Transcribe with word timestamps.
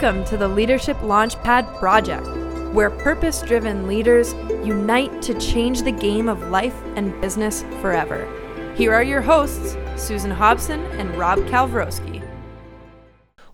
Welcome 0.00 0.24
to 0.28 0.38
the 0.38 0.48
Leadership 0.48 0.96
Launchpad 1.00 1.78
Project, 1.78 2.26
where 2.74 2.88
purpose 2.88 3.42
driven 3.42 3.86
leaders 3.86 4.32
unite 4.64 5.20
to 5.20 5.38
change 5.38 5.82
the 5.82 5.92
game 5.92 6.26
of 6.26 6.48
life 6.48 6.74
and 6.96 7.20
business 7.20 7.64
forever. 7.82 8.26
Here 8.74 8.94
are 8.94 9.02
your 9.02 9.20
hosts, 9.20 9.76
Susan 9.98 10.30
Hobson 10.30 10.80
and 10.92 11.14
Rob 11.18 11.40
Kalwarowsky. 11.40 12.26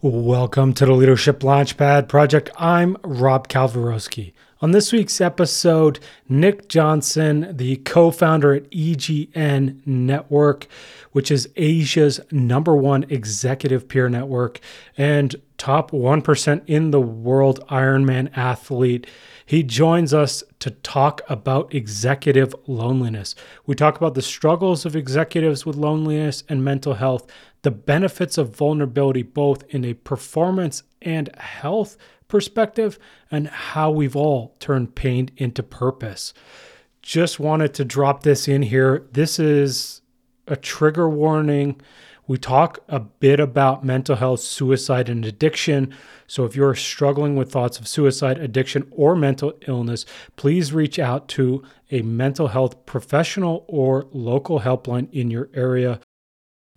Welcome 0.02 0.72
to 0.74 0.86
the 0.86 0.92
Leadership 0.92 1.40
Launchpad 1.40 2.06
Project. 2.06 2.48
I'm 2.56 2.96
Rob 3.02 3.48
Kalwarowsky. 3.48 4.32
On 4.62 4.70
this 4.70 4.90
week's 4.90 5.20
episode, 5.20 6.00
Nick 6.30 6.66
Jonsson, 6.66 7.58
the 7.58 7.76
co 7.76 8.10
founder 8.10 8.54
at 8.54 8.70
EGN 8.70 9.86
Network, 9.86 10.66
which 11.12 11.30
is 11.30 11.50
Asia's 11.56 12.20
number 12.30 12.74
one 12.74 13.04
executive 13.10 13.86
peer 13.86 14.08
network 14.08 14.58
and 14.96 15.36
top 15.58 15.90
1% 15.90 16.62
in 16.66 16.90
the 16.90 17.00
world 17.02 17.60
Ironman 17.68 18.34
athlete. 18.34 19.06
He 19.44 19.62
joins 19.62 20.14
us 20.14 20.42
to 20.60 20.70
talk 20.70 21.20
about 21.28 21.74
executive 21.74 22.54
loneliness. 22.66 23.34
We 23.66 23.74
talk 23.74 23.98
about 23.98 24.14
the 24.14 24.22
struggles 24.22 24.86
of 24.86 24.96
executives 24.96 25.66
with 25.66 25.76
loneliness 25.76 26.44
and 26.48 26.64
mental 26.64 26.94
health, 26.94 27.26
the 27.60 27.70
benefits 27.70 28.38
of 28.38 28.56
vulnerability, 28.56 29.22
both 29.22 29.64
in 29.68 29.84
a 29.84 29.92
performance 29.92 30.82
and 31.02 31.28
health 31.36 31.98
perspective 32.28 32.98
and 33.30 33.48
how 33.48 33.90
we've 33.90 34.16
all 34.16 34.56
turned 34.58 34.94
pain 34.94 35.30
into 35.36 35.62
purpose. 35.62 36.34
Just 37.02 37.38
wanted 37.38 37.72
to 37.74 37.84
drop 37.84 38.22
this 38.22 38.48
in 38.48 38.62
here. 38.62 39.06
This 39.12 39.38
is 39.38 40.02
a 40.48 40.56
trigger 40.56 41.08
warning. 41.08 41.80
We 42.28 42.38
talk 42.38 42.80
a 42.88 42.98
bit 42.98 43.38
about 43.38 43.84
mental 43.84 44.16
health, 44.16 44.40
suicide, 44.40 45.08
and 45.08 45.24
addiction. 45.24 45.94
So 46.26 46.44
if 46.44 46.56
you're 46.56 46.74
struggling 46.74 47.36
with 47.36 47.52
thoughts 47.52 47.78
of 47.78 47.86
suicide, 47.86 48.38
addiction, 48.38 48.88
or 48.90 49.14
mental 49.14 49.52
illness, 49.68 50.04
please 50.34 50.72
reach 50.72 50.98
out 50.98 51.28
to 51.28 51.62
a 51.92 52.02
mental 52.02 52.48
health 52.48 52.84
professional 52.84 53.64
or 53.68 54.08
local 54.10 54.60
helpline 54.60 55.08
in 55.12 55.30
your 55.30 55.48
area. 55.54 56.00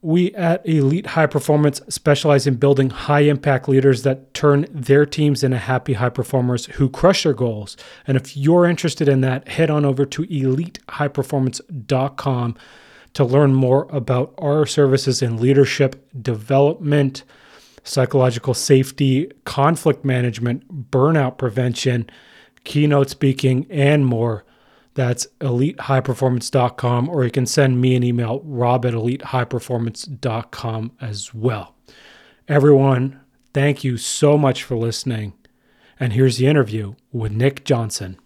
We 0.02 0.34
at 0.34 0.66
Elite 0.66 1.08
High 1.08 1.26
Performance 1.26 1.82
specialize 1.90 2.48
in 2.48 2.56
building 2.56 2.90
high 2.90 3.20
impact 3.22 3.68
leaders 3.68 4.04
that 4.04 4.34
turn 4.34 4.66
their 4.72 5.06
teams 5.06 5.44
into 5.44 5.58
happy 5.58 5.92
high 5.94 6.08
performers 6.10 6.68
who 6.68 6.88
crush 6.90 7.24
their 7.24 7.34
goals. 7.34 7.76
And 8.08 8.16
if 8.16 8.38
you're 8.38 8.66
interested 8.66 9.10
in 9.10 9.20
that, 9.22 9.50
head 9.50 9.70
on 9.70 9.84
over 9.84 10.06
to 10.06 10.24
elitehighperformance.com 10.24 12.56
to 13.14 13.26
learn 13.26 13.54
more 13.54 13.88
about 13.90 14.34
our 14.38 14.66
services 14.66 15.22
in 15.22 15.38
leadership 15.38 16.08
development, 16.22 17.24
psychological 17.84 18.54
safety, 18.54 19.30
conflict 19.44 20.06
management, 20.06 20.92
burnout 20.92 21.38
prevention, 21.38 22.10
keynote 22.64 23.10
speaking, 23.10 23.68
and 23.70 24.06
more. 24.06 24.46
That's 25.00 25.28
elitehighperformance.com, 25.40 27.08
or 27.08 27.24
you 27.24 27.32
can 27.32 27.46
send 27.46 27.80
me 27.80 27.96
an 27.96 28.04
email, 28.04 28.42
rob 28.44 28.86
at 28.86 28.94
elitehighperformance.com 28.94 30.92
as 31.00 31.34
well. 31.34 31.74
Everyone, 32.50 33.22
thank 33.54 33.86
you 33.86 33.96
so 33.96 34.38
much 34.38 34.62
for 34.62 34.76
listening. 34.76 35.32
And 36.02 36.12
here's 36.12 36.36
the 36.36 36.48
interview 36.48 36.96
with 37.14 37.32
Nick 37.32 37.64
Jonsson. 37.64 38.18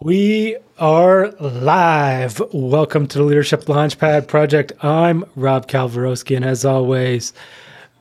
We 0.00 0.56
are 0.78 1.32
live. 1.32 2.40
Welcome 2.54 3.06
to 3.08 3.18
the 3.18 3.24
Leadership 3.24 3.66
Launchpad 3.66 4.28
Project. 4.28 4.72
I'm 4.82 5.26
Rob 5.34 5.68
Kalwarowsky, 5.68 6.36
and 6.36 6.44
as 6.46 6.64
always, 6.64 7.34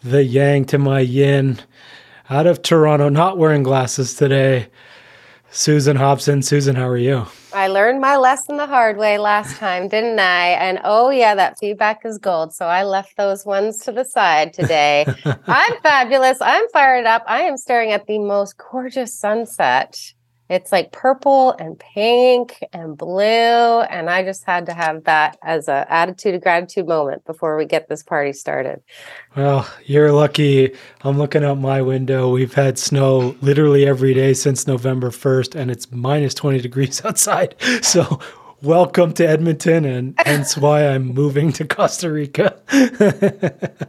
the 0.02 0.24
yang 0.24 0.64
to 0.68 0.78
my 0.78 1.02
yin 1.02 1.60
out 2.30 2.48
of 2.48 2.62
Toronto, 2.62 3.10
not 3.10 3.38
wearing 3.38 3.64
glasses 3.64 4.14
today. 4.14 4.70
Susan 5.56 5.96
Hobson. 5.96 6.42
Susan, 6.42 6.76
how 6.76 6.86
are 6.86 6.98
you? 6.98 7.26
I 7.54 7.68
learned 7.68 8.02
my 8.02 8.18
lesson 8.18 8.58
the 8.58 8.68
hard 8.68 8.98
way 8.98 9.18
last 9.18 9.56
time, 9.56 9.88
didn't 9.88 10.20
I? 10.20 10.50
And 10.50 10.82
oh, 10.84 11.12
yeah, 11.12 11.34
that 11.34 11.58
feedback 11.58 12.02
is 12.04 12.18
gold. 12.18 12.54
So 12.54 12.66
I 12.66 12.84
left 12.84 13.16
those 13.16 13.46
ones 13.46 13.80
to 13.80 13.94
the 13.94 14.04
side 14.04 14.52
today. 14.52 15.06
I'm 15.48 15.82
fabulous. 15.82 16.40
I'm 16.42 16.68
fired 16.74 17.06
up. 17.06 17.24
I 17.26 17.44
am 17.44 17.56
staring 17.56 17.94
at 17.94 18.06
the 18.06 18.20
most 18.20 18.58
gorgeous 18.58 19.18
sunset. 19.18 19.98
It's 20.48 20.72
like 20.72 20.92
purple 20.92 21.54
and 21.54 21.80
pink 21.80 22.64
and 22.72 22.96
blue. 22.96 23.82
And 23.82 24.10
I 24.10 24.24
just 24.24 24.44
had 24.44 24.68
to 24.68 24.74
have 24.74 25.06
that 25.06 25.38
as 25.44 25.68
a 25.68 25.86
attitude 25.90 26.36
of 26.36 26.42
gratitude 26.42 26.88
moment 26.88 27.26
before 27.26 27.58
we 27.58 27.66
get 27.66 27.90
this 27.90 28.04
party 28.04 28.32
started. 28.32 28.82
Well, 29.36 29.68
you're 29.86 30.12
lucky. 30.12 30.76
I'm 31.02 31.18
looking 31.18 31.44
out 31.44 31.58
my 31.58 31.82
window. 31.82 32.30
We've 32.30 32.54
had 32.54 32.78
snow 32.78 33.36
literally 33.42 33.88
every 33.88 34.14
day 34.14 34.34
since 34.34 34.68
November 34.68 35.10
1st, 35.10 35.56
and 35.56 35.72
it's 35.72 35.92
minus 35.92 36.36
20 36.36 36.62
degrees 36.62 37.04
outside. 37.06 37.56
So, 37.82 38.20
welcome 38.62 39.14
to 39.14 39.28
Edmonton, 39.28 39.86
and 39.86 40.16
hence 40.26 40.58
why 40.58 40.88
I'm 40.88 41.08
moving 41.08 41.52
to 41.54 41.66
Costa 41.66 42.12
Rica. 42.12 42.60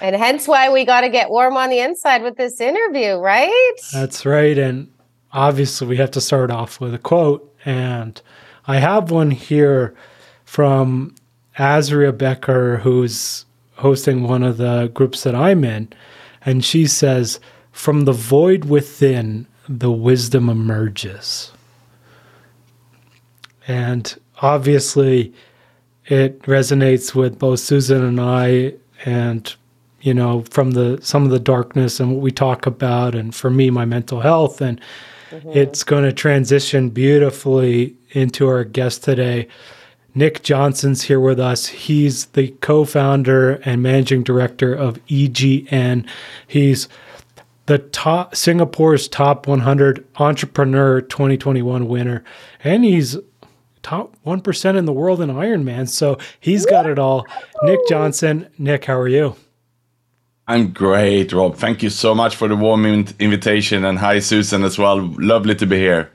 and 0.00 0.16
hence 0.16 0.46
why 0.48 0.70
we 0.70 0.84
got 0.84 1.02
to 1.02 1.08
get 1.08 1.30
warm 1.30 1.56
on 1.56 1.70
the 1.70 1.80
inside 1.80 2.22
with 2.22 2.36
this 2.36 2.60
interview, 2.60 3.16
right? 3.16 3.74
That's 3.92 4.26
right. 4.26 4.58
And 4.58 4.91
obviously, 5.32 5.86
we 5.86 5.96
have 5.96 6.10
to 6.12 6.20
start 6.20 6.50
off 6.50 6.80
with 6.80 6.94
a 6.94 6.98
quote. 6.98 7.48
And 7.64 8.20
I 8.66 8.78
have 8.78 9.10
one 9.10 9.30
here 9.30 9.94
from 10.44 11.14
Azria 11.58 12.16
Becker, 12.16 12.78
who's 12.78 13.44
hosting 13.76 14.22
one 14.22 14.42
of 14.42 14.58
the 14.58 14.90
groups 14.94 15.22
that 15.24 15.34
I'm 15.34 15.64
in, 15.64 15.88
and 16.44 16.64
she 16.64 16.86
says, 16.86 17.40
From 17.72 18.04
the 18.04 18.12
void 18.12 18.64
within, 18.64 19.46
the 19.68 19.90
wisdom 19.90 20.48
emerges. 20.48 21.52
And 23.66 24.14
obviously, 24.40 25.32
it 26.06 26.42
resonates 26.42 27.14
with 27.14 27.38
both 27.38 27.60
Susan 27.60 28.04
and 28.04 28.20
I, 28.20 28.74
and 29.04 29.54
you 30.00 30.12
know, 30.12 30.42
from 30.50 30.72
the 30.72 30.98
some 31.00 31.24
of 31.24 31.30
the 31.30 31.38
darkness 31.38 32.00
and 32.00 32.12
what 32.12 32.20
we 32.20 32.32
talk 32.32 32.66
about, 32.66 33.14
and 33.14 33.34
for 33.34 33.50
me, 33.50 33.70
my 33.70 33.84
mental 33.84 34.20
health, 34.20 34.60
and 34.60 34.80
mm-hmm. 35.32 35.50
it's 35.52 35.82
going 35.82 36.04
to 36.04 36.12
transition 36.12 36.90
beautifully 36.90 37.96
into 38.10 38.46
our 38.48 38.64
guest 38.64 39.04
today. 39.04 39.48
Nick 40.14 40.42
Jonsson's 40.42 41.02
here 41.02 41.20
with 41.20 41.40
us. 41.40 41.66
He's 41.66 42.26
the 42.26 42.48
co 42.60 42.84
founder 42.84 43.52
and 43.64 43.82
managing 43.82 44.22
director 44.22 44.74
of 44.74 45.04
EGN. 45.06 46.06
He's 46.46 46.88
the 47.66 47.78
top 47.78 48.36
Singapore's 48.36 49.08
top 49.08 49.46
100 49.46 50.06
entrepreneur 50.16 51.00
2021 51.00 51.88
winner, 51.88 52.24
and 52.62 52.84
he's 52.84 53.16
top 53.82 54.14
1% 54.26 54.76
in 54.76 54.84
the 54.84 54.92
world 54.92 55.20
in 55.20 55.30
Ironman. 55.30 55.88
So 55.88 56.18
he's 56.40 56.66
got 56.66 56.86
it 56.86 56.98
all. 56.98 57.26
Nick 57.62 57.80
Jonsson. 57.88 58.48
Nick, 58.58 58.84
how 58.84 58.98
are 58.98 59.08
you? 59.08 59.36
I'm 60.48 60.72
great, 60.72 61.32
Rob. 61.32 61.56
Thank 61.56 61.82
you 61.82 61.90
so 61.90 62.14
much 62.14 62.36
for 62.36 62.48
the 62.48 62.56
warm 62.56 62.84
invitation. 62.86 63.84
And 63.84 63.98
hi, 63.98 64.18
Susan, 64.18 64.64
as 64.64 64.78
well. 64.78 64.98
Lovely 65.18 65.54
to 65.54 65.66
be 65.66 65.78
here. 65.78 66.10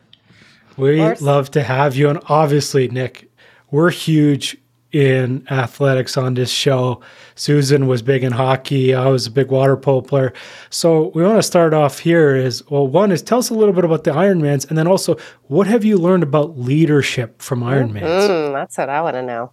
We 0.75 1.01
love 1.15 1.49
to 1.51 1.63
have 1.63 1.95
you. 1.95 2.09
And 2.09 2.19
obviously, 2.27 2.87
Nick, 2.89 3.31
we're 3.71 3.89
huge 3.89 4.57
in 4.91 5.45
athletics 5.49 6.17
on 6.17 6.33
this 6.33 6.49
show. 6.49 7.01
Susan 7.35 7.87
was 7.87 8.01
big 8.01 8.23
in 8.23 8.31
hockey. 8.31 8.93
I 8.93 9.07
was 9.07 9.27
a 9.27 9.31
big 9.31 9.49
water 9.49 9.75
polo 9.75 10.01
player. 10.01 10.33
So 10.69 11.11
we 11.13 11.23
want 11.23 11.37
to 11.37 11.43
start 11.43 11.73
off 11.73 11.99
here 11.99 12.35
is 12.35 12.67
well, 12.69 12.87
one 12.87 13.11
is 13.11 13.21
tell 13.21 13.39
us 13.39 13.49
a 13.49 13.53
little 13.53 13.73
bit 13.73 13.85
about 13.85 14.05
the 14.05 14.11
Ironmans, 14.11 14.67
and 14.67 14.77
then 14.77 14.87
also 14.87 15.17
what 15.47 15.67
have 15.67 15.83
you 15.83 15.97
learned 15.97 16.23
about 16.23 16.57
leadership 16.57 17.41
from 17.41 17.61
Ironmans? 17.61 18.01
Mm-hmm. 18.01 18.53
That's 18.53 18.77
what 18.77 18.89
I 18.89 19.01
want 19.01 19.15
to 19.15 19.23
know. 19.23 19.51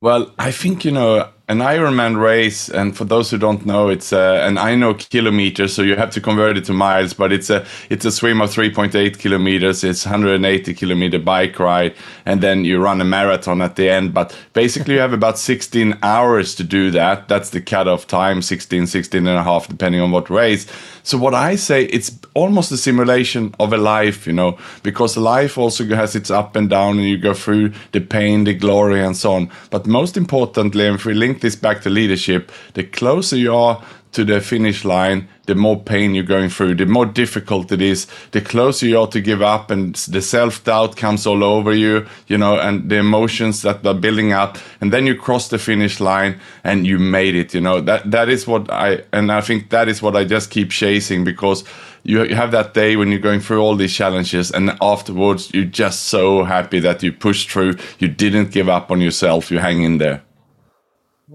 Well, 0.00 0.34
I 0.38 0.50
think 0.50 0.84
you 0.84 0.90
know 0.90 1.28
an 1.52 1.58
Ironman 1.58 2.18
race, 2.18 2.70
and 2.70 2.96
for 2.96 3.04
those 3.04 3.30
who 3.30 3.36
don't 3.36 3.66
know, 3.66 3.90
it's 3.90 4.10
uh, 4.10 4.40
an 4.42 4.56
I 4.56 4.74
know 4.74 4.94
kilometer, 4.94 5.68
so 5.68 5.82
you 5.82 5.96
have 5.96 6.10
to 6.12 6.20
convert 6.20 6.56
it 6.56 6.64
to 6.64 6.72
miles. 6.72 7.12
But 7.12 7.30
it's 7.30 7.50
a 7.50 7.66
it's 7.90 8.06
a 8.06 8.10
swim 8.10 8.40
of 8.40 8.48
3.8 8.50 9.18
kilometers. 9.18 9.84
It's 9.84 10.06
180 10.06 10.72
kilometer 10.72 11.18
bike 11.18 11.58
ride, 11.58 11.94
and 12.24 12.40
then 12.40 12.64
you 12.64 12.82
run 12.82 13.02
a 13.02 13.04
marathon 13.04 13.60
at 13.60 13.76
the 13.76 13.90
end. 13.90 14.14
But 14.14 14.34
basically, 14.54 14.94
you 14.94 15.00
have 15.00 15.12
about 15.12 15.38
16 15.38 15.98
hours 16.02 16.54
to 16.54 16.64
do 16.64 16.90
that. 16.92 17.28
That's 17.28 17.50
the 17.50 17.60
cutoff 17.60 18.06
time, 18.06 18.40
16, 18.40 18.86
16 18.86 19.26
and 19.26 19.38
a 19.38 19.42
half, 19.42 19.68
depending 19.68 20.00
on 20.00 20.10
what 20.10 20.30
race. 20.30 20.66
So 21.02 21.18
what 21.18 21.34
I 21.34 21.56
say, 21.56 21.84
it's 21.86 22.16
almost 22.34 22.72
a 22.72 22.76
simulation 22.76 23.54
of 23.60 23.72
a 23.72 23.76
life, 23.76 24.26
you 24.26 24.32
know, 24.32 24.56
because 24.82 25.16
life 25.16 25.58
also 25.58 25.84
has 25.86 26.14
its 26.14 26.30
up 26.30 26.56
and 26.56 26.70
down, 26.70 26.98
and 26.98 27.06
you 27.06 27.18
go 27.18 27.34
through 27.34 27.72
the 27.90 28.00
pain, 28.00 28.44
the 28.44 28.54
glory, 28.54 29.04
and 29.04 29.16
so 29.16 29.32
on. 29.32 29.50
But 29.70 29.86
most 29.86 30.16
importantly, 30.16 30.86
and 30.86 30.94
if 30.94 31.04
we 31.04 31.12
link 31.12 31.41
this 31.42 31.56
back 31.56 31.82
to 31.82 31.90
leadership, 31.90 32.50
the 32.72 32.84
closer 32.84 33.36
you 33.36 33.54
are 33.54 33.84
to 34.12 34.24
the 34.24 34.40
finish 34.40 34.84
line, 34.84 35.26
the 35.46 35.54
more 35.54 35.80
pain 35.80 36.14
you're 36.14 36.24
going 36.24 36.48
through, 36.48 36.74
the 36.74 36.86
more 36.86 37.06
difficult 37.06 37.72
it 37.72 37.80
is, 37.80 38.06
the 38.32 38.40
closer 38.40 38.86
you 38.86 39.00
are 39.00 39.06
to 39.06 39.20
give 39.20 39.42
up, 39.42 39.70
and 39.70 39.94
the 39.94 40.20
self 40.20 40.62
doubt 40.64 40.96
comes 40.96 41.26
all 41.26 41.42
over 41.42 41.74
you, 41.74 42.06
you 42.26 42.36
know, 42.36 42.58
and 42.58 42.90
the 42.90 42.96
emotions 42.96 43.62
that 43.62 43.84
are 43.86 43.94
building 43.94 44.32
up, 44.32 44.58
and 44.80 44.92
then 44.92 45.06
you 45.06 45.14
cross 45.14 45.48
the 45.48 45.58
finish 45.58 45.98
line 45.98 46.38
and 46.62 46.86
you 46.86 46.98
made 46.98 47.34
it, 47.34 47.54
you 47.54 47.60
know. 47.60 47.80
That 47.80 48.10
that 48.10 48.28
is 48.28 48.46
what 48.46 48.70
I 48.70 49.02
and 49.12 49.32
I 49.32 49.40
think 49.40 49.70
that 49.70 49.88
is 49.88 50.02
what 50.02 50.14
I 50.14 50.24
just 50.24 50.50
keep 50.50 50.70
chasing 50.70 51.24
because 51.24 51.64
you, 52.04 52.24
you 52.24 52.34
have 52.34 52.50
that 52.52 52.74
day 52.74 52.96
when 52.96 53.08
you're 53.08 53.20
going 53.20 53.40
through 53.40 53.60
all 53.60 53.76
these 53.76 53.94
challenges 53.94 54.50
and 54.50 54.76
afterwards 54.80 55.52
you're 55.54 55.64
just 55.64 56.04
so 56.04 56.44
happy 56.44 56.80
that 56.80 57.02
you 57.02 57.12
pushed 57.12 57.50
through 57.50 57.76
you 57.98 58.08
didn't 58.08 58.50
give 58.50 58.68
up 58.68 58.90
on 58.90 59.00
yourself 59.00 59.50
you 59.52 59.58
hang 59.58 59.82
in 59.82 59.98
there 59.98 60.22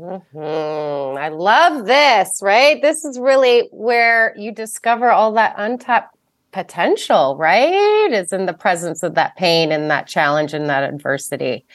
mm-hmm. 0.07 1.17
i 1.17 1.29
love 1.29 1.85
this 1.85 2.39
right 2.41 2.81
this 2.81 3.05
is 3.05 3.19
really 3.19 3.67
where 3.71 4.33
you 4.37 4.51
discover 4.51 5.11
all 5.11 5.31
that 5.33 5.53
untapped 5.57 6.15
potential 6.51 7.35
right 7.37 8.09
is 8.11 8.31
in 8.31 8.45
the 8.45 8.53
presence 8.53 9.03
of 9.03 9.15
that 9.15 9.35
pain 9.35 9.71
and 9.71 9.91
that 9.91 10.07
challenge 10.07 10.53
and 10.53 10.69
that 10.69 10.83
adversity 10.83 11.65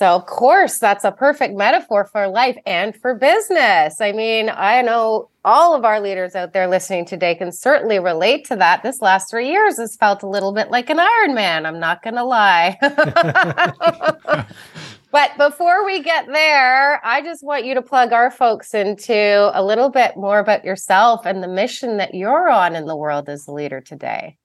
so, 0.00 0.14
of 0.14 0.24
course, 0.24 0.78
that's 0.78 1.04
a 1.04 1.12
perfect 1.12 1.54
metaphor 1.54 2.06
for 2.06 2.26
life 2.26 2.56
and 2.64 2.96
for 2.96 3.14
business. 3.14 4.00
I 4.00 4.12
mean, 4.12 4.48
I 4.48 4.80
know 4.80 5.28
all 5.44 5.74
of 5.74 5.84
our 5.84 6.00
leaders 6.00 6.34
out 6.34 6.54
there 6.54 6.68
listening 6.68 7.04
today 7.04 7.34
can 7.34 7.52
certainly 7.52 7.98
relate 7.98 8.46
to 8.46 8.56
that. 8.56 8.82
This 8.82 9.02
last 9.02 9.28
three 9.28 9.50
years 9.50 9.76
has 9.76 9.96
felt 9.96 10.22
a 10.22 10.26
little 10.26 10.52
bit 10.52 10.70
like 10.70 10.88
an 10.88 10.96
Ironman. 10.96 11.66
I'm 11.66 11.78
not 11.78 12.02
going 12.02 12.14
to 12.14 12.24
lie. 12.24 12.78
but 15.12 15.36
before 15.36 15.84
we 15.84 16.02
get 16.02 16.26
there, 16.26 17.04
I 17.04 17.22
just 17.22 17.44
want 17.44 17.64
you 17.64 17.74
to 17.74 17.82
plug 17.82 18.12
our 18.12 18.30
folks 18.30 18.74
into 18.74 19.50
a 19.52 19.62
little 19.62 19.88
bit 19.88 20.16
more 20.16 20.38
about 20.38 20.64
yourself 20.64 21.26
and 21.26 21.42
the 21.42 21.48
mission 21.48 21.96
that 21.96 22.14
you're 22.14 22.48
on 22.48 22.76
in 22.76 22.86
the 22.86 22.96
world 22.96 23.28
as 23.28 23.48
a 23.48 23.52
leader 23.52 23.80
today. 23.80 24.36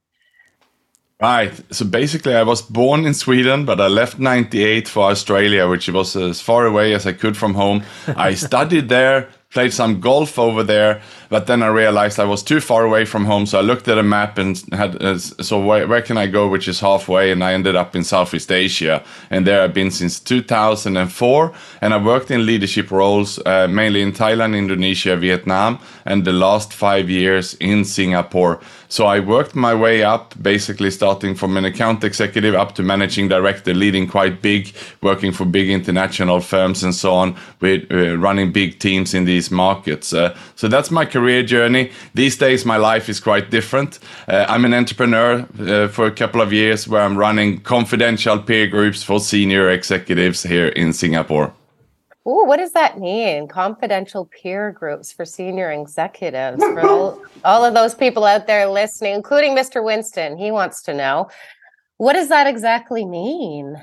Right. 1.21 1.53
So 1.73 1.85
basically, 1.85 2.35
I 2.35 2.43
was 2.43 2.61
born 2.61 3.05
in 3.05 3.13
Sweden, 3.13 3.63
but 3.63 3.79
I 3.79 3.87
left 3.87 4.19
98 4.19 4.87
for 4.87 5.09
Australia, 5.11 5.67
which 5.67 5.87
was 5.87 6.15
as 6.15 6.41
far 6.41 6.65
away 6.65 6.93
as 6.93 7.07
I 7.07 7.13
could 7.13 7.37
from 7.37 7.53
home. 7.53 7.83
I 8.07 8.33
studied 8.47 8.89
there, 8.89 9.29
played 9.55 9.73
some 9.73 10.01
golf 10.01 10.37
over 10.37 10.63
there, 10.63 11.01
but 11.29 11.47
then 11.47 11.63
I 11.63 11.67
realized 11.67 12.19
I 12.19 12.25
was 12.25 12.43
too 12.43 12.59
far 12.59 12.83
away 12.83 13.05
from 13.05 13.23
home. 13.23 13.45
So 13.45 13.57
I 13.57 13.61
looked 13.61 13.87
at 13.87 13.97
a 13.97 14.03
map 14.03 14.37
and 14.37 14.61
had, 14.73 15.01
uh, 15.01 15.17
so 15.17 15.65
where, 15.65 15.87
where 15.87 16.01
can 16.01 16.17
I 16.17 16.27
go, 16.27 16.49
which 16.49 16.67
is 16.67 16.81
halfway? 16.81 17.31
And 17.31 17.41
I 17.41 17.53
ended 17.53 17.73
up 17.73 17.95
in 17.95 18.03
Southeast 18.03 18.51
Asia. 18.51 19.01
And 19.29 19.47
there 19.47 19.61
I've 19.63 19.73
been 19.73 19.91
since 19.91 20.19
2004. 20.19 21.53
And 21.81 21.93
I 21.93 21.97
worked 22.03 22.29
in 22.31 22.45
leadership 22.45 22.91
roles, 22.91 23.39
uh, 23.45 23.67
mainly 23.69 24.01
in 24.01 24.11
Thailand, 24.11 24.57
Indonesia, 24.57 25.15
Vietnam, 25.15 25.79
and 26.03 26.25
the 26.25 26.33
last 26.33 26.73
five 26.73 27.09
years 27.09 27.53
in 27.55 27.85
Singapore. 27.85 28.59
So 28.87 29.05
I 29.05 29.19
worked 29.19 29.55
my 29.55 29.73
way 29.73 30.03
up, 30.03 30.33
basically 30.41 30.91
starting 30.91 31.35
from 31.35 31.57
an 31.57 31.65
account 31.65 32.03
executive 32.03 32.55
up 32.55 32.75
to 32.75 32.83
managing 32.83 33.27
director, 33.27 33.73
leading 33.73 34.07
quite 34.07 34.41
big, 34.41 34.73
working 35.01 35.31
for 35.31 35.45
big 35.45 35.69
international 35.69 36.39
firms 36.39 36.83
and 36.83 36.93
so 36.93 37.13
on, 37.13 37.35
with 37.59 37.91
uh, 37.91 38.17
running 38.17 38.51
big 38.51 38.79
teams 38.79 39.13
in 39.13 39.25
these 39.25 39.51
markets. 39.51 40.13
Uh, 40.13 40.37
so 40.55 40.67
that's 40.67 40.91
my 40.91 41.05
career 41.05 41.43
journey. 41.43 41.91
These 42.13 42.37
days, 42.37 42.65
my 42.65 42.77
life 42.77 43.09
is 43.09 43.19
quite 43.19 43.49
different. 43.49 43.99
Uh, 44.27 44.45
I'm 44.47 44.65
an 44.65 44.73
entrepreneur 44.73 45.47
uh, 45.59 45.87
for 45.87 46.05
a 46.05 46.11
couple 46.11 46.41
of 46.41 46.53
years 46.53 46.87
where 46.87 47.01
I'm 47.01 47.17
running 47.17 47.61
confidential 47.61 48.39
peer 48.39 48.67
groups 48.67 49.03
for 49.03 49.19
senior 49.19 49.69
executives 49.69 50.43
here 50.43 50.67
in 50.67 50.93
Singapore. 50.93 51.53
Ooh, 52.27 52.45
what 52.45 52.57
does 52.57 52.71
that 52.71 52.99
mean? 52.99 53.47
Confidential 53.47 54.25
peer 54.25 54.71
groups 54.71 55.11
for 55.11 55.25
senior 55.25 55.71
executives. 55.71 56.63
For 56.63 56.81
all, 56.81 57.21
all 57.45 57.63
of 57.63 57.75
those 57.75 57.93
people 57.93 58.25
out 58.25 58.47
there 58.47 58.67
listening, 58.67 59.13
including 59.13 59.55
Mr. 59.55 59.83
Winston, 59.83 60.37
he 60.37 60.51
wants 60.51 60.81
to 60.83 60.93
know. 60.93 61.29
What 61.97 62.13
does 62.13 62.29
that 62.29 62.47
exactly 62.47 63.05
mean? 63.05 63.77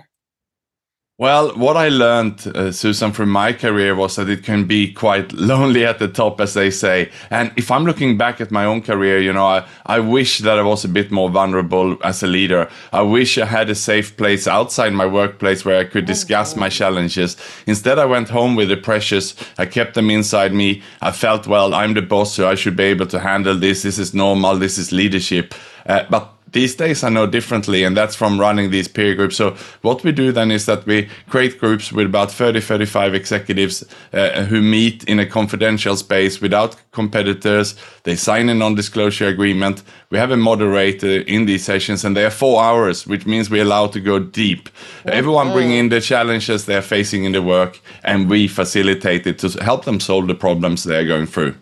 Well, 1.18 1.54
what 1.56 1.76
I 1.76 1.90
learned, 1.90 2.46
uh, 2.46 2.72
Susan, 2.72 3.12
from 3.12 3.28
my 3.28 3.52
career 3.52 3.94
was 3.94 4.16
that 4.16 4.30
it 4.30 4.42
can 4.42 4.64
be 4.64 4.90
quite 4.90 5.30
lonely 5.34 5.84
at 5.84 5.98
the 5.98 6.08
top, 6.08 6.40
as 6.40 6.54
they 6.54 6.70
say. 6.70 7.12
And 7.28 7.52
if 7.54 7.70
I'm 7.70 7.84
looking 7.84 8.16
back 8.16 8.40
at 8.40 8.50
my 8.50 8.64
own 8.64 8.80
career, 8.80 9.20
you 9.20 9.30
know, 9.30 9.44
I, 9.44 9.66
I 9.84 10.00
wish 10.00 10.38
that 10.38 10.58
I 10.58 10.62
was 10.62 10.86
a 10.86 10.88
bit 10.88 11.10
more 11.10 11.28
vulnerable 11.28 11.98
as 12.02 12.22
a 12.22 12.26
leader. 12.26 12.68
I 12.94 13.02
wish 13.02 13.36
I 13.36 13.44
had 13.44 13.68
a 13.68 13.74
safe 13.74 14.16
place 14.16 14.48
outside 14.48 14.94
my 14.94 15.04
workplace 15.04 15.66
where 15.66 15.78
I 15.78 15.84
could 15.84 16.06
discuss 16.06 16.56
my 16.56 16.70
challenges. 16.70 17.36
Instead, 17.66 17.98
I 17.98 18.06
went 18.06 18.30
home 18.30 18.56
with 18.56 18.70
the 18.70 18.78
pressures. 18.78 19.36
I 19.58 19.66
kept 19.66 19.94
them 19.94 20.08
inside 20.08 20.54
me. 20.54 20.82
I 21.02 21.12
felt, 21.12 21.46
well, 21.46 21.74
I'm 21.74 21.92
the 21.92 22.02
boss, 22.02 22.34
so 22.34 22.48
I 22.48 22.54
should 22.54 22.74
be 22.74 22.84
able 22.84 23.06
to 23.08 23.20
handle 23.20 23.54
this. 23.56 23.82
This 23.82 23.98
is 23.98 24.14
normal. 24.14 24.56
This 24.56 24.78
is 24.78 24.92
leadership. 24.92 25.54
Uh, 25.84 26.04
but 26.08 26.32
these 26.52 26.74
days 26.74 27.02
I 27.02 27.08
know 27.08 27.26
differently, 27.26 27.82
and 27.82 27.96
that's 27.96 28.14
from 28.14 28.38
running 28.38 28.70
these 28.70 28.88
peer 28.88 29.14
groups. 29.14 29.36
So 29.36 29.56
what 29.80 30.04
we 30.04 30.12
do 30.12 30.32
then 30.32 30.50
is 30.50 30.66
that 30.66 30.86
we 30.86 31.08
create 31.28 31.58
groups 31.58 31.92
with 31.92 32.06
about 32.06 32.30
30, 32.30 32.60
35 32.60 33.14
executives 33.14 33.84
uh, 34.12 34.44
who 34.44 34.62
meet 34.62 35.04
in 35.04 35.18
a 35.18 35.26
confidential 35.26 35.96
space 35.96 36.40
without 36.40 36.76
competitors. 36.92 37.74
They 38.04 38.16
sign 38.16 38.48
a 38.48 38.54
non-disclosure 38.54 39.28
agreement. 39.28 39.82
We 40.10 40.18
have 40.18 40.30
a 40.30 40.36
moderator 40.36 41.20
in 41.22 41.46
these 41.46 41.64
sessions, 41.64 42.04
and 42.04 42.16
they 42.16 42.24
are 42.24 42.30
four 42.30 42.62
hours, 42.62 43.06
which 43.06 43.26
means 43.26 43.50
we're 43.50 43.64
allowed 43.64 43.92
to 43.94 44.00
go 44.00 44.18
deep. 44.18 44.68
Okay. 45.06 45.16
Everyone 45.16 45.52
bring 45.52 45.70
in 45.70 45.88
the 45.88 46.00
challenges 46.00 46.66
they're 46.66 46.82
facing 46.82 47.24
in 47.24 47.32
the 47.32 47.42
work, 47.42 47.80
and 48.04 48.28
we 48.28 48.48
facilitate 48.48 49.26
it 49.26 49.38
to 49.38 49.48
help 49.62 49.84
them 49.84 50.00
solve 50.00 50.26
the 50.26 50.34
problems 50.34 50.84
they're 50.84 51.06
going 51.06 51.26
through. 51.26 51.54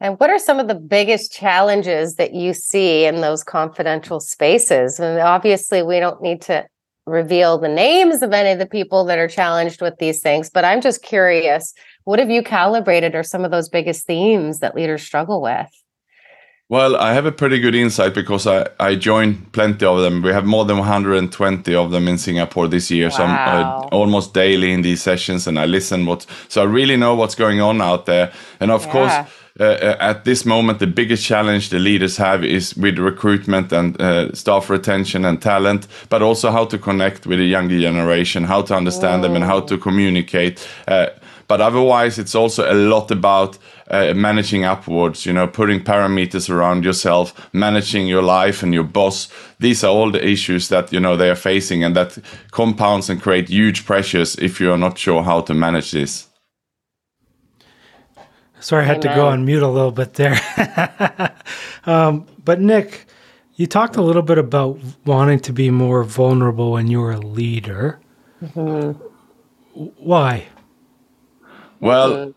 And 0.00 0.18
what 0.20 0.30
are 0.30 0.38
some 0.38 0.60
of 0.60 0.68
the 0.68 0.74
biggest 0.76 1.32
challenges 1.32 2.14
that 2.16 2.32
you 2.32 2.54
see 2.54 3.04
in 3.04 3.20
those 3.20 3.42
confidential 3.42 4.20
spaces? 4.20 5.00
And 5.00 5.18
obviously, 5.18 5.82
we 5.82 5.98
don't 5.98 6.22
need 6.22 6.40
to 6.42 6.66
reveal 7.08 7.58
the 7.58 7.68
names 7.68 8.22
of 8.22 8.32
any 8.32 8.50
of 8.50 8.58
the 8.58 8.66
people 8.66 9.04
that 9.04 9.18
are 9.18 9.28
challenged 9.28 9.80
with 9.80 9.98
these 9.98 10.20
things, 10.20 10.50
but 10.50 10.64
I'm 10.64 10.80
just 10.80 11.02
curious 11.02 11.74
what 12.04 12.18
have 12.18 12.30
you 12.30 12.42
calibrated 12.42 13.14
or 13.14 13.22
some 13.22 13.44
of 13.44 13.50
those 13.50 13.68
biggest 13.68 14.06
themes 14.06 14.60
that 14.60 14.74
leaders 14.74 15.02
struggle 15.02 15.42
with? 15.42 15.70
Well, 16.70 16.96
I 16.96 17.14
have 17.14 17.24
a 17.24 17.32
pretty 17.32 17.60
good 17.60 17.74
insight 17.74 18.14
because 18.14 18.46
I, 18.46 18.68
I 18.78 18.94
joined 18.94 19.52
plenty 19.52 19.86
of 19.86 20.02
them. 20.02 20.20
We 20.20 20.30
have 20.30 20.44
more 20.44 20.66
than 20.66 20.76
120 20.76 21.74
of 21.74 21.90
them 21.90 22.08
in 22.08 22.18
Singapore 22.18 22.68
this 22.68 22.90
year. 22.90 23.08
Wow. 23.08 23.16
So 23.16 23.24
I'm 23.24 23.64
uh, 23.64 23.88
almost 23.90 24.34
daily 24.34 24.72
in 24.72 24.82
these 24.82 25.02
sessions 25.02 25.46
and 25.46 25.58
I 25.58 25.64
listen 25.64 26.04
what 26.04 26.26
so 26.48 26.60
I 26.60 26.64
really 26.66 26.98
know 26.98 27.14
what's 27.14 27.34
going 27.34 27.62
on 27.62 27.80
out 27.80 28.04
there. 28.04 28.32
And 28.60 28.70
of 28.70 28.84
yeah. 28.84 28.92
course 28.92 29.32
uh, 29.60 29.64
uh, 29.64 29.96
at 29.98 30.24
this 30.24 30.44
moment, 30.44 30.78
the 30.78 30.86
biggest 30.86 31.24
challenge 31.24 31.70
the 31.70 31.78
leaders 31.78 32.16
have 32.16 32.44
is 32.44 32.76
with 32.76 32.98
recruitment 32.98 33.72
and 33.72 34.00
uh, 34.00 34.32
staff 34.32 34.70
retention 34.70 35.24
and 35.24 35.42
talent, 35.42 35.88
but 36.08 36.22
also 36.22 36.50
how 36.50 36.64
to 36.64 36.78
connect 36.78 37.26
with 37.26 37.38
the 37.38 37.46
younger 37.46 37.80
generation, 37.80 38.44
how 38.44 38.62
to 38.62 38.74
understand 38.74 39.24
them, 39.24 39.34
and 39.34 39.44
how 39.44 39.60
to 39.60 39.76
communicate. 39.76 40.66
Uh, 40.86 41.08
but 41.48 41.60
otherwise, 41.60 42.18
it's 42.18 42.34
also 42.34 42.70
a 42.70 42.74
lot 42.74 43.10
about 43.10 43.58
uh, 43.90 44.12
managing 44.14 44.64
upwards, 44.64 45.24
you 45.24 45.32
know, 45.32 45.46
putting 45.46 45.82
parameters 45.82 46.50
around 46.50 46.84
yourself, 46.84 47.32
managing 47.52 48.06
your 48.06 48.22
life 48.22 48.62
and 48.62 48.74
your 48.74 48.84
boss. 48.84 49.28
These 49.58 49.82
are 49.82 49.90
all 49.90 50.12
the 50.12 50.24
issues 50.24 50.68
that, 50.68 50.92
you 50.92 51.00
know, 51.00 51.16
they 51.16 51.30
are 51.30 51.34
facing 51.34 51.82
and 51.82 51.96
that 51.96 52.18
compounds 52.50 53.08
and 53.08 53.20
create 53.20 53.48
huge 53.48 53.86
pressures 53.86 54.36
if 54.36 54.60
you 54.60 54.70
are 54.70 54.78
not 54.78 54.98
sure 54.98 55.22
how 55.22 55.40
to 55.40 55.54
manage 55.54 55.90
this. 55.92 56.27
Sorry, 58.60 58.84
I 58.84 58.86
had 58.86 59.04
Amen. 59.04 59.16
to 59.16 59.20
go 59.22 59.26
on 59.28 59.44
mute 59.44 59.62
a 59.62 59.68
little 59.68 59.92
bit 59.92 60.14
there. 60.14 60.38
um, 61.86 62.26
but 62.44 62.60
Nick, 62.60 63.06
you 63.54 63.66
talked 63.66 63.96
a 63.96 64.02
little 64.02 64.22
bit 64.22 64.38
about 64.38 64.78
wanting 65.04 65.40
to 65.40 65.52
be 65.52 65.70
more 65.70 66.04
vulnerable 66.04 66.72
when 66.72 66.88
you're 66.88 67.12
a 67.12 67.20
leader. 67.20 68.00
Mm-hmm. 68.42 69.00
Why? 69.98 70.48
Well, 71.80 72.10
mm-hmm. 72.10 72.30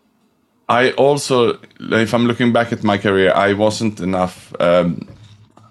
I 0.68 0.92
also, 0.92 1.58
if 1.80 2.14
I'm 2.14 2.26
looking 2.26 2.52
back 2.52 2.72
at 2.72 2.82
my 2.82 2.98
career, 2.98 3.32
I 3.34 3.52
wasn't 3.52 4.00
enough, 4.00 4.54
um, 4.60 5.08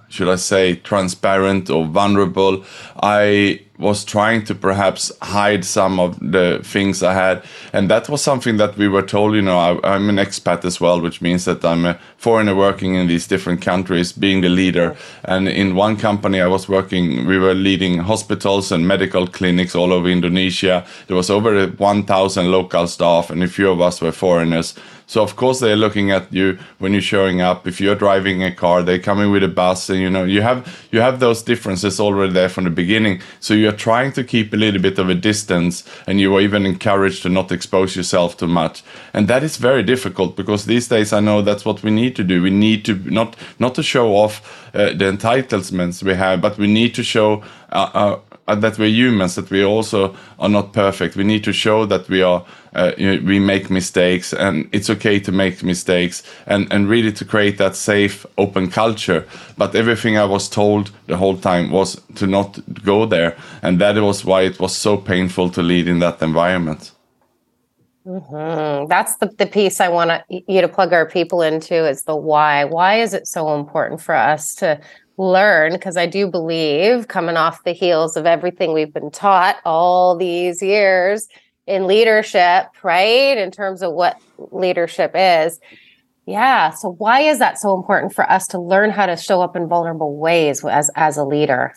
should 0.10 0.30
I 0.30 0.36
say, 0.36 0.76
transparent 0.76 1.70
or 1.70 1.86
vulnerable. 1.86 2.64
I 3.02 3.62
was 3.82 4.06
trying 4.06 4.44
to 4.46 4.56
perhaps 4.56 5.12
hide 5.22 5.66
some 5.66 6.00
of 6.00 6.20
the 6.20 6.62
things 6.64 7.02
I 7.02 7.14
had. 7.14 7.44
And 7.74 7.90
that 7.90 8.08
was 8.08 8.22
something 8.22 8.58
that 8.58 8.78
we 8.78 8.88
were 8.88 9.02
told, 9.02 9.36
you 9.36 9.42
know, 9.42 9.58
I, 9.58 9.96
am 9.96 10.08
an 10.08 10.18
expat 10.18 10.64
as 10.64 10.80
well, 10.80 11.02
which 11.02 11.22
means 11.22 11.46
that 11.46 11.66
I'm 11.66 11.86
a 11.86 12.00
foreigner 12.18 12.56
working 12.56 12.96
in 12.96 13.08
these 13.08 13.28
different 13.28 13.62
countries, 13.62 14.14
being 14.14 14.42
the 14.42 14.50
leader. 14.50 14.96
And 15.26 15.48
in 15.48 15.76
one 15.76 15.98
company 15.98 16.40
I 16.40 16.48
was 16.48 16.70
working, 16.70 17.26
we 17.26 17.40
were 17.40 17.56
leading 17.56 17.98
hospitals 17.98 18.72
and 18.72 18.88
medical 18.88 19.26
clinics 19.26 19.76
all 19.76 19.92
over 19.92 20.08
Indonesia. 20.08 20.86
There 21.08 21.18
was 21.18 21.30
over 21.30 21.68
1,000 21.68 22.52
local 22.52 22.88
staff, 22.88 23.32
and 23.32 23.44
a 23.44 23.48
few 23.48 23.72
of 23.72 23.82
us 23.82 24.00
were 24.00 24.12
foreigners. 24.12 24.76
So 25.12 25.22
of 25.22 25.36
course 25.36 25.60
they're 25.60 25.76
looking 25.76 26.10
at 26.10 26.32
you 26.32 26.58
when 26.80 26.94
you're 26.94 27.02
showing 27.02 27.42
up. 27.42 27.68
If 27.68 27.82
you're 27.82 27.96
driving 27.96 28.44
a 28.44 28.56
car, 28.56 28.82
they're 28.82 28.98
coming 28.98 29.30
with 29.30 29.44
a 29.44 29.50
bus, 29.50 29.90
and 29.90 30.00
you 30.00 30.10
know 30.10 30.24
you 30.24 30.42
have 30.42 30.88
you 30.90 31.02
have 31.02 31.20
those 31.20 31.44
differences 31.44 32.00
already 32.00 32.32
there 32.32 32.48
from 32.48 32.64
the 32.64 32.70
beginning. 32.70 33.22
So 33.42 33.54
you're 33.54 33.74
trying 33.74 34.14
to 34.14 34.24
keep 34.24 34.54
a 34.54 34.56
little 34.56 34.82
bit 34.82 34.98
of 35.00 35.10
a 35.10 35.14
distance, 35.14 35.84
and 36.08 36.22
you 36.22 36.34
are 36.34 36.40
even 36.40 36.66
encouraged 36.66 37.24
to 37.24 37.30
not 37.30 37.52
expose 37.52 37.94
yourself 37.94 38.38
too 38.38 38.48
much. 38.48 38.84
And 39.14 39.28
that 39.28 39.44
is 39.44 39.58
very 39.58 39.84
difficult 39.84 40.38
because 40.38 40.64
these 40.66 40.88
days 40.88 41.12
I 41.12 41.20
know 41.20 41.42
that's 41.42 41.66
what 41.66 41.84
we 41.84 41.92
need 41.92 42.16
to 42.16 42.24
do. 42.24 42.42
We 42.42 42.50
need 42.50 42.86
to 42.86 42.96
not 42.96 43.36
not 43.60 43.76
to 43.76 43.84
show 43.84 44.16
off 44.16 44.42
uh, 44.74 44.94
the 44.94 45.12
entitlements 45.12 46.02
we 46.02 46.16
have, 46.16 46.40
but 46.40 46.58
we 46.58 46.68
need 46.68 46.96
to 46.96 47.04
show. 47.04 47.44
Uh, 47.70 47.90
uh, 47.94 48.20
that 48.48 48.78
we're 48.78 48.88
humans, 48.88 49.36
that 49.36 49.50
we 49.50 49.64
also 49.64 50.16
are 50.40 50.50
not 50.50 50.74
perfect. 50.74 51.16
We 51.16 51.24
need 51.24 51.44
to 51.44 51.54
show 51.54 51.86
that 51.86 52.10
we 52.10 52.22
are, 52.22 52.46
uh, 52.74 52.92
you 52.98 53.16
know, 53.16 53.26
we 53.26 53.40
make 53.40 53.70
mistakes, 53.70 54.34
and 54.34 54.68
it's 54.72 54.90
okay 54.90 55.20
to 55.20 55.32
make 55.32 55.64
mistakes, 55.64 56.24
and 56.46 56.72
and 56.72 56.90
really 56.90 57.12
to 57.14 57.26
create 57.26 57.58
that 57.58 57.76
safe, 57.76 58.26
open 58.38 58.70
culture. 58.70 59.26
But 59.58 59.76
everything 59.76 60.18
I 60.18 60.26
was 60.26 60.50
told 60.50 60.92
the 61.08 61.18
whole 61.18 61.38
time 61.38 61.72
was 61.72 62.02
to 62.16 62.28
not 62.28 62.60
go 62.84 63.06
there, 63.06 63.36
and 63.62 63.80
that 63.80 63.96
was 64.02 64.26
why 64.26 64.42
it 64.42 64.60
was 64.60 64.76
so 64.76 64.98
painful 64.98 65.50
to 65.52 65.62
lead 65.62 65.88
in 65.88 66.00
that 66.00 66.22
environment. 66.22 66.92
Mm-hmm. 68.06 68.88
That's 68.88 69.18
the, 69.18 69.28
the 69.38 69.46
piece 69.46 69.80
I 69.80 69.88
want 69.90 70.24
you 70.30 70.62
to 70.62 70.68
plug 70.68 70.92
our 70.92 71.06
people 71.06 71.44
into 71.44 71.88
is 71.88 72.04
the 72.04 72.16
why. 72.16 72.66
Why 72.66 73.00
is 73.00 73.14
it 73.14 73.28
so 73.28 73.56
important 73.56 74.02
for 74.02 74.16
us 74.16 74.56
to 74.56 74.80
learn 75.22 75.74
because 75.74 75.98
I 75.98 76.06
do 76.06 76.28
believe 76.28 77.08
coming 77.08 77.38
off 77.38 77.64
the 77.64 77.74
heels 77.74 78.18
of 78.18 78.26
everything 78.26 78.74
we've 78.74 78.94
been 78.94 79.12
taught 79.12 79.58
all 79.66 80.16
these 80.16 80.62
years 80.62 81.28
in 81.68 81.88
leadership, 81.88 82.68
right? 82.84 83.38
In 83.38 83.52
terms 83.52 83.84
of 83.84 83.94
what 83.94 84.20
leadership 84.38 85.12
is. 85.16 85.60
Yeah. 86.26 86.72
So 86.72 86.94
why 86.94 87.22
is 87.22 87.40
that 87.40 87.60
so 87.60 87.76
important 87.76 88.14
for 88.14 88.30
us 88.30 88.48
to 88.48 88.60
learn 88.60 88.90
how 88.90 89.06
to 89.06 89.16
show 89.16 89.42
up 89.42 89.56
in 89.56 89.68
vulnerable 89.68 90.18
ways 90.18 90.64
as 90.66 90.90
as 90.96 91.18
a 91.18 91.24
leader? 91.24 91.74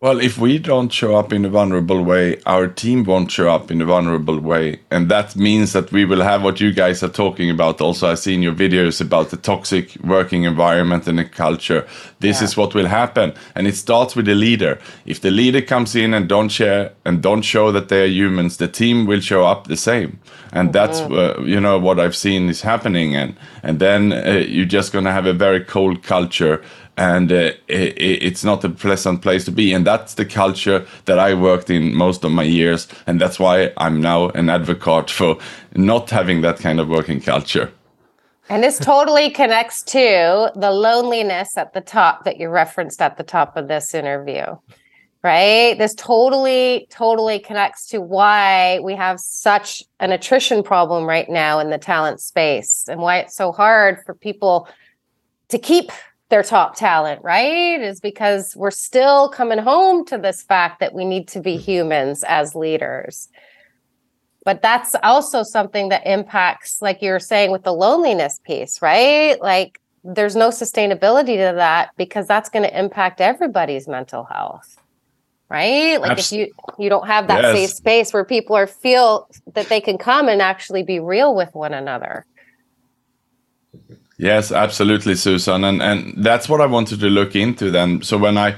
Well, 0.00 0.20
if 0.20 0.38
we 0.38 0.60
don't 0.60 0.92
show 0.92 1.16
up 1.16 1.32
in 1.32 1.44
a 1.44 1.48
vulnerable 1.48 2.04
way, 2.04 2.40
our 2.46 2.68
team 2.68 3.02
won't 3.02 3.32
show 3.32 3.50
up 3.50 3.68
in 3.68 3.82
a 3.82 3.84
vulnerable 3.84 4.38
way. 4.38 4.78
And 4.92 5.08
that 5.08 5.34
means 5.34 5.72
that 5.72 5.90
we 5.90 6.04
will 6.04 6.22
have 6.22 6.44
what 6.44 6.60
you 6.60 6.72
guys 6.72 7.02
are 7.02 7.08
talking 7.08 7.50
about. 7.50 7.80
Also, 7.80 8.08
I've 8.08 8.20
seen 8.20 8.40
your 8.40 8.54
videos 8.54 9.00
about 9.00 9.30
the 9.30 9.36
toxic 9.36 9.96
working 10.04 10.44
environment 10.44 11.08
and 11.08 11.18
the 11.18 11.24
culture. 11.24 11.84
This 12.20 12.38
yeah. 12.38 12.44
is 12.44 12.56
what 12.56 12.76
will 12.76 12.86
happen. 12.86 13.34
And 13.56 13.66
it 13.66 13.74
starts 13.74 14.14
with 14.14 14.26
the 14.26 14.36
leader. 14.36 14.78
If 15.04 15.20
the 15.20 15.32
leader 15.32 15.62
comes 15.62 15.96
in 15.96 16.14
and 16.14 16.28
don't 16.28 16.50
share 16.50 16.92
and 17.04 17.20
don't 17.20 17.42
show 17.42 17.72
that 17.72 17.88
they 17.88 18.04
are 18.04 18.06
humans, 18.06 18.58
the 18.58 18.68
team 18.68 19.04
will 19.04 19.20
show 19.20 19.44
up 19.46 19.66
the 19.66 19.76
same. 19.76 20.20
And 20.52 20.68
mm-hmm. 20.68 20.72
that's, 20.74 21.00
uh, 21.00 21.42
you 21.42 21.60
know, 21.60 21.76
what 21.76 21.98
I've 21.98 22.14
seen 22.14 22.48
is 22.48 22.62
happening. 22.62 23.16
And, 23.16 23.34
and 23.64 23.80
then 23.80 24.12
uh, 24.12 24.44
you're 24.46 24.64
just 24.64 24.92
going 24.92 25.06
to 25.06 25.12
have 25.12 25.26
a 25.26 25.32
very 25.32 25.64
cold 25.64 26.04
culture 26.04 26.62
and 26.98 27.32
uh, 27.32 27.52
it, 27.68 27.94
it's 27.98 28.44
not 28.44 28.64
a 28.64 28.68
pleasant 28.68 29.22
place 29.22 29.44
to 29.44 29.52
be. 29.52 29.72
And 29.72 29.86
that's 29.86 30.14
the 30.14 30.24
culture 30.24 30.86
that 31.04 31.18
i 31.18 31.34
worked 31.34 31.70
in 31.70 31.94
most 31.94 32.24
of 32.24 32.32
my 32.32 32.42
years. 32.42 32.88
And 33.06 33.20
that's 33.20 33.38
why 33.38 33.72
i'm 33.76 34.00
now 34.00 34.30
an 34.30 34.50
advocate 34.50 35.10
for 35.10 35.38
not 35.74 36.10
having 36.10 36.42
that 36.42 36.58
kind 36.58 36.80
of 36.80 36.88
working 36.88 37.20
culture. 37.20 37.72
And 38.50 38.62
this 38.62 38.78
totally 38.78 39.30
connects 39.30 39.82
to 39.82 40.50
the 40.56 40.70
loneliness 40.70 41.56
at 41.56 41.74
the 41.74 41.82
top 41.82 42.24
that 42.24 42.38
you 42.38 42.48
referenced 42.48 43.02
at 43.02 43.18
the 43.18 43.24
top 43.24 43.56
of 43.56 43.68
this 43.68 43.94
interview 43.94 44.56
right? 45.22 45.76
This 45.76 45.94
totally 45.94 46.86
totally 46.90 47.38
connects 47.40 47.86
to 47.88 48.00
why 48.00 48.78
we 48.80 48.94
have 48.94 49.18
such 49.18 49.82
an 49.98 50.12
attrition 50.12 50.62
problem 50.62 51.06
right 51.06 51.28
now 51.28 51.58
in 51.58 51.70
the 51.70 51.78
talent 51.78 52.20
space 52.20 52.84
and 52.88 53.00
why 53.00 53.18
it's 53.18 53.34
so 53.34 53.50
hard 53.50 53.98
for 54.06 54.14
people 54.14 54.68
to 55.48 55.58
keep 55.58 55.90
their 56.30 56.42
top 56.42 56.76
talent, 56.76 57.22
right? 57.22 57.80
Is 57.80 58.00
because 58.00 58.54
we're 58.56 58.70
still 58.70 59.28
coming 59.30 59.58
home 59.58 60.04
to 60.06 60.18
this 60.18 60.42
fact 60.42 60.80
that 60.80 60.94
we 60.94 61.04
need 61.04 61.28
to 61.28 61.40
be 61.40 61.56
hmm. 61.56 61.62
humans 61.62 62.24
as 62.24 62.54
leaders. 62.54 63.28
But 64.44 64.62
that's 64.62 64.94
also 65.02 65.42
something 65.42 65.90
that 65.90 66.06
impacts, 66.06 66.80
like 66.80 67.02
you 67.02 67.10
were 67.10 67.20
saying, 67.20 67.50
with 67.50 67.64
the 67.64 67.72
loneliness 67.72 68.40
piece, 68.44 68.80
right? 68.80 69.38
Like 69.42 69.78
there's 70.04 70.36
no 70.36 70.48
sustainability 70.48 71.36
to 71.36 71.52
that 71.56 71.90
because 71.96 72.26
that's 72.26 72.48
going 72.48 72.62
to 72.62 72.78
impact 72.78 73.20
everybody's 73.20 73.88
mental 73.88 74.24
health 74.24 74.78
right 75.48 76.00
like 76.00 76.18
if 76.18 76.30
you 76.30 76.52
you 76.78 76.88
don't 76.88 77.06
have 77.06 77.26
that 77.28 77.42
yes. 77.42 77.54
safe 77.54 77.70
space 77.70 78.12
where 78.12 78.24
people 78.24 78.54
are 78.54 78.66
feel 78.66 79.28
that 79.54 79.68
they 79.68 79.80
can 79.80 79.96
come 79.96 80.28
and 80.28 80.42
actually 80.42 80.82
be 80.82 81.00
real 81.00 81.34
with 81.34 81.54
one 81.54 81.72
another 81.72 82.26
Yes, 84.18 84.50
absolutely, 84.50 85.14
Susan, 85.14 85.62
and 85.62 85.80
and 85.80 86.14
that's 86.24 86.48
what 86.48 86.60
I 86.60 86.66
wanted 86.66 86.98
to 87.00 87.06
look 87.06 87.36
into 87.36 87.70
then. 87.70 88.02
So 88.02 88.18
when 88.18 88.36
I 88.36 88.56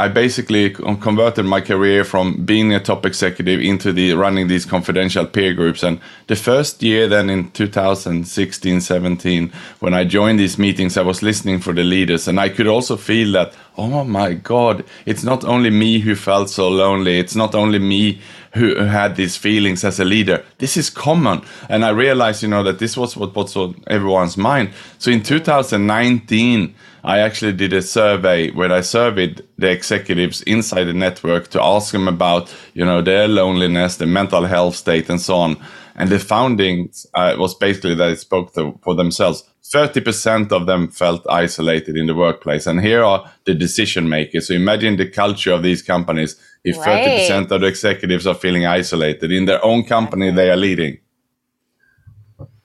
I 0.00 0.08
basically 0.08 0.70
converted 0.70 1.44
my 1.44 1.60
career 1.60 2.04
from 2.04 2.46
being 2.46 2.72
a 2.72 2.80
top 2.80 3.04
executive 3.04 3.60
into 3.60 3.92
the 3.92 4.14
running 4.14 4.48
these 4.48 4.64
confidential 4.64 5.26
peer 5.26 5.52
groups. 5.52 5.82
And 5.82 6.00
the 6.26 6.36
first 6.36 6.82
year, 6.82 7.06
then 7.06 7.28
in 7.28 7.50
2016, 7.50 8.80
17, 8.80 9.52
when 9.80 9.92
I 9.92 10.04
joined 10.04 10.40
these 10.40 10.56
meetings, 10.58 10.96
I 10.96 11.02
was 11.02 11.22
listening 11.22 11.58
for 11.58 11.74
the 11.74 11.84
leaders, 11.84 12.26
and 12.26 12.40
I 12.40 12.48
could 12.48 12.66
also 12.66 12.96
feel 12.96 13.32
that, 13.32 13.52
oh 13.76 14.02
my 14.04 14.32
God, 14.32 14.84
it's 15.04 15.22
not 15.22 15.44
only 15.44 15.68
me 15.68 15.98
who 15.98 16.14
felt 16.14 16.48
so 16.48 16.70
lonely. 16.70 17.18
It's 17.18 17.36
not 17.36 17.54
only 17.54 17.78
me 17.78 18.22
who, 18.54 18.76
had 18.76 19.16
these 19.16 19.36
feelings 19.36 19.84
as 19.84 20.00
a 20.00 20.04
leader. 20.06 20.42
This 20.56 20.78
is 20.78 20.88
common. 20.88 21.42
And 21.68 21.84
I 21.84 21.90
realized, 21.90 22.42
you 22.42 22.48
know, 22.48 22.62
that 22.62 22.78
this 22.78 22.96
was 22.96 23.18
what 23.18 23.34
was 23.36 23.54
on 23.54 23.84
everyone's 23.86 24.38
mind. 24.38 24.72
So 24.96 25.10
in 25.10 25.22
2019, 25.22 26.74
I 27.02 27.20
actually 27.20 27.52
did 27.52 27.72
a 27.72 27.82
survey 27.82 28.50
where 28.50 28.72
I 28.72 28.82
surveyed 28.82 29.42
the 29.56 29.70
executives 29.70 30.42
inside 30.42 30.84
the 30.84 30.92
network 30.92 31.48
to 31.48 31.62
ask 31.62 31.92
them 31.92 32.08
about, 32.08 32.54
you 32.74 32.84
know, 32.84 33.00
their 33.00 33.26
loneliness, 33.26 33.96
their 33.96 34.08
mental 34.08 34.44
health 34.44 34.76
state, 34.76 35.08
and 35.08 35.20
so 35.20 35.36
on. 35.36 35.56
And 35.96 36.10
the 36.10 36.18
findings 36.18 37.06
uh, 37.14 37.36
was 37.38 37.54
basically 37.54 37.94
that 37.94 38.10
it 38.10 38.18
spoke 38.18 38.54
to, 38.54 38.78
for 38.82 38.94
themselves. 38.94 39.44
30% 39.72 40.50
of 40.52 40.66
them 40.66 40.88
felt 40.88 41.24
isolated 41.30 41.96
in 41.96 42.06
the 42.06 42.14
workplace. 42.14 42.66
And 42.66 42.80
here 42.80 43.04
are 43.04 43.30
the 43.44 43.54
decision 43.54 44.08
makers. 44.08 44.48
So 44.48 44.54
imagine 44.54 44.96
the 44.96 45.08
culture 45.08 45.52
of 45.52 45.62
these 45.62 45.82
companies 45.82 46.36
if 46.64 46.76
right. 46.78 47.28
30% 47.28 47.50
of 47.50 47.60
the 47.60 47.66
executives 47.66 48.26
are 48.26 48.34
feeling 48.34 48.66
isolated 48.66 49.30
in 49.30 49.44
their 49.44 49.64
own 49.64 49.84
company 49.84 50.30
they 50.30 50.50
are 50.50 50.56
leading. 50.56 50.98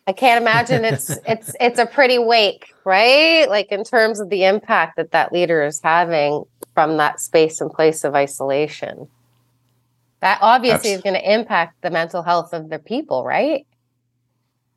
I 0.08 0.14
can't 0.14 0.42
imagine 0.42 0.86
it's 0.86 1.10
it's 1.28 1.56
it's 1.60 1.80
a 1.80 1.86
pretty 1.86 2.20
wake, 2.20 2.74
right? 2.84 3.50
Like 3.50 3.72
in 3.72 3.84
terms 3.84 4.20
of 4.20 4.30
the 4.30 4.46
impact 4.46 4.98
that 4.98 5.12
that 5.12 5.32
leader 5.32 5.64
is 5.64 5.82
having 5.82 6.44
from 6.74 6.98
that 6.98 7.20
space 7.20 7.62
and 7.62 7.72
place 7.72 8.04
of 8.04 8.16
isolation. 8.16 9.08
That 10.22 10.40
obviously 10.42 10.92
is 10.92 11.02
going 11.02 11.14
to 11.14 11.34
impact 11.34 11.82
the 11.82 11.90
mental 11.90 12.24
health 12.24 12.54
of 12.54 12.70
the 12.70 12.80
people, 12.80 13.24
right? 13.24 13.66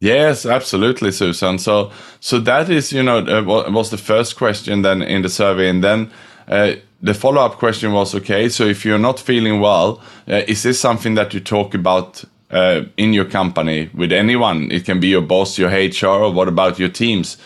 Yes, 0.01 0.47
absolutely, 0.47 1.11
Susan. 1.11 1.59
So, 1.59 1.91
so 2.21 2.39
that 2.41 2.69
is, 2.71 2.93
you 2.93 3.03
know, 3.03 3.19
uh, 3.19 3.43
was 3.71 3.91
the 3.91 3.97
first 3.97 4.37
question 4.37 4.83
then 4.83 5.03
in 5.03 5.23
the 5.23 5.29
survey, 5.29 5.69
and 5.69 5.83
then 5.83 6.13
uh, 6.49 6.75
the 7.01 7.15
follow 7.15 7.41
up 7.41 7.55
question 7.55 7.93
was, 7.93 8.15
okay, 8.15 8.49
so 8.49 8.65
if 8.65 8.85
you're 8.85 8.99
not 8.99 9.19
feeling 9.19 9.61
well, 9.61 10.01
uh, 10.29 10.43
is 10.47 10.63
this 10.63 10.79
something 10.79 11.15
that 11.15 11.35
you 11.35 11.41
talk 11.41 11.75
about 11.75 12.25
uh, 12.51 12.83
in 12.97 13.13
your 13.13 13.25
company 13.25 13.91
with 13.95 14.13
anyone? 14.13 14.71
It 14.71 14.85
can 14.85 15.01
be 15.01 15.09
your 15.09 15.23
boss, 15.23 15.59
your 15.59 15.71
HR, 15.71 16.25
or 16.25 16.33
what 16.33 16.49
about 16.49 16.79
your 16.79 16.89
teams? 16.89 17.37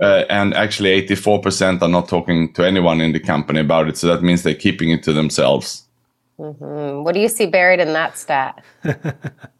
Uh, 0.00 0.24
and 0.28 0.52
actually, 0.54 1.00
84% 1.06 1.82
are 1.82 1.88
not 1.88 2.08
talking 2.08 2.52
to 2.54 2.66
anyone 2.66 3.00
in 3.00 3.12
the 3.12 3.20
company 3.20 3.60
about 3.60 3.88
it. 3.88 3.96
So 3.96 4.08
that 4.08 4.22
means 4.22 4.42
they're 4.42 4.54
keeping 4.54 4.90
it 4.90 5.02
to 5.04 5.12
themselves. 5.12 5.84
Mm-hmm. 6.38 7.04
What 7.04 7.14
do 7.14 7.20
you 7.20 7.28
see 7.28 7.46
buried 7.46 7.80
in 7.80 7.92
that 7.92 8.18
stat? 8.18 8.64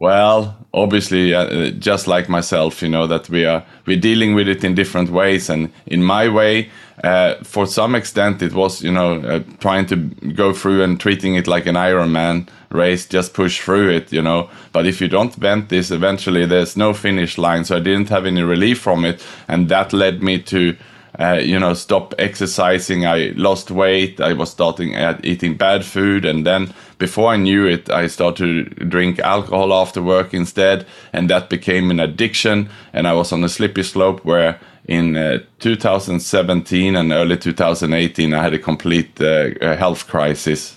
Well, 0.00 0.56
obviously, 0.72 1.34
uh, 1.34 1.70
just 1.70 2.06
like 2.06 2.28
myself, 2.28 2.82
you 2.82 2.88
know 2.88 3.08
that 3.08 3.28
we 3.28 3.44
are 3.44 3.64
we're 3.84 3.98
dealing 4.00 4.34
with 4.34 4.46
it 4.48 4.62
in 4.62 4.76
different 4.76 5.10
ways, 5.10 5.50
and 5.50 5.72
in 5.86 6.04
my 6.04 6.28
way, 6.28 6.70
uh, 7.02 7.34
for 7.42 7.66
some 7.66 7.96
extent, 7.96 8.40
it 8.40 8.52
was 8.52 8.80
you 8.80 8.92
know 8.92 9.20
uh, 9.20 9.42
trying 9.58 9.86
to 9.86 9.96
go 9.96 10.52
through 10.52 10.84
and 10.84 11.00
treating 11.00 11.34
it 11.34 11.48
like 11.48 11.66
an 11.66 11.74
Ironman 11.74 12.48
race, 12.70 13.06
just 13.06 13.34
push 13.34 13.60
through 13.60 13.90
it, 13.90 14.12
you 14.12 14.22
know. 14.22 14.48
But 14.72 14.86
if 14.86 15.00
you 15.00 15.08
don't 15.08 15.34
vent 15.34 15.68
this, 15.68 15.90
eventually 15.90 16.46
there's 16.46 16.76
no 16.76 16.94
finish 16.94 17.36
line. 17.36 17.64
So 17.64 17.76
I 17.76 17.80
didn't 17.80 18.10
have 18.10 18.24
any 18.24 18.42
relief 18.42 18.78
from 18.78 19.04
it, 19.04 19.20
and 19.48 19.68
that 19.68 19.92
led 19.92 20.22
me 20.22 20.38
to 20.42 20.76
uh, 21.18 21.40
you 21.42 21.58
know, 21.58 21.74
stop 21.74 22.14
exercising. 22.18 23.06
I 23.06 23.32
lost 23.36 23.70
weight. 23.70 24.20
I 24.20 24.32
was 24.32 24.50
starting 24.50 24.94
at 24.94 25.24
eating 25.24 25.56
bad 25.56 25.84
food, 25.84 26.24
and 26.24 26.46
then 26.46 26.72
before 26.98 27.32
I 27.32 27.36
knew 27.36 27.66
it, 27.66 27.90
I 27.90 28.06
started 28.06 28.78
to 28.78 28.84
drink 28.84 29.18
alcohol 29.18 29.72
after 29.72 30.02
work 30.02 30.32
instead, 30.32 30.86
and 31.12 31.28
that 31.30 31.50
became 31.50 31.90
an 31.90 32.00
addiction. 32.00 32.68
And 32.92 33.08
I 33.08 33.14
was 33.14 33.32
on 33.32 33.42
a 33.42 33.48
slippery 33.48 33.84
slope 33.84 34.24
where 34.24 34.60
in 34.86 35.16
uh, 35.16 35.38
2017 35.58 36.96
and 36.96 37.12
early 37.12 37.36
2018, 37.36 38.32
I 38.32 38.42
had 38.42 38.54
a 38.54 38.58
complete 38.58 39.20
uh, 39.20 39.76
health 39.76 40.06
crisis. 40.06 40.76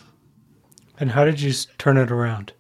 And 1.00 1.12
how 1.12 1.26
did 1.26 1.40
you 1.42 1.54
turn 1.78 1.98
it 1.98 2.12
around? 2.12 2.54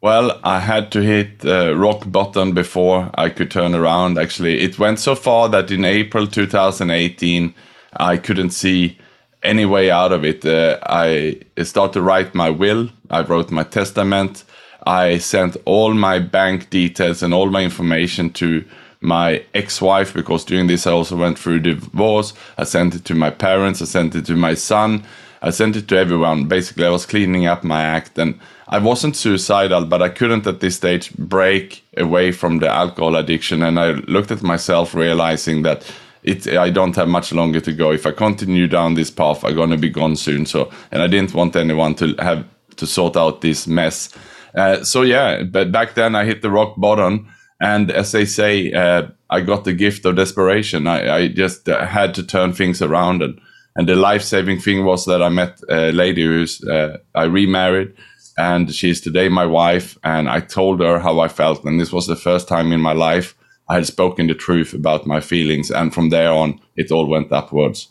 Well, 0.00 0.38
I 0.44 0.60
had 0.60 0.92
to 0.92 1.02
hit 1.02 1.44
uh, 1.44 1.74
rock 1.76 2.04
bottom 2.06 2.52
before 2.52 3.10
I 3.14 3.30
could 3.30 3.50
turn 3.50 3.74
around. 3.74 4.16
Actually, 4.16 4.60
it 4.60 4.78
went 4.78 5.00
so 5.00 5.16
far 5.16 5.48
that 5.48 5.72
in 5.72 5.84
April 5.84 6.28
2018, 6.28 7.52
I 7.96 8.16
couldn't 8.16 8.50
see 8.50 8.96
any 9.42 9.64
way 9.64 9.90
out 9.90 10.12
of 10.12 10.24
it. 10.24 10.44
Uh, 10.44 10.78
I 10.84 11.40
started 11.64 11.94
to 11.94 12.02
write 12.02 12.32
my 12.32 12.48
will. 12.48 12.90
I 13.10 13.22
wrote 13.22 13.50
my 13.50 13.64
testament. 13.64 14.44
I 14.86 15.18
sent 15.18 15.56
all 15.64 15.92
my 15.94 16.20
bank 16.20 16.70
details 16.70 17.24
and 17.24 17.34
all 17.34 17.50
my 17.50 17.64
information 17.64 18.30
to 18.34 18.64
my 19.00 19.44
ex-wife 19.52 20.14
because 20.14 20.44
during 20.44 20.68
this 20.68 20.86
I 20.86 20.92
also 20.92 21.16
went 21.16 21.40
through 21.40 21.60
divorce. 21.60 22.34
I 22.56 22.64
sent 22.64 22.94
it 22.94 23.04
to 23.06 23.16
my 23.16 23.30
parents. 23.30 23.82
I 23.82 23.86
sent 23.86 24.14
it 24.14 24.26
to 24.26 24.36
my 24.36 24.54
son. 24.54 25.02
I 25.42 25.50
sent 25.50 25.74
it 25.74 25.88
to 25.88 25.96
everyone. 25.98 26.46
Basically, 26.46 26.84
I 26.84 26.90
was 26.90 27.06
cleaning 27.06 27.46
up 27.46 27.64
my 27.64 27.82
act 27.82 28.16
and 28.16 28.38
I 28.70 28.78
wasn't 28.78 29.16
suicidal, 29.16 29.86
but 29.86 30.02
I 30.02 30.10
couldn't 30.10 30.46
at 30.46 30.60
this 30.60 30.76
stage 30.76 31.14
break 31.14 31.82
away 31.96 32.32
from 32.32 32.58
the 32.58 32.68
alcohol 32.68 33.16
addiction. 33.16 33.62
And 33.62 33.80
I 33.80 33.92
looked 33.92 34.30
at 34.30 34.42
myself, 34.42 34.94
realizing 34.94 35.62
that 35.62 35.90
it, 36.22 36.46
I 36.46 36.68
don't 36.70 36.96
have 36.96 37.08
much 37.08 37.32
longer 37.32 37.60
to 37.60 37.72
go. 37.72 37.92
If 37.92 38.06
I 38.06 38.10
continue 38.10 38.66
down 38.66 38.94
this 38.94 39.10
path, 39.10 39.44
I'm 39.44 39.56
gonna 39.56 39.78
be 39.78 39.88
gone 39.88 40.16
soon. 40.16 40.44
So, 40.44 40.70
and 40.92 41.02
I 41.02 41.06
didn't 41.06 41.34
want 41.34 41.56
anyone 41.56 41.94
to 41.96 42.14
have 42.18 42.44
to 42.76 42.86
sort 42.86 43.16
out 43.16 43.40
this 43.40 43.66
mess. 43.66 44.14
Uh, 44.54 44.84
so 44.84 45.02
yeah, 45.02 45.42
but 45.42 45.72
back 45.72 45.94
then 45.94 46.14
I 46.14 46.24
hit 46.24 46.42
the 46.42 46.50
rock 46.50 46.74
bottom, 46.76 47.28
and 47.60 47.90
as 47.90 48.12
they 48.12 48.24
say, 48.24 48.72
uh, 48.72 49.08
I 49.30 49.40
got 49.40 49.64
the 49.64 49.72
gift 49.72 50.04
of 50.04 50.16
desperation. 50.16 50.86
I, 50.86 51.16
I 51.16 51.28
just 51.28 51.68
uh, 51.68 51.86
had 51.86 52.14
to 52.14 52.22
turn 52.22 52.52
things 52.52 52.82
around, 52.82 53.22
and 53.22 53.40
and 53.76 53.88
the 53.88 53.94
life 53.94 54.22
saving 54.22 54.60
thing 54.60 54.84
was 54.84 55.04
that 55.04 55.22
I 55.22 55.28
met 55.28 55.60
a 55.68 55.92
lady 55.92 56.24
who's 56.24 56.62
uh, 56.64 56.98
I 57.14 57.24
remarried 57.24 57.94
and 58.38 58.72
she's 58.72 59.00
today 59.00 59.28
my 59.28 59.44
wife. 59.44 59.98
And 60.04 60.28
I 60.28 60.40
told 60.40 60.80
her 60.80 61.00
how 61.00 61.18
I 61.20 61.28
felt, 61.28 61.64
and 61.64 61.80
this 61.80 61.92
was 61.92 62.06
the 62.06 62.16
first 62.16 62.48
time 62.48 62.72
in 62.72 62.80
my 62.80 62.92
life 62.92 63.34
I 63.68 63.74
had 63.74 63.86
spoken 63.86 64.28
the 64.28 64.34
truth 64.34 64.72
about 64.72 65.06
my 65.06 65.20
feelings. 65.20 65.70
And 65.70 65.92
from 65.92 66.10
there 66.10 66.30
on, 66.30 66.60
it 66.76 66.90
all 66.90 67.06
went 67.06 67.32
upwards. 67.32 67.88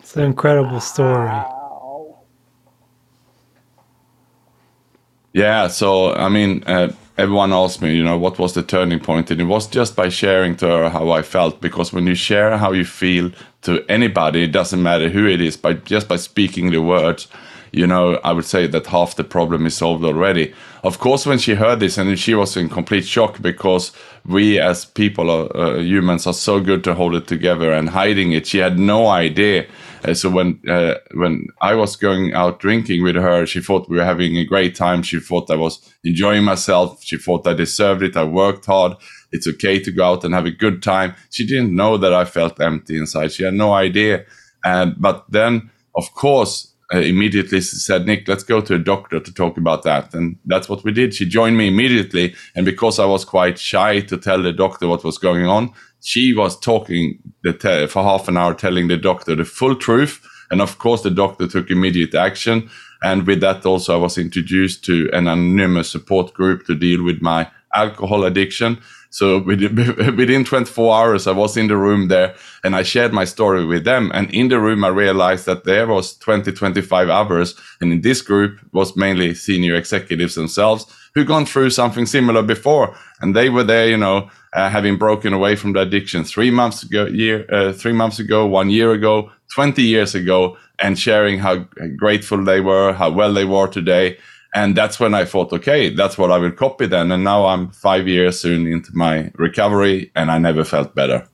It's 0.00 0.16
an 0.16 0.24
incredible 0.24 0.80
story. 0.80 1.30
Yeah, 5.32 5.68
so 5.68 6.12
I 6.14 6.28
mean, 6.28 6.62
uh, 6.66 6.92
everyone 7.16 7.52
asked 7.52 7.82
me, 7.82 7.94
you 7.94 8.04
know, 8.04 8.18
what 8.18 8.38
was 8.38 8.54
the 8.54 8.62
turning 8.62 9.00
point, 9.00 9.30
and 9.30 9.40
it 9.40 9.44
was 9.44 9.66
just 9.66 9.96
by 9.96 10.08
sharing 10.08 10.56
to 10.56 10.66
her 10.66 10.88
how 10.90 11.10
I 11.10 11.22
felt. 11.22 11.60
Because 11.60 11.92
when 11.92 12.06
you 12.06 12.14
share 12.14 12.58
how 12.58 12.72
you 12.72 12.84
feel 12.84 13.30
to 13.62 13.84
anybody, 13.88 14.44
it 14.44 14.52
doesn't 14.52 14.82
matter 14.82 15.08
who 15.08 15.26
it 15.26 15.40
is, 15.40 15.56
but 15.56 15.84
just 15.84 16.08
by 16.08 16.16
speaking 16.16 16.70
the 16.70 16.82
words, 16.82 17.28
you 17.74 17.86
know, 17.86 18.20
I 18.22 18.32
would 18.32 18.44
say 18.44 18.66
that 18.68 18.86
half 18.86 19.16
the 19.16 19.24
problem 19.24 19.66
is 19.66 19.76
solved 19.76 20.04
already. 20.04 20.54
Of 20.84 20.98
course, 20.98 21.26
when 21.26 21.38
she 21.38 21.54
heard 21.54 21.80
this, 21.80 21.98
and 21.98 22.18
she 22.18 22.34
was 22.34 22.56
in 22.56 22.68
complete 22.68 23.04
shock 23.04 23.42
because 23.42 23.90
we 24.26 24.60
as 24.60 24.84
people, 24.84 25.30
uh, 25.30 25.78
humans, 25.78 26.26
are 26.26 26.32
so 26.34 26.60
good 26.60 26.84
to 26.84 26.94
hold 26.94 27.14
it 27.14 27.26
together 27.26 27.72
and 27.72 27.88
hiding 27.88 28.32
it. 28.32 28.46
She 28.46 28.58
had 28.58 28.78
no 28.78 29.08
idea. 29.08 29.66
Uh, 30.04 30.14
so 30.14 30.30
when 30.30 30.60
uh, 30.68 30.94
when 31.14 31.48
I 31.60 31.74
was 31.74 31.96
going 31.96 32.34
out 32.34 32.60
drinking 32.60 33.02
with 33.02 33.16
her, 33.16 33.46
she 33.46 33.60
thought 33.60 33.88
we 33.88 33.96
were 33.96 34.04
having 34.04 34.36
a 34.36 34.44
great 34.44 34.74
time. 34.76 35.02
She 35.02 35.18
thought 35.18 35.50
I 35.50 35.56
was 35.56 35.80
enjoying 36.04 36.44
myself. 36.44 37.02
She 37.02 37.16
thought 37.16 37.46
I 37.46 37.54
deserved 37.54 38.02
it. 38.02 38.16
I 38.16 38.24
worked 38.24 38.66
hard. 38.66 38.92
It's 39.32 39.48
okay 39.48 39.80
to 39.80 39.90
go 39.90 40.04
out 40.04 40.24
and 40.24 40.34
have 40.34 40.46
a 40.46 40.50
good 40.50 40.82
time. 40.82 41.14
She 41.30 41.44
didn't 41.44 41.74
know 41.74 41.96
that 41.96 42.12
I 42.12 42.24
felt 42.24 42.60
empty 42.60 42.96
inside. 42.96 43.32
She 43.32 43.42
had 43.42 43.54
no 43.54 43.72
idea. 43.72 44.26
And 44.64 44.94
but 44.98 45.24
then, 45.28 45.70
of 45.96 46.14
course, 46.14 46.73
uh, 46.92 46.98
immediately 46.98 47.60
said, 47.60 48.06
Nick, 48.06 48.28
let's 48.28 48.44
go 48.44 48.60
to 48.60 48.74
a 48.74 48.78
doctor 48.78 49.20
to 49.20 49.32
talk 49.32 49.56
about 49.56 49.84
that. 49.84 50.12
And 50.14 50.36
that's 50.44 50.68
what 50.68 50.84
we 50.84 50.92
did. 50.92 51.14
She 51.14 51.26
joined 51.26 51.56
me 51.56 51.68
immediately. 51.68 52.34
And 52.54 52.66
because 52.66 52.98
I 52.98 53.06
was 53.06 53.24
quite 53.24 53.58
shy 53.58 54.00
to 54.00 54.18
tell 54.18 54.42
the 54.42 54.52
doctor 54.52 54.88
what 54.88 55.04
was 55.04 55.18
going 55.18 55.46
on, 55.46 55.72
she 56.00 56.34
was 56.34 56.58
talking 56.58 57.18
te- 57.44 57.86
for 57.86 58.02
half 58.02 58.28
an 58.28 58.36
hour, 58.36 58.54
telling 58.54 58.88
the 58.88 58.98
doctor 58.98 59.34
the 59.34 59.44
full 59.44 59.76
truth. 59.76 60.20
And 60.50 60.60
of 60.60 60.78
course, 60.78 61.02
the 61.02 61.10
doctor 61.10 61.48
took 61.48 61.70
immediate 61.70 62.14
action. 62.14 62.68
And 63.02 63.26
with 63.26 63.40
that, 63.40 63.64
also, 63.64 63.94
I 63.94 64.00
was 64.00 64.18
introduced 64.18 64.84
to 64.84 65.10
an 65.12 65.26
anonymous 65.26 65.90
support 65.90 66.34
group 66.34 66.66
to 66.66 66.74
deal 66.74 67.02
with 67.02 67.22
my 67.22 67.50
alcohol 67.74 68.24
addiction. 68.24 68.80
So 69.14 69.38
within 69.46 70.44
24 70.44 70.96
hours, 70.96 71.28
I 71.28 71.30
was 71.30 71.56
in 71.56 71.68
the 71.68 71.76
room 71.76 72.08
there 72.08 72.34
and 72.64 72.74
I 72.74 72.82
shared 72.82 73.12
my 73.12 73.24
story 73.24 73.64
with 73.64 73.84
them. 73.84 74.10
And 74.12 74.28
in 74.34 74.48
the 74.48 74.58
room, 74.58 74.82
I 74.82 74.88
realized 74.88 75.46
that 75.46 75.62
there 75.62 75.86
was 75.86 76.16
20, 76.18 76.50
25 76.50 77.08
others. 77.08 77.54
And 77.80 77.92
in 77.92 78.00
this 78.00 78.22
group 78.22 78.58
was 78.72 78.96
mainly 78.96 79.32
senior 79.34 79.76
executives 79.76 80.34
themselves 80.34 80.86
who 81.14 81.24
gone 81.24 81.46
through 81.46 81.70
something 81.70 82.06
similar 82.06 82.42
before. 82.42 82.96
And 83.20 83.36
they 83.36 83.50
were 83.50 83.62
there, 83.62 83.88
you 83.88 83.96
know, 83.96 84.30
uh, 84.52 84.68
having 84.68 84.98
broken 84.98 85.32
away 85.32 85.54
from 85.54 85.74
the 85.74 85.82
addiction 85.82 86.24
three 86.24 86.50
months 86.50 86.82
ago, 86.82 87.06
year, 87.06 87.46
uh, 87.52 87.72
three 87.72 87.92
months 87.92 88.18
ago, 88.18 88.46
one 88.46 88.68
year 88.68 88.90
ago, 88.90 89.30
20 89.54 89.80
years 89.80 90.16
ago, 90.16 90.56
and 90.80 90.98
sharing 90.98 91.38
how 91.38 91.58
grateful 91.96 92.42
they 92.42 92.60
were, 92.60 92.92
how 92.92 93.12
well 93.12 93.32
they 93.32 93.44
were 93.44 93.68
today 93.68 94.18
and 94.54 94.76
that's 94.76 95.00
when 95.00 95.14
I 95.14 95.24
thought, 95.24 95.52
okay, 95.52 95.90
that's 95.90 96.16
what 96.16 96.30
I 96.30 96.38
will 96.38 96.52
copy 96.52 96.86
then. 96.86 97.10
And 97.10 97.24
now 97.24 97.46
I'm 97.46 97.70
five 97.70 98.06
years 98.06 98.38
soon 98.38 98.66
into 98.68 98.96
my 98.96 99.32
recovery, 99.34 100.12
and 100.14 100.30
I 100.30 100.38
never 100.38 100.64
felt 100.64 100.94
better. 100.94 101.26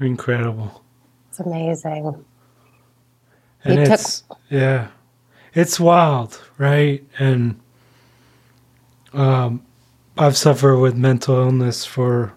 Incredible. 0.00 0.82
It's 1.28 1.38
amazing. 1.38 2.24
And 3.64 3.74
you 3.78 3.80
it's 3.82 4.22
took- 4.22 4.38
yeah, 4.48 4.88
it's 5.54 5.78
wild, 5.78 6.42
right? 6.58 7.04
And 7.20 7.60
um, 9.12 9.64
I've 10.18 10.36
suffered 10.36 10.78
with 10.78 10.96
mental 10.96 11.36
illness 11.36 11.84
for 11.84 12.32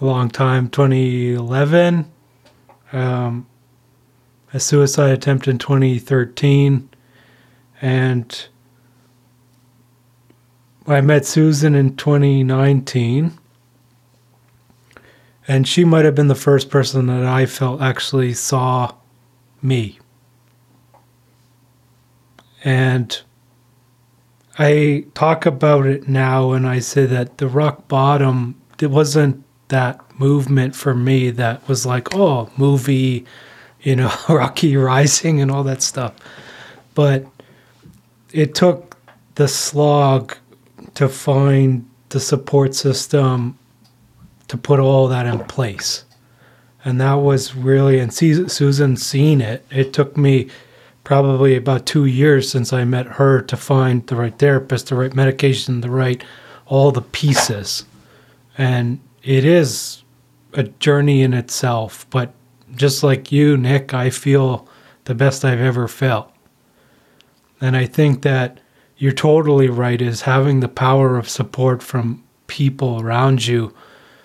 a 0.00 0.04
long 0.04 0.28
time. 0.30 0.68
2011, 0.68 2.10
um, 2.92 3.48
a 4.54 4.60
suicide 4.60 5.10
attempt 5.10 5.48
in 5.48 5.58
2013, 5.58 6.88
and 7.82 8.48
I 10.90 11.00
met 11.00 11.24
Susan 11.24 11.74
in 11.74 11.96
2019, 11.96 13.38
and 15.46 15.68
she 15.68 15.84
might 15.84 16.04
have 16.04 16.14
been 16.14 16.28
the 16.28 16.34
first 16.34 16.70
person 16.70 17.06
that 17.06 17.24
I 17.24 17.46
felt 17.46 17.80
actually 17.80 18.34
saw 18.34 18.94
me. 19.62 19.98
And 22.64 23.20
I 24.58 25.06
talk 25.14 25.46
about 25.46 25.86
it 25.86 26.08
now 26.08 26.52
and 26.52 26.66
I 26.66 26.80
say 26.80 27.06
that 27.06 27.38
the 27.38 27.48
rock 27.48 27.88
bottom, 27.88 28.60
it 28.80 28.90
wasn't 28.90 29.44
that 29.68 30.00
movement 30.18 30.74
for 30.74 30.94
me 30.94 31.30
that 31.30 31.66
was 31.68 31.86
like, 31.86 32.14
oh, 32.14 32.50
movie, 32.56 33.24
you 33.80 33.96
know, 33.96 34.12
Rocky 34.28 34.76
Rising 34.76 35.40
and 35.40 35.50
all 35.50 35.64
that 35.64 35.82
stuff. 35.82 36.14
But 36.94 37.26
it 38.32 38.54
took 38.54 38.96
the 39.36 39.48
slog 39.48 40.36
to 40.94 41.08
find 41.08 41.88
the 42.10 42.20
support 42.20 42.74
system 42.74 43.58
to 44.48 44.56
put 44.56 44.80
all 44.80 45.08
that 45.08 45.26
in 45.26 45.38
place. 45.44 46.04
And 46.84 47.00
that 47.00 47.14
was 47.14 47.54
really, 47.54 47.98
and 47.98 48.12
Susan 48.12 48.96
seen 48.96 49.40
it. 49.40 49.64
It 49.70 49.92
took 49.92 50.16
me 50.16 50.48
probably 51.04 51.56
about 51.56 51.86
two 51.86 52.04
years 52.04 52.50
since 52.50 52.72
I 52.72 52.84
met 52.84 53.06
her 53.06 53.42
to 53.42 53.56
find 53.56 54.06
the 54.06 54.16
right 54.16 54.38
therapist, 54.38 54.88
the 54.88 54.94
right 54.94 55.14
medication, 55.14 55.80
the 55.80 55.90
right, 55.90 56.22
all 56.66 56.90
the 56.90 57.02
pieces. 57.02 57.84
And 58.56 59.00
it 59.22 59.44
is 59.44 60.02
a 60.54 60.64
journey 60.64 61.22
in 61.22 61.34
itself. 61.34 62.06
But 62.10 62.32
just 62.74 63.02
like 63.02 63.32
you, 63.32 63.56
Nick, 63.56 63.92
I 63.92 64.10
feel 64.10 64.68
the 65.04 65.14
best 65.14 65.44
I've 65.44 65.60
ever 65.60 65.88
felt. 65.88 66.32
And 67.60 67.76
I 67.76 67.86
think 67.86 68.22
that 68.22 68.59
you're 69.00 69.12
totally 69.12 69.66
right 69.66 70.00
is 70.00 70.20
having 70.22 70.60
the 70.60 70.68
power 70.68 71.16
of 71.16 71.28
support 71.28 71.82
from 71.82 72.22
people 72.46 73.00
around 73.00 73.46
you 73.46 73.74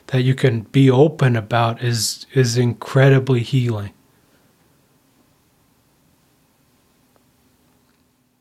that 0.08 0.22
you 0.22 0.36
can 0.36 0.62
be 0.62 0.92
open 0.92 1.36
about 1.36 1.82
is 1.82 2.28
is 2.34 2.58
incredibly 2.58 3.40
healing. 3.40 3.94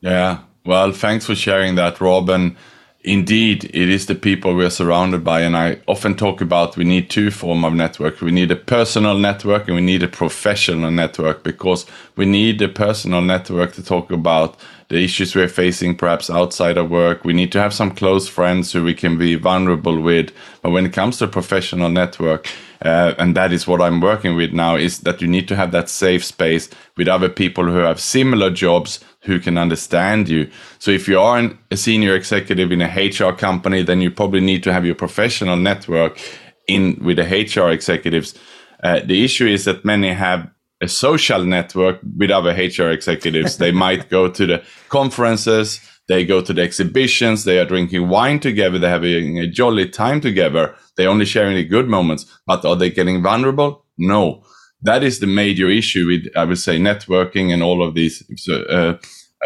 Yeah. 0.01 0.41
Well, 0.67 0.93
thanks 0.93 1.25
for 1.25 1.37
sharing 1.37 1.77
that, 1.77 2.01
Rob. 2.01 2.29
And 2.29 2.57
indeed, 3.05 3.65
it 3.67 3.89
is 3.89 4.07
the 4.07 4.15
people 4.15 4.57
we're 4.57 4.71
surrounded 4.71 5.23
by. 5.23 5.43
And 5.43 5.57
I 5.57 5.79
often 5.87 6.17
talk 6.17 6.41
about 6.41 6.77
we 6.77 6.85
need 6.85 7.11
two 7.11 7.31
form 7.31 7.65
of 7.65 7.75
network. 7.75 8.21
We 8.21 8.33
need 8.33 8.51
a 8.51 8.57
personal 8.57 9.17
network 9.17 9.69
and 9.69 9.77
we 9.77 9.83
need 9.83 10.03
a 10.03 10.09
professional 10.09 10.91
network 10.91 11.45
because 11.45 11.87
we 12.17 12.27
need 12.27 12.61
a 12.61 12.69
personal 12.69 13.23
network 13.23 13.73
to 13.75 13.85
talk 13.85 14.11
about 14.11 14.59
the 14.89 15.03
issues 15.03 15.35
we're 15.35 15.49
facing 15.49 15.97
perhaps 15.97 16.31
outside 16.31 16.77
of 16.77 16.91
work. 16.91 17.25
We 17.25 17.33
need 17.33 17.53
to 17.53 17.61
have 17.61 17.73
some 17.73 17.91
close 17.91 18.29
friends 18.29 18.73
who 18.73 18.85
we 18.85 18.95
can 18.95 19.17
be 19.17 19.35
vulnerable 19.35 20.01
with. 20.01 20.33
But 20.63 20.71
when 20.71 20.87
it 20.87 20.93
comes 20.93 21.19
to 21.19 21.29
professional 21.29 21.89
network, 21.89 22.49
uh, 22.85 23.15
and 23.19 23.35
that 23.37 23.53
is 23.53 23.67
what 23.67 23.81
I'm 23.81 24.01
working 24.01 24.37
with 24.37 24.53
now, 24.53 24.77
is 24.77 25.01
that 25.01 25.23
you 25.23 25.29
need 25.29 25.49
to 25.49 25.57
have 25.57 25.73
that 25.73 25.89
safe 25.89 26.25
space 26.25 26.69
with 26.97 27.09
other 27.09 27.29
people 27.29 27.65
who 27.65 27.79
have 27.79 27.99
similar 27.99 28.51
jobs 28.51 29.01
who 29.23 29.41
can 29.41 29.57
understand 29.57 30.29
you. 30.29 30.51
So 30.79 30.91
if 30.91 31.09
you 31.09 31.19
are 31.19 31.39
an, 31.39 31.59
a 31.71 31.77
senior 31.77 32.15
executive 32.15 32.71
in 32.71 32.83
a 32.83 32.89
HR 32.89 33.33
company, 33.33 33.83
then 33.83 34.01
you 34.01 34.11
probably 34.11 34.41
need 34.41 34.63
to 34.65 34.73
have 34.73 34.85
your 34.85 34.95
professional 34.95 35.57
network 35.57 36.19
in 36.67 36.99
with 37.03 37.17
the 37.17 37.25
HR 37.25 37.71
executives. 37.71 38.35
Uh, 38.83 39.01
the 39.05 39.25
issue 39.25 39.47
is 39.47 39.65
that 39.65 39.85
many 39.85 40.13
have 40.13 40.51
a 40.85 40.89
social 40.89 41.45
network 41.45 41.99
with 42.17 42.31
other 42.31 42.51
HR 42.51 42.91
executives. 42.91 43.57
they 43.57 43.73
might 43.73 44.09
go 44.09 44.29
to 44.31 44.47
the 44.47 44.63
conferences, 44.89 45.81
they 46.07 46.25
go 46.25 46.41
to 46.41 46.53
the 46.53 46.63
exhibitions, 46.63 47.45
they 47.45 47.59
are 47.59 47.65
drinking 47.65 48.09
wine 48.09 48.39
together, 48.39 48.79
they're 48.79 48.91
having 48.91 49.39
a 49.39 49.47
jolly 49.47 49.89
time 49.89 50.21
together. 50.21 50.75
They're 50.97 51.09
only 51.09 51.25
sharing 51.25 51.57
the 51.57 51.65
good 51.65 51.89
moments, 51.89 52.27
but 52.47 52.65
are 52.65 52.77
they 52.77 52.91
getting 52.91 53.23
vulnerable? 53.23 53.85
No. 53.99 54.45
That 54.83 55.03
is 55.03 55.19
the 55.19 55.27
major 55.27 55.69
issue 55.69 56.07
with, 56.07 56.27
I 56.37 56.45
would 56.45 56.59
say, 56.59 56.79
networking 56.79 57.53
and 57.53 57.63
all 57.63 57.83
of 57.83 57.95
these 57.95 58.23
uh, 58.49 58.95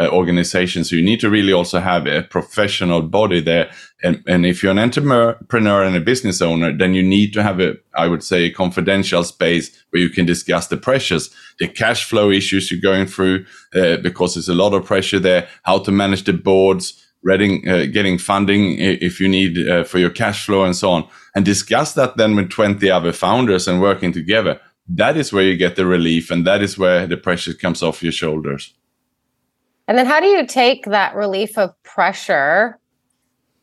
uh, 0.00 0.08
organizations. 0.08 0.90
So 0.90 0.96
you 0.96 1.02
need 1.02 1.20
to 1.20 1.30
really 1.30 1.52
also 1.52 1.80
have 1.80 2.06
a 2.06 2.22
professional 2.22 3.02
body 3.02 3.40
there. 3.40 3.70
And, 4.02 4.22
and 4.26 4.46
if 4.46 4.62
you're 4.62 4.72
an 4.72 4.78
entrepreneur 4.78 5.82
and 5.82 5.96
a 5.96 6.00
business 6.00 6.40
owner, 6.40 6.76
then 6.76 6.94
you 6.94 7.02
need 7.02 7.32
to 7.32 7.42
have 7.42 7.60
a, 7.60 7.74
I 7.94 8.06
would 8.06 8.22
say, 8.22 8.44
a 8.44 8.52
confidential 8.52 9.24
space 9.24 9.76
where 9.90 10.00
you 10.00 10.08
can 10.08 10.24
discuss 10.24 10.68
the 10.68 10.76
pressures, 10.76 11.30
the 11.58 11.68
cash 11.68 12.04
flow 12.04 12.30
issues 12.30 12.70
you're 12.70 12.80
going 12.80 13.06
through, 13.06 13.44
uh, 13.74 13.96
because 13.96 14.34
there's 14.34 14.48
a 14.48 14.54
lot 14.54 14.74
of 14.74 14.84
pressure 14.84 15.18
there, 15.18 15.48
how 15.64 15.78
to 15.80 15.90
manage 15.90 16.24
the 16.24 16.32
boards, 16.32 17.04
reading, 17.22 17.68
uh, 17.68 17.86
getting 17.86 18.18
funding 18.18 18.78
if 18.78 19.18
you 19.18 19.28
need 19.28 19.68
uh, 19.68 19.82
for 19.82 19.98
your 19.98 20.10
cash 20.10 20.46
flow 20.46 20.64
and 20.64 20.76
so 20.76 20.90
on, 20.90 21.08
and 21.34 21.44
discuss 21.44 21.94
that 21.94 22.16
then 22.16 22.36
with 22.36 22.50
20 22.50 22.88
other 22.90 23.12
founders 23.12 23.66
and 23.66 23.80
working 23.80 24.12
together. 24.12 24.60
That 24.88 25.16
is 25.16 25.32
where 25.32 25.44
you 25.44 25.56
get 25.56 25.76
the 25.76 25.84
relief, 25.84 26.30
and 26.30 26.46
that 26.46 26.62
is 26.62 26.78
where 26.78 27.06
the 27.06 27.16
pressure 27.16 27.52
comes 27.52 27.82
off 27.82 28.02
your 28.02 28.12
shoulders. 28.12 28.72
And 29.88 29.96
then 29.96 30.04
how 30.04 30.20
do 30.20 30.26
you 30.26 30.46
take 30.46 30.84
that 30.84 31.14
relief 31.14 31.56
of 31.56 31.70
pressure 31.82 32.78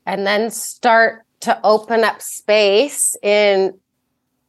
and 0.08 0.26
then 0.26 0.50
start 0.50 1.24
to 1.42 1.60
open 1.64 2.04
up 2.04 2.20
space 2.20 3.16
in 3.22 3.80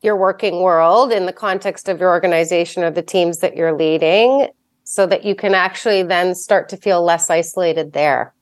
your 0.00 0.16
working 0.16 0.62
world 0.62 1.12
in 1.12 1.26
the 1.26 1.32
context 1.34 1.88
of 1.88 2.00
your 2.00 2.08
organization 2.08 2.82
or 2.82 2.90
the 2.90 3.02
teams 3.02 3.38
that 3.40 3.56
you're 3.56 3.76
leading 3.76 4.48
so 4.84 5.06
that 5.06 5.24
you 5.24 5.34
can 5.34 5.54
actually 5.54 6.02
then 6.02 6.34
start 6.34 6.70
to 6.70 6.78
feel 6.78 7.04
less 7.04 7.28
isolated 7.28 7.92
there? 7.92 8.32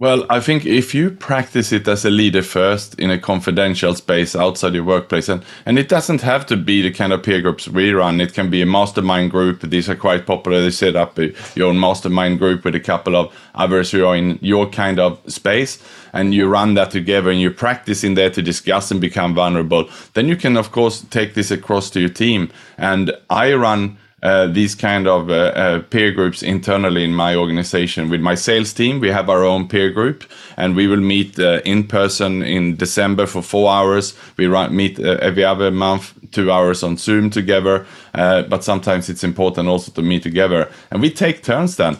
Well, 0.00 0.26
I 0.28 0.40
think 0.40 0.66
if 0.66 0.92
you 0.92 1.12
practice 1.12 1.70
it 1.70 1.86
as 1.86 2.04
a 2.04 2.10
leader 2.10 2.42
first 2.42 2.98
in 2.98 3.10
a 3.12 3.18
confidential 3.18 3.94
space 3.94 4.34
outside 4.34 4.74
your 4.74 4.82
workplace, 4.82 5.28
and, 5.28 5.44
and 5.64 5.78
it 5.78 5.88
doesn't 5.88 6.20
have 6.22 6.46
to 6.46 6.56
be 6.56 6.82
the 6.82 6.90
kind 6.90 7.12
of 7.12 7.22
peer 7.22 7.40
groups 7.40 7.68
we 7.68 7.92
run, 7.92 8.20
it 8.20 8.34
can 8.34 8.50
be 8.50 8.60
a 8.60 8.66
mastermind 8.66 9.30
group. 9.30 9.60
These 9.60 9.88
are 9.88 9.94
quite 9.94 10.26
popular. 10.26 10.60
They 10.60 10.70
set 10.70 10.96
up 10.96 11.16
a, 11.20 11.32
your 11.54 11.68
own 11.68 11.78
mastermind 11.78 12.40
group 12.40 12.64
with 12.64 12.74
a 12.74 12.80
couple 12.80 13.14
of 13.14 13.32
others 13.54 13.92
who 13.92 14.04
are 14.04 14.16
in 14.16 14.40
your 14.42 14.68
kind 14.68 14.98
of 14.98 15.20
space, 15.32 15.80
and 16.12 16.34
you 16.34 16.48
run 16.48 16.74
that 16.74 16.90
together 16.90 17.30
and 17.30 17.40
you 17.40 17.52
practice 17.52 18.02
in 18.02 18.14
there 18.14 18.30
to 18.30 18.42
discuss 18.42 18.90
and 18.90 19.00
become 19.00 19.32
vulnerable. 19.32 19.88
Then 20.14 20.26
you 20.26 20.34
can, 20.34 20.56
of 20.56 20.72
course, 20.72 21.02
take 21.02 21.34
this 21.34 21.52
across 21.52 21.88
to 21.90 22.00
your 22.00 22.08
team. 22.08 22.50
And 22.78 23.12
I 23.30 23.54
run 23.54 23.96
uh, 24.24 24.46
these 24.46 24.74
kind 24.74 25.06
of 25.06 25.28
uh, 25.28 25.52
uh, 25.54 25.78
peer 25.90 26.10
groups 26.10 26.42
internally 26.42 27.04
in 27.04 27.12
my 27.12 27.36
organization. 27.36 28.08
With 28.08 28.22
my 28.22 28.34
sales 28.34 28.72
team, 28.72 28.98
we 28.98 29.10
have 29.10 29.28
our 29.28 29.44
own 29.44 29.68
peer 29.68 29.90
group, 29.90 30.24
and 30.56 30.74
we 30.74 30.86
will 30.86 31.00
meet 31.00 31.38
uh, 31.38 31.60
in 31.66 31.84
person 31.84 32.42
in 32.42 32.76
December 32.76 33.26
for 33.26 33.42
four 33.42 33.70
hours. 33.70 34.14
We 34.38 34.46
run, 34.46 34.74
meet 34.74 34.98
uh, 34.98 35.18
every 35.20 35.44
other 35.44 35.70
month, 35.70 36.14
two 36.32 36.50
hours 36.50 36.82
on 36.82 36.96
Zoom 36.96 37.28
together. 37.28 37.84
but 38.14 38.64
sometimes 38.64 39.10
it's 39.10 39.24
important 39.24 39.68
also 39.68 39.92
to 39.92 40.02
meet 40.02 40.22
together, 40.22 40.70
and 40.90 41.02
we 41.02 41.10
take 41.10 41.42
turns 41.42 41.76
then. 41.76 41.98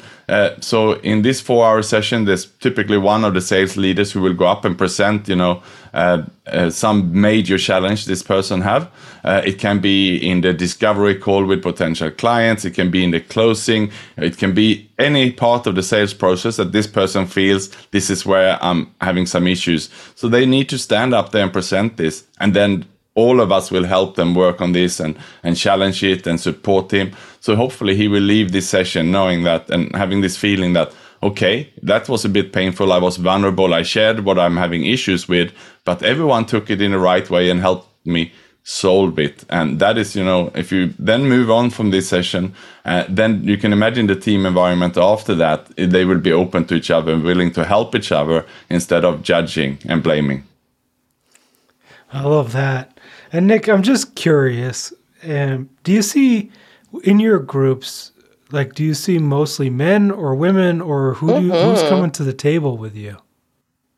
so 0.60 0.94
in 1.02 1.22
this 1.22 1.42
four-hour 1.42 1.82
session, 1.82 2.24
there's 2.24 2.46
typically 2.60 2.98
one 2.98 3.26
of 3.26 3.34
the 3.34 3.40
sales 3.40 3.76
leaders 3.76 4.12
who 4.12 4.22
will 4.22 4.34
go 4.34 4.46
up 4.46 4.64
and 4.64 4.78
present, 4.78 5.28
you 5.28 5.37
know, 5.37 5.52
uh, 5.52 5.58
uh, 5.58 5.84
some 6.70 7.20
major 7.20 7.57
challenge 7.57 8.07
this 8.07 8.22
person 8.22 8.61
have. 8.62 8.90
Uh, 9.22 9.40
it 9.46 9.59
can 9.59 9.78
be 9.78 10.16
in 10.16 10.40
the 10.40 10.52
discovery 10.52 11.14
call 11.14 11.44
with 11.44 11.62
potential 11.62 12.11
clients. 12.11 12.64
It 12.64 12.72
can 12.72 12.90
be 12.90 13.04
in 13.04 13.12
the 13.12 13.20
closing. 13.20 13.90
It 14.16 14.37
can 14.37 14.52
be 14.54 14.90
any 14.98 15.30
part 15.30 15.66
of 15.66 15.74
the 15.76 15.83
sales 15.83 16.12
process 16.12 16.57
that 16.57 16.72
this 16.72 16.87
person 16.87 17.26
feels 17.26 17.70
this 17.92 18.11
is 18.11 18.26
where 18.26 18.59
I'm 18.62 18.92
having 19.00 19.26
some 19.26 19.46
issues. 19.46 19.88
So 20.14 20.28
they 20.28 20.46
need 20.46 20.68
to 20.70 20.78
stand 20.78 21.14
up 21.14 21.30
there 21.30 21.44
and 21.44 21.52
present 21.52 21.96
this, 21.96 22.24
and 22.40 22.54
then 22.54 22.85
all 23.14 23.40
of 23.40 23.52
us 23.52 23.70
will 23.70 23.85
help 23.85 24.16
them 24.16 24.35
work 24.35 24.61
on 24.61 24.72
this 24.72 25.00
and 25.00 25.16
and 25.42 25.57
challenge 25.57 26.02
it 26.02 26.26
and 26.26 26.40
support 26.40 26.90
him. 26.90 27.12
So 27.40 27.54
hopefully 27.57 27.94
he 27.96 28.09
will 28.09 28.22
leave 28.22 28.50
this 28.50 28.68
session 28.68 29.12
knowing 29.12 29.44
that 29.44 29.70
and 29.70 29.94
having 29.94 30.22
this 30.22 30.37
feeling 30.37 30.72
that 30.74 30.92
okay, 31.24 31.72
that 31.82 32.08
was 32.08 32.24
a 32.24 32.28
bit 32.28 32.52
painful. 32.52 32.92
I 32.92 32.98
was 32.98 33.16
vulnerable. 33.16 33.72
I 33.72 33.82
shared 33.82 34.20
what 34.20 34.38
I'm 34.38 34.56
having 34.56 34.84
issues 34.84 35.26
with, 35.28 35.52
but 35.84 36.02
everyone 36.02 36.44
took 36.44 36.70
it 36.70 36.82
in 36.82 36.92
the 36.92 36.98
right 36.98 37.28
way 37.30 37.50
and 37.50 37.60
helped 37.60 37.88
me 38.04 38.32
solve 38.62 39.18
it. 39.18 39.44
And 39.48 39.78
that 39.78 39.96
is, 39.98 40.14
you 40.14 40.24
know, 40.24 40.50
if 40.54 40.70
you 40.70 40.92
then 40.98 41.28
move 41.28 41.50
on 41.50 41.70
from 41.70 41.90
this 41.90 42.08
session, 42.08 42.54
uh, 42.84 43.04
then 43.08 43.44
you 43.44 43.56
can 43.56 43.72
imagine 43.72 44.06
the 44.06 44.16
team 44.16 44.46
environment 44.46 44.96
after 44.96 45.34
that. 45.37 45.66
They 45.76 46.04
will 46.04 46.20
be 46.20 46.32
open 46.32 46.66
to 46.66 46.74
each 46.74 46.90
other 46.90 47.12
and 47.12 47.22
willing 47.22 47.52
to 47.52 47.64
help 47.64 47.94
each 47.94 48.12
other 48.12 48.46
instead 48.68 49.04
of 49.04 49.22
judging 49.22 49.78
and 49.87 50.02
blaming. 50.02 50.44
I 52.12 52.22
love 52.22 52.52
that. 52.52 52.98
And 53.32 53.46
Nick, 53.46 53.68
I'm 53.68 53.82
just 53.82 54.14
curious. 54.14 54.92
Um, 55.26 55.68
do 55.82 55.92
you 55.92 56.02
see 56.02 56.50
in 57.02 57.18
your 57.18 57.38
groups 57.38 58.12
like 58.55 58.75
do 58.75 58.85
you 58.85 58.95
see 58.95 59.19
mostly 59.19 59.69
men 59.69 60.11
or 60.11 60.35
women 60.35 60.81
or 60.81 61.14
who 61.14 61.29
mm-hmm. 61.29 61.47
you, 61.47 61.53
who's 61.53 61.83
coming 61.88 62.11
to 62.11 62.23
the 62.23 62.33
table 62.33 62.77
with 62.77 62.97
you 62.97 63.17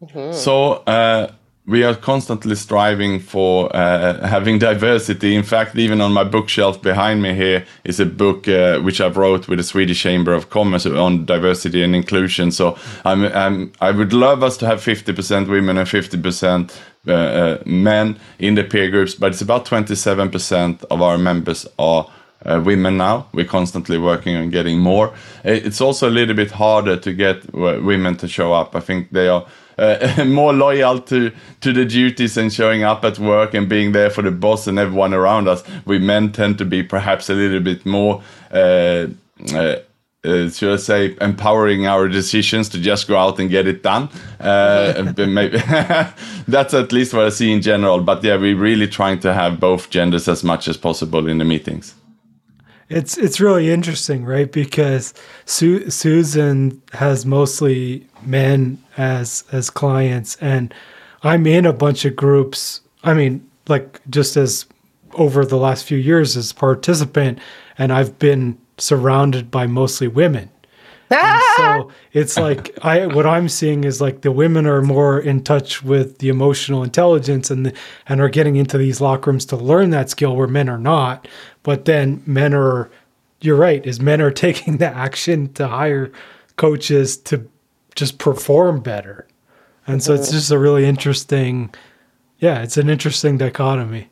mm-hmm. 0.03 0.33
so 0.33 0.83
uh, 0.87 1.31
we 1.66 1.83
are 1.83 1.95
constantly 1.95 2.55
striving 2.55 3.19
for 3.19 3.75
uh, 3.75 4.27
having 4.27 4.59
diversity. 4.71 5.35
In 5.35 5.42
fact, 5.42 5.77
even 5.77 6.01
on 6.01 6.12
my 6.12 6.25
bookshelf 6.25 6.81
behind 6.81 7.23
me 7.23 7.35
here 7.35 7.66
is 7.85 7.99
a 7.99 8.07
book 8.07 8.47
uh, 8.47 8.79
which 8.81 9.01
I 9.01 9.09
wrote 9.09 9.49
with 9.49 9.59
the 9.59 9.64
Swedish 9.64 10.01
Chamber 10.01 10.33
of 10.33 10.49
Commerce 10.49 10.87
on 10.87 11.25
diversity 11.27 11.83
and 11.83 11.95
inclusion. 11.95 12.53
So 12.53 12.79
I'm, 13.05 13.25
I'm, 13.25 13.73
i 13.81 13.90
would 13.90 14.12
love 14.12 14.42
us 14.42 14.57
to 14.59 14.66
have 14.66 14.81
50% 14.81 15.49
women 15.49 15.77
and 15.77 15.88
50% 15.88 16.73
uh, 17.09 17.12
uh, 17.12 17.62
men 17.66 18.19
in 18.38 18.55
the 18.55 18.64
peer 18.64 18.90
groups, 18.90 19.14
but 19.14 19.33
it's 19.33 19.42
about 19.42 19.64
27% 19.64 20.85
of 20.85 21.03
our 21.03 21.19
members 21.19 21.66
are 21.79 22.09
uh, 22.44 22.61
women 22.64 22.96
now. 22.96 23.27
We're 23.33 23.46
constantly 23.46 23.99
working 23.99 24.37
on 24.37 24.51
getting 24.51 24.79
more. 24.79 25.14
It's 25.44 25.81
also 25.81 26.09
a 26.09 26.11
little 26.11 26.35
bit 26.35 26.51
harder 26.51 26.96
to 26.96 27.12
get 27.12 27.42
uh, 27.55 27.81
women 27.83 28.16
to 28.18 28.29
show 28.29 28.53
up. 28.53 28.77
I 28.77 28.81
think 28.81 29.11
they 29.11 29.29
are 29.29 29.46
uh, 29.79 30.25
more 30.27 30.53
loyal 30.53 31.01
to 31.01 31.31
to 31.61 31.72
the 31.72 31.85
duties 31.85 32.37
and 32.37 32.53
showing 32.53 32.83
up 32.83 33.05
at 33.05 33.18
work 33.18 33.55
and 33.55 33.68
being 33.68 33.92
there 33.92 34.11
for 34.11 34.22
the 34.22 34.31
boss 34.31 34.66
and 34.66 34.79
everyone 34.79 35.14
around 35.14 35.49
us. 35.49 35.62
We 35.85 35.99
men 35.99 36.33
tend 36.33 36.59
to 36.59 36.64
be 36.64 36.83
perhaps 36.83 37.31
a 37.31 37.35
little 37.35 37.61
bit 37.61 37.85
more. 37.87 38.22
Uh, 38.51 39.09
uh, 39.53 39.77
uh, 40.25 40.51
should 40.51 40.72
I 40.72 40.77
say, 40.77 41.16
empowering 41.20 41.87
our 41.87 42.09
decisions 42.09 42.68
to 42.70 42.81
just 42.81 43.07
go 43.07 43.16
out 43.16 43.38
and 43.38 43.49
get 43.49 43.68
it 43.68 43.85
done. 43.85 44.09
Uh, 44.40 45.12
maybe 45.29 45.59
that's 46.49 46.75
at 46.75 46.90
least 46.90 47.14
what 47.14 47.27
I 47.27 47.29
see 47.29 47.53
in 47.53 47.62
general. 47.62 48.01
But 48.01 48.25
yeah, 48.25 48.37
we're 48.37 48.57
really 48.57 48.88
trying 48.88 49.20
to 49.20 49.33
have 49.33 49.61
both 49.61 49.88
genders 49.90 50.27
as 50.27 50.42
much 50.42 50.66
as 50.66 50.77
possible 50.77 51.29
in 51.29 51.38
the 51.38 51.44
meetings. 51.44 51.94
It's 52.88 53.18
it's 53.18 53.40
really 53.40 53.70
interesting, 53.70 54.25
right? 54.25 54.51
Because 54.51 55.12
Su- 55.44 55.90
Susan 55.90 56.81
has 56.92 57.27
mostly 57.27 58.07
men 58.22 58.79
as 58.96 59.44
as 59.51 59.70
clients, 59.70 60.37
and 60.40 60.72
I'm 61.22 61.46
in 61.46 61.66
a 61.66 61.72
bunch 61.72 62.05
of 62.05 62.14
groups. 62.14 62.81
I 63.03 63.14
mean, 63.14 63.49
like 63.68 64.01
just 64.09 64.37
as 64.37 64.66
over 65.14 65.44
the 65.44 65.57
last 65.57 65.85
few 65.85 65.99
years 65.99 66.37
as 66.37 66.53
participant, 66.53 67.40
and 67.77 67.92
I've 67.92 68.18
been 68.18 68.57
surrounded 68.79 69.51
by 69.51 69.66
mostly 69.66 70.07
women. 70.07 70.51
So 71.57 71.90
it's 72.12 72.37
like 72.37 72.77
I 72.83 73.07
what 73.07 73.27
I'm 73.27 73.49
seeing 73.49 73.85
is 73.85 74.01
like 74.01 74.23
the 74.23 74.33
women 74.33 74.66
are 74.66 74.83
more 74.83 75.19
in 75.21 75.42
touch 75.42 75.83
with 75.83 76.19
the 76.19 76.29
emotional 76.29 76.83
intelligence 76.83 77.51
and 77.51 77.66
the, 77.66 77.75
and 78.09 78.21
are 78.21 78.29
getting 78.29 78.57
into 78.57 78.79
these 78.79 79.01
locker 79.01 79.31
rooms 79.31 79.47
to 79.47 79.57
learn 79.57 79.90
that 79.90 80.11
skill 80.11 80.37
where 80.37 80.49
men 80.49 80.69
are 80.69 80.79
not. 80.79 81.29
But 81.62 81.85
then 81.85 82.23
men 82.27 82.55
are, 82.55 82.90
you're 83.40 83.57
right, 83.57 83.85
is 83.85 84.01
men 84.01 84.21
are 84.21 84.31
taking 84.47 84.79
the 84.79 84.88
action 84.88 85.53
to 85.55 85.69
hire 85.69 86.12
coaches 86.57 87.16
to 87.19 87.49
just 87.95 88.19
perform 88.19 88.81
better. 88.81 89.27
And 89.87 90.03
so 90.03 90.14
it's 90.14 90.33
just 90.33 90.51
a 90.51 90.59
really 90.59 90.85
interesting, 90.85 91.73
yeah, 92.40 92.62
it's 92.62 92.77
an 92.77 92.90
interesting 92.90 93.38
dichotomy. 93.38 94.11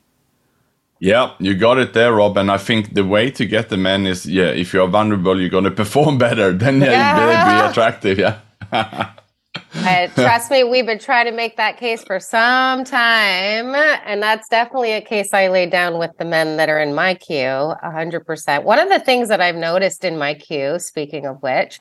Yeah, 1.01 1.35
you 1.39 1.55
got 1.55 1.79
it 1.79 1.93
there, 1.93 2.15
Rob. 2.15 2.39
And 2.39 2.51
I 2.51 2.59
think 2.59 2.95
the 2.95 3.05
way 3.05 3.31
to 3.33 3.45
get 3.45 3.69
the 3.69 3.77
men 3.77 4.07
is, 4.07 4.27
yeah, 4.27 4.45
if 4.45 4.73
you're 4.73 4.89
vulnerable, 4.89 5.41
you're 5.41 5.51
going 5.51 5.65
to 5.71 5.71
perform 5.71 6.19
better. 6.19 6.53
Then 6.53 6.81
yeah, 6.81 6.91
yeah. 6.91 7.57
you'll 7.57 7.65
be 7.65 7.71
attractive. 7.71 8.19
Yeah. 8.19 8.39
uh, 8.73 10.07
trust 10.15 10.51
me, 10.51 10.65
we've 10.65 10.87
been 10.87 10.99
trying 10.99 11.27
to 11.27 11.33
make 11.33 11.57
that 11.57 11.77
case 11.77 12.03
for 12.05 12.19
some 12.21 12.85
time. 12.85 13.75
And 14.07 14.23
that's 14.23 14.49
definitely 14.49 14.93
a 14.93 15.01
case 15.01 15.35
I 15.35 15.49
lay 15.49 15.67
down 15.67 15.99
with 15.99 16.13
the 16.19 16.25
men 16.25 16.57
that 16.57 16.69
are 16.69 16.81
in 16.81 16.95
my 16.95 17.15
queue 17.15 17.75
100%. 17.85 18.65
One 18.65 18.79
of 18.79 18.89
the 18.89 19.01
things 19.01 19.29
that 19.29 19.41
I've 19.41 19.57
noticed 19.57 20.05
in 20.05 20.17
my 20.19 20.35
queue, 20.35 20.79
speaking 20.79 21.27
of 21.27 21.43
which, 21.43 21.81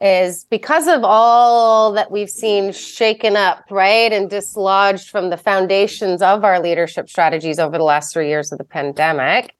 is 0.00 0.46
because 0.48 0.86
of 0.86 1.02
all 1.02 1.92
that 1.92 2.10
we've 2.10 2.30
seen 2.30 2.72
shaken 2.72 3.36
up, 3.36 3.64
right, 3.70 4.12
and 4.12 4.30
dislodged 4.30 5.10
from 5.10 5.30
the 5.30 5.36
foundations 5.36 6.22
of 6.22 6.44
our 6.44 6.60
leadership 6.60 7.08
strategies 7.08 7.58
over 7.58 7.76
the 7.76 7.84
last 7.84 8.12
three 8.12 8.28
years 8.28 8.52
of 8.52 8.58
the 8.58 8.64
pandemic. 8.64 9.54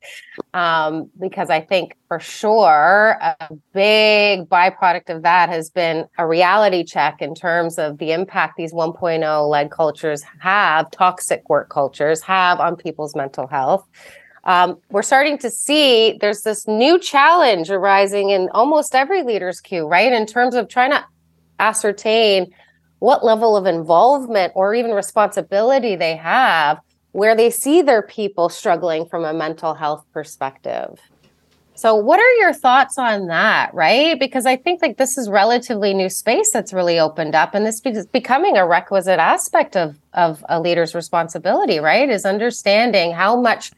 Um, 0.55 1.11
because 1.19 1.51
I 1.51 1.61
think 1.61 1.97
for 2.07 2.21
sure 2.21 3.19
a 3.21 3.37
big 3.73 4.49
byproduct 4.49 5.11
of 5.11 5.23
that 5.23 5.49
has 5.49 5.71
been 5.71 6.07
a 6.17 6.27
reality 6.27 6.85
check 6.85 7.21
in 7.21 7.35
terms 7.35 7.79
of 7.79 7.99
the 7.99 8.13
impact 8.13 8.57
these 8.57 8.73
1.0 8.73 9.51
led 9.51 9.71
cultures 9.71 10.23
have, 10.41 10.91
toxic 10.93 11.49
work 11.49 11.69
cultures 11.69 12.23
have 12.23 12.61
on 12.61 12.77
people's 12.77 13.17
mental 13.17 13.49
health 13.49 13.87
um, 14.45 14.79
we're 14.91 15.03
starting 15.03 15.39
to 15.39 15.51
see 15.51 16.17
there's 16.21 16.43
this 16.43 16.67
new 16.67 16.99
challenge 16.99 17.71
arising 17.71 18.31
in 18.31 18.49
almost 18.53 18.95
every 18.95 19.23
leader's 19.23 19.61
queue, 19.61 19.87
right? 19.87 20.13
In 20.13 20.27
terms 20.27 20.55
of 20.55 20.69
trying 20.69 20.91
to 20.91 21.05
ascertain 21.61 22.53
what 23.01 23.25
level 23.25 23.57
of 23.57 23.67
involvement 23.67 24.53
or 24.55 24.75
even 24.75 24.93
responsibility 24.93 25.97
they 25.97 26.17
have 26.17 26.81
where 27.13 27.35
they 27.35 27.51
see 27.51 27.83
their 27.83 28.03
people 28.03 28.49
struggling 28.49 29.07
from 29.07 29.25
a 29.25 29.33
mental 29.33 29.75
health 29.75 30.05
perspective. 30.13 31.01
So, 31.75 31.95
what 31.95 32.19
are 32.19 32.33
your 32.35 32.53
thoughts 32.53 32.99
on 32.99 33.29
that, 33.29 33.73
right? 33.73 34.19
Because 34.19 34.47
I 34.47 34.57
think 34.57 34.83
like 34.83 34.97
this 34.97 35.17
is 35.17 35.29
relatively 35.31 35.95
new 35.95 36.09
space 36.09 36.51
that's 36.53 36.73
really 36.73 36.99
opened 36.99 37.37
up, 37.37 37.55
and 37.55 37.65
this 37.65 37.81
is 37.85 38.07
becoming 38.07 38.57
a 38.57 38.67
requisite 38.67 39.21
aspect 39.21 39.77
of 39.77 39.97
of 40.13 40.45
a 40.49 40.61
leader's 40.61 40.95
responsibility, 40.95 41.79
right? 41.79 42.09
Is 42.09 42.25
understanding 42.25 43.13
how 43.13 43.41
much 43.41 43.71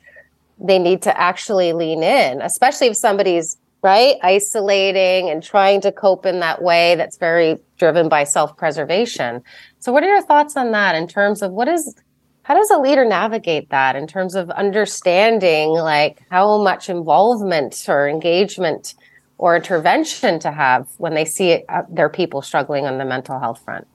they 0.60 0.78
need 0.78 1.02
to 1.02 1.20
actually 1.20 1.72
lean 1.72 2.02
in, 2.02 2.42
especially 2.42 2.88
if 2.88 2.96
somebody's 2.96 3.56
right 3.82 4.16
isolating 4.22 5.30
and 5.30 5.42
trying 5.42 5.80
to 5.80 5.90
cope 5.90 6.26
in 6.26 6.40
that 6.40 6.62
way 6.62 6.94
that's 6.96 7.16
very 7.16 7.58
driven 7.78 8.08
by 8.08 8.24
self-preservation. 8.24 9.42
So 9.78 9.90
what 9.90 10.02
are 10.02 10.08
your 10.08 10.22
thoughts 10.22 10.56
on 10.56 10.72
that 10.72 10.94
in 10.94 11.08
terms 11.08 11.40
of 11.42 11.52
what 11.52 11.68
is 11.68 11.94
how 12.42 12.54
does 12.54 12.70
a 12.70 12.78
leader 12.78 13.04
navigate 13.04 13.70
that 13.70 13.96
in 13.96 14.06
terms 14.06 14.34
of 14.34 14.50
understanding 14.50 15.70
like 15.70 16.22
how 16.30 16.62
much 16.62 16.88
involvement 16.88 17.84
or 17.88 18.08
engagement 18.08 18.94
or 19.38 19.56
intervention 19.56 20.38
to 20.40 20.50
have 20.50 20.88
when 20.98 21.14
they 21.14 21.24
see 21.24 21.62
uh, 21.68 21.82
their 21.88 22.08
people 22.08 22.42
struggling 22.42 22.86
on 22.86 22.98
the 22.98 23.04
mental 23.04 23.38
health 23.38 23.62
front? 23.64 23.86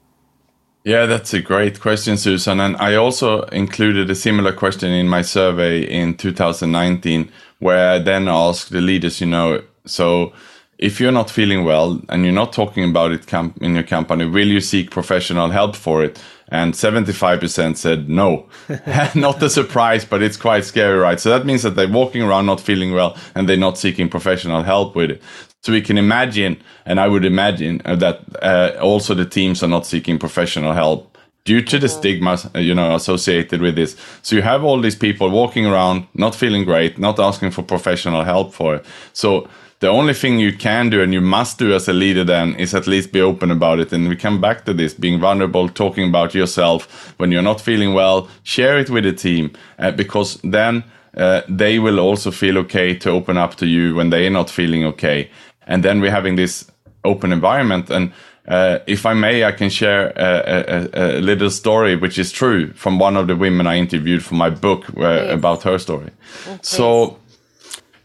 Yeah, 0.86 1.08
that's 1.08 1.34
a 1.34 1.42
great 1.42 1.80
question, 1.80 2.16
Susan. 2.16 2.60
And 2.60 2.78
I 2.78 2.94
also 2.94 3.42
included 3.46 4.12
a 4.12 4.16
similar 4.16 4.54
question 4.54 4.92
in 4.92 5.08
my 5.10 5.24
survey 5.24 5.82
in 5.82 6.16
2019, 6.16 7.32
where 7.58 7.94
I 7.94 7.98
then 7.98 8.28
asked 8.28 8.70
the 8.70 8.82
leaders, 8.82 9.20
you 9.20 9.26
know, 9.26 9.64
so 9.88 10.32
if 10.78 11.00
you're 11.00 11.12
not 11.12 11.32
feeling 11.32 11.64
well 11.64 12.02
and 12.10 12.24
you're 12.24 12.34
not 12.34 12.54
talking 12.54 12.88
about 12.88 13.12
it 13.14 13.34
in 13.62 13.74
your 13.74 13.84
company, 13.84 14.26
will 14.26 14.48
you 14.48 14.62
seek 14.62 14.92
professional 14.92 15.50
help 15.50 15.76
for 15.76 16.04
it? 16.04 16.22
And 16.50 16.76
75% 16.76 17.78
said 17.78 18.08
no. 18.08 18.48
not 19.16 19.42
a 19.42 19.50
surprise, 19.50 20.06
but 20.06 20.22
it's 20.22 20.38
quite 20.38 20.66
scary, 20.66 21.00
right? 21.00 21.20
So 21.20 21.32
that 21.32 21.48
means 21.48 21.64
that 21.64 21.72
they're 21.72 21.90
walking 21.90 22.22
around 22.22 22.46
not 22.46 22.62
feeling 22.62 22.94
well 22.94 23.18
and 23.34 23.50
they're 23.50 23.58
not 23.58 23.80
seeking 23.80 24.08
professional 24.08 24.62
help 24.62 24.96
with 24.96 25.10
it. 25.10 25.24
So 25.66 25.72
we 25.72 25.82
can 25.82 25.98
imagine, 25.98 26.58
and 26.86 27.00
I 27.00 27.08
would 27.08 27.26
imagine 27.26 27.82
uh, 27.86 27.96
that 27.96 28.20
uh, 28.40 28.78
also 28.80 29.16
the 29.16 29.26
teams 29.26 29.64
are 29.64 29.68
not 29.68 29.88
seeking 29.88 30.20
professional 30.20 30.74
help 30.74 31.18
due 31.44 31.64
to 31.64 31.80
the 31.80 31.90
stigma, 31.90 32.38
uh, 32.54 32.60
you 32.60 32.76
know, 32.76 32.94
associated 32.94 33.62
with 33.62 33.76
this. 33.76 33.96
So 34.22 34.36
you 34.36 34.44
have 34.44 34.64
all 34.64 34.80
these 34.80 34.96
people 34.96 35.28
walking 35.32 35.66
around, 35.66 36.06
not 36.14 36.36
feeling 36.36 36.66
great, 36.66 37.00
not 37.00 37.20
asking 37.20 37.50
for 37.50 37.64
professional 37.64 38.24
help 38.24 38.54
for 38.54 38.76
it. 38.76 38.86
So 39.14 39.50
the 39.80 39.88
only 39.88 40.14
thing 40.14 40.38
you 40.38 40.56
can 40.56 40.92
do 40.92 41.02
and 41.02 41.12
you 41.12 41.22
must 41.22 41.58
do 41.58 41.74
as 41.74 41.88
a 41.88 41.94
leader 41.94 42.24
then 42.24 42.54
is 42.58 42.76
at 42.76 42.86
least 42.86 43.12
be 43.12 43.22
open 43.22 43.50
about 43.50 43.80
it. 43.80 43.92
And 43.92 44.08
we 44.08 44.16
come 44.16 44.40
back 44.40 44.66
to 44.66 44.74
this 44.74 44.94
being 44.94 45.20
vulnerable, 45.20 45.68
talking 45.68 46.08
about 46.08 46.36
yourself 46.36 47.16
when 47.18 47.32
you're 47.32 47.42
not 47.42 47.60
feeling 47.60 47.96
well, 47.96 48.30
share 48.44 48.78
it 48.78 48.92
with 48.92 49.04
the 49.04 49.14
team 49.14 49.52
uh, 49.80 49.90
because 49.90 50.40
then 50.44 50.84
uh, 51.18 51.42
they 51.48 51.80
will 51.80 52.00
also 52.00 52.30
feel 52.30 52.58
okay 52.58 52.94
to 52.94 53.10
open 53.10 53.38
up 53.38 53.56
to 53.56 53.66
you 53.66 53.96
when 53.96 54.10
they're 54.10 54.30
not 54.30 54.50
feeling 54.50 54.86
okay 54.86 55.32
and 55.66 55.84
then 55.84 56.02
we're 56.02 56.12
having 56.12 56.36
this 56.36 56.70
open 57.04 57.32
environment 57.32 57.90
and 57.90 58.12
uh, 58.48 58.80
if 58.86 59.06
I 59.06 59.14
may, 59.14 59.44
I 59.44 59.52
can 59.52 59.70
share 59.70 60.14
a, 60.16 60.90
a, 60.96 61.18
a, 61.18 61.22
little 61.22 61.50
story 61.50 61.96
which 61.96 62.20
is 62.20 62.32
true 62.32 62.72
from 62.74 63.00
one 63.00 63.18
of 63.18 63.28
the 63.28 63.36
women 63.36 63.66
I 63.66 63.78
interviewed 63.78 64.24
for 64.24 64.36
my 64.36 64.52
book 64.52 64.86
uh, 64.98 65.28
about 65.30 65.64
her 65.64 65.80
story. 65.80 66.12
Oh, 66.48 66.60
so, 66.62 67.20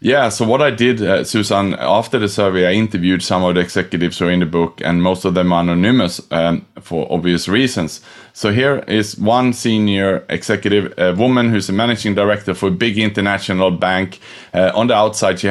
yeah, 0.00 0.30
so 0.30 0.46
what 0.46 0.62
I 0.62 0.70
did, 0.70 1.02
uh, 1.02 1.24
Susan, 1.24 1.74
after 1.74 2.18
the 2.18 2.28
survey, 2.28 2.66
I 2.66 2.72
interviewed 2.72 3.22
some 3.22 3.44
of 3.44 3.54
the 3.54 3.60
executives 3.60 4.18
who 4.18 4.28
are 4.28 4.30
in 4.30 4.40
the 4.40 4.46
book, 4.46 4.80
and 4.82 5.02
most 5.02 5.26
of 5.26 5.34
them 5.34 5.52
are 5.52 5.60
anonymous 5.60 6.22
um, 6.30 6.64
for 6.80 7.06
obvious 7.12 7.46
reasons. 7.46 8.00
So 8.32 8.50
here 8.50 8.78
is 8.88 9.18
one 9.18 9.52
senior 9.52 10.24
executive, 10.30 10.98
a 10.98 11.14
woman 11.14 11.50
who's 11.50 11.68
a 11.68 11.74
managing 11.74 12.14
director 12.14 12.54
for 12.54 12.68
a 12.68 12.70
big 12.70 12.96
international 12.96 13.72
bank. 13.72 14.20
Uh, 14.54 14.72
on 14.74 14.86
the 14.86 14.94
outside, 14.94 15.38
she 15.38 15.48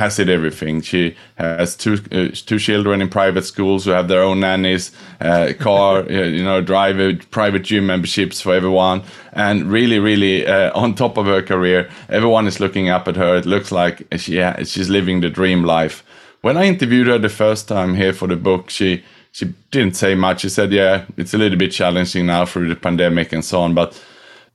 has 0.00 0.18
it 0.18 0.30
everything. 0.30 0.80
She 0.80 1.14
has 1.36 1.76
two 1.76 1.98
uh, 2.10 2.28
two 2.34 2.58
children 2.58 3.02
in 3.02 3.08
private 3.10 3.44
schools 3.44 3.84
who 3.84 3.90
have 3.90 4.08
their 4.08 4.22
own 4.22 4.40
nannies, 4.40 4.92
uh, 5.20 5.52
car, 5.58 6.02
you 6.10 6.42
know, 6.42 6.62
drive 6.62 6.98
a 6.98 7.14
private 7.30 7.64
gym 7.68 7.86
memberships 7.86 8.40
for 8.40 8.54
everyone, 8.54 9.02
and 9.34 9.70
really, 9.70 9.98
really 9.98 10.46
uh, 10.46 10.72
on 10.74 10.94
top 10.94 11.18
of 11.18 11.26
her 11.26 11.42
career. 11.42 11.88
Everyone 12.08 12.46
is 12.46 12.60
looking 12.60 12.88
up 12.88 13.08
at 13.08 13.16
her. 13.16 13.36
It 13.36 13.46
looks 13.46 13.70
like 13.70 14.06
she 14.16 14.36
yeah, 14.36 14.62
she's 14.64 14.88
living 14.88 15.20
the 15.20 15.30
dream 15.30 15.64
life. 15.64 16.02
When 16.40 16.56
I 16.56 16.64
interviewed 16.64 17.08
her 17.08 17.18
the 17.18 17.28
first 17.28 17.68
time 17.68 17.94
here 17.94 18.14
for 18.14 18.26
the 18.26 18.36
book, 18.36 18.70
she 18.70 19.04
she 19.32 19.52
didn't 19.70 19.96
say 19.96 20.14
much. 20.14 20.40
She 20.40 20.48
said, 20.48 20.72
"Yeah, 20.72 21.04
it's 21.18 21.34
a 21.34 21.38
little 21.38 21.58
bit 21.58 21.72
challenging 21.72 22.26
now 22.26 22.46
through 22.46 22.68
the 22.68 22.80
pandemic 22.88 23.32
and 23.32 23.44
so 23.44 23.60
on, 23.60 23.74
but." 23.74 23.92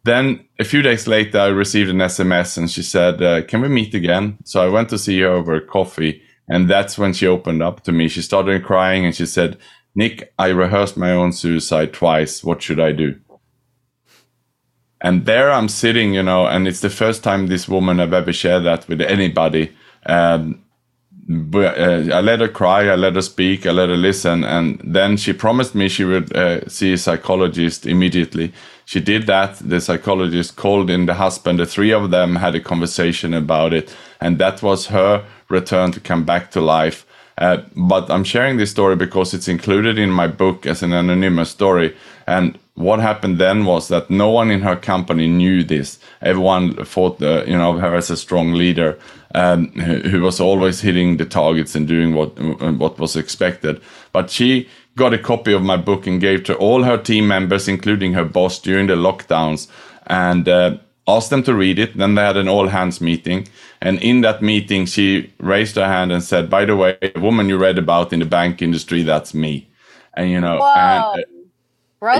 Then 0.05 0.45
a 0.59 0.63
few 0.63 0.83
days 0.83 1.07
later, 1.07 1.39
I 1.39 1.47
received 1.47 1.89
an 1.89 1.97
SMS 1.97 2.59
and 2.59 2.69
she 2.69 2.83
said, 2.83 3.23
uh, 3.23 3.41
Can 3.41 3.61
we 3.61 3.69
meet 3.69 3.95
again? 3.95 4.37
So 4.43 4.63
I 4.63 4.69
went 4.69 4.89
to 4.89 4.99
see 4.99 5.19
her 5.21 5.29
over 5.29 5.59
coffee. 5.59 6.21
And 6.47 6.69
that's 6.69 6.95
when 6.95 7.11
she 7.11 7.25
opened 7.25 7.63
up 7.63 7.81
to 7.85 7.91
me. 7.91 8.07
She 8.07 8.21
started 8.21 8.63
crying 8.63 9.03
and 9.03 9.15
she 9.15 9.25
said, 9.25 9.57
Nick, 9.95 10.31
I 10.37 10.49
rehearsed 10.49 10.95
my 10.95 11.09
own 11.09 11.31
suicide 11.31 11.91
twice. 11.91 12.43
What 12.43 12.61
should 12.61 12.79
I 12.79 12.91
do? 12.91 13.19
And 15.01 15.25
there 15.25 15.51
I'm 15.51 15.69
sitting, 15.69 16.13
you 16.13 16.21
know, 16.21 16.45
and 16.45 16.67
it's 16.67 16.81
the 16.81 16.91
first 16.91 17.23
time 17.23 17.47
this 17.47 17.67
woman 17.67 17.99
I've 17.99 18.13
ever 18.13 18.31
shared 18.31 18.63
that 18.65 18.87
with 18.87 19.01
anybody. 19.01 19.75
Um, 20.05 20.63
but, 21.27 21.77
uh, 21.77 22.15
I 22.15 22.21
let 22.21 22.39
her 22.39 22.47
cry, 22.47 22.87
I 22.87 22.95
let 22.95 23.15
her 23.15 23.21
speak, 23.21 23.65
I 23.65 23.71
let 23.71 23.89
her 23.89 23.97
listen, 23.97 24.43
and 24.43 24.79
then 24.83 25.17
she 25.17 25.33
promised 25.33 25.73
me 25.73 25.87
she 25.89 26.03
would 26.03 26.35
uh, 26.35 26.67
see 26.69 26.93
a 26.93 26.97
psychologist 26.97 27.85
immediately. 27.87 28.53
She 28.85 28.99
did 28.99 29.25
that. 29.25 29.55
The 29.55 29.81
psychologist 29.81 30.55
called 30.55 30.89
in 30.91 31.07
the 31.07 31.15
husband. 31.15 31.59
The 31.59 31.65
three 31.65 31.91
of 31.91 32.11
them 32.11 32.35
had 32.35 32.53
a 32.53 32.59
conversation 32.59 33.33
about 33.33 33.73
it, 33.73 33.95
and 34.21 34.37
that 34.37 34.61
was 34.61 34.87
her 34.87 35.25
return 35.49 35.91
to 35.93 35.99
come 35.99 36.23
back 36.23 36.51
to 36.51 36.61
life. 36.61 37.05
Uh, 37.37 37.57
but 37.75 38.09
I'm 38.09 38.23
sharing 38.23 38.57
this 38.57 38.71
story 38.71 38.95
because 38.95 39.33
it's 39.33 39.47
included 39.47 39.97
in 39.97 40.09
my 40.09 40.27
book 40.27 40.65
as 40.65 40.83
an 40.83 40.93
anonymous 40.93 41.49
story. 41.49 41.95
And 42.27 42.57
what 42.75 42.99
happened 42.99 43.37
then 43.37 43.65
was 43.65 43.87
that 43.87 44.09
no 44.09 44.29
one 44.29 44.51
in 44.51 44.61
her 44.61 44.75
company 44.75 45.27
knew 45.27 45.63
this. 45.63 45.99
Everyone 46.21 46.75
thought, 46.85 47.21
uh, 47.21 47.43
you 47.45 47.57
know, 47.57 47.73
her 47.73 47.95
as 47.95 48.09
a 48.09 48.17
strong 48.17 48.53
leader 48.53 48.97
um, 49.33 49.67
who, 49.71 49.99
who 50.09 50.21
was 50.21 50.39
always 50.39 50.81
hitting 50.81 51.17
the 51.17 51.25
targets 51.25 51.75
and 51.75 51.87
doing 51.87 52.13
what 52.13 52.39
what 52.77 52.99
was 52.99 53.15
expected. 53.15 53.81
But 54.11 54.29
she 54.29 54.67
got 54.95 55.13
a 55.13 55.17
copy 55.17 55.53
of 55.53 55.61
my 55.61 55.77
book 55.77 56.07
and 56.07 56.21
gave 56.21 56.43
to 56.45 56.55
all 56.55 56.83
her 56.83 56.97
team 56.97 57.27
members, 57.27 57.67
including 57.67 58.13
her 58.13 58.25
boss, 58.25 58.59
during 58.59 58.87
the 58.87 58.95
lockdowns, 58.95 59.67
and 60.07 60.47
uh, 60.47 60.77
asked 61.07 61.29
them 61.29 61.43
to 61.43 61.53
read 61.53 61.79
it. 61.79 61.97
Then 61.97 62.15
they 62.15 62.21
had 62.21 62.37
an 62.37 62.47
all 62.47 62.67
hands 62.67 63.01
meeting. 63.01 63.47
And 63.81 64.01
in 64.01 64.21
that 64.21 64.41
meeting, 64.41 64.85
she 64.85 65.33
raised 65.39 65.75
her 65.75 65.85
hand 65.85 66.11
and 66.11 66.23
said, 66.23 66.49
By 66.49 66.65
the 66.65 66.75
way, 66.75 66.97
the 67.01 67.19
woman 67.19 67.49
you 67.49 67.57
read 67.57 67.77
about 67.77 68.13
in 68.13 68.19
the 68.19 68.25
bank 68.25 68.61
industry, 68.61 69.03
that's 69.03 69.33
me. 69.33 69.67
And, 70.13 70.31
you 70.31 70.39
know, 70.39 70.63
and, 70.63 71.25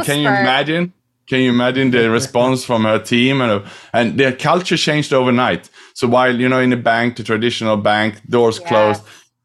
can 0.06 0.20
you 0.20 0.28
imagine? 0.28 0.94
Can 1.28 1.40
you 1.40 1.50
imagine 1.50 1.90
the 1.90 2.10
response 2.10 2.64
from 2.64 2.84
her 2.84 3.00
team? 3.00 3.42
And, 3.42 3.52
uh, 3.52 3.70
and 3.94 4.18
their 4.20 4.32
culture 4.32 4.78
changed 4.78 5.12
overnight. 5.12 5.70
So 5.96 6.08
while, 6.08 6.36
you 6.36 6.48
know, 6.48 6.60
in 6.60 6.72
a 6.74 6.78
bank, 6.78 7.16
the 7.16 7.24
traditional 7.24 7.78
bank, 7.78 8.22
doors 8.30 8.60
closed, 8.60 9.02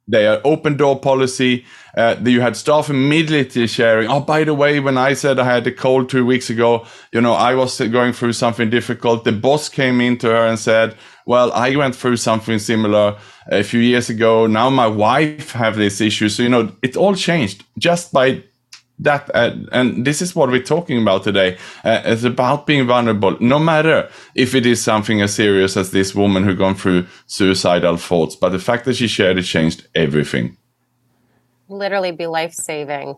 they 0.06 0.26
are 0.26 0.40
open 0.44 0.76
door 0.76 0.98
policy. 0.98 1.64
Uh, 1.96 2.16
you 2.24 2.40
had 2.40 2.56
staff 2.56 2.90
immediately 2.90 3.66
sharing. 3.66 4.10
Oh, 4.10 4.20
by 4.20 4.44
the 4.44 4.54
way, 4.54 4.80
when 4.80 4.98
I 4.98 5.14
said 5.14 5.38
I 5.38 5.44
had 5.44 5.66
a 5.66 5.72
cold 5.72 6.08
two 6.08 6.26
weeks 6.26 6.50
ago, 6.50 6.86
you 7.12 7.20
know, 7.20 7.32
I 7.32 7.54
was 7.54 7.80
going 7.80 8.12
through 8.12 8.32
something 8.32 8.70
difficult. 8.70 9.24
The 9.24 9.32
boss 9.32 9.68
came 9.68 10.00
into 10.00 10.26
her 10.28 10.46
and 10.46 10.58
said, 10.58 10.96
"Well, 11.26 11.52
I 11.52 11.76
went 11.76 11.94
through 11.94 12.16
something 12.16 12.58
similar 12.58 13.16
a 13.50 13.62
few 13.62 13.80
years 13.80 14.10
ago. 14.10 14.46
Now 14.46 14.68
my 14.70 14.86
wife 14.86 15.52
have 15.52 15.76
this 15.76 16.00
issue." 16.00 16.28
So 16.28 16.42
you 16.42 16.48
know, 16.48 16.72
it 16.82 16.96
all 16.96 17.14
changed 17.14 17.64
just 17.78 18.12
by 18.12 18.42
that 19.00 19.30
uh, 19.34 19.56
and 19.72 20.04
this 20.04 20.20
is 20.22 20.36
what 20.36 20.50
we're 20.50 20.62
talking 20.62 21.00
about 21.00 21.24
today. 21.24 21.56
Uh, 21.84 22.02
it's 22.04 22.24
about 22.24 22.66
being 22.66 22.86
vulnerable. 22.86 23.36
No 23.40 23.58
matter 23.58 24.08
if 24.34 24.54
it 24.54 24.66
is 24.66 24.82
something 24.82 25.20
as 25.22 25.34
serious 25.34 25.76
as 25.76 25.90
this 25.90 26.14
woman 26.14 26.44
who 26.44 26.54
gone 26.54 26.74
through 26.74 27.06
suicidal 27.26 27.96
thoughts 27.96 28.36
but 28.36 28.50
the 28.50 28.58
fact 28.58 28.84
that 28.84 28.94
she 28.94 29.08
shared 29.08 29.38
it 29.38 29.42
changed 29.42 29.88
everything. 29.94 30.56
Literally 31.68 32.12
be 32.12 32.26
life-saving. 32.26 33.16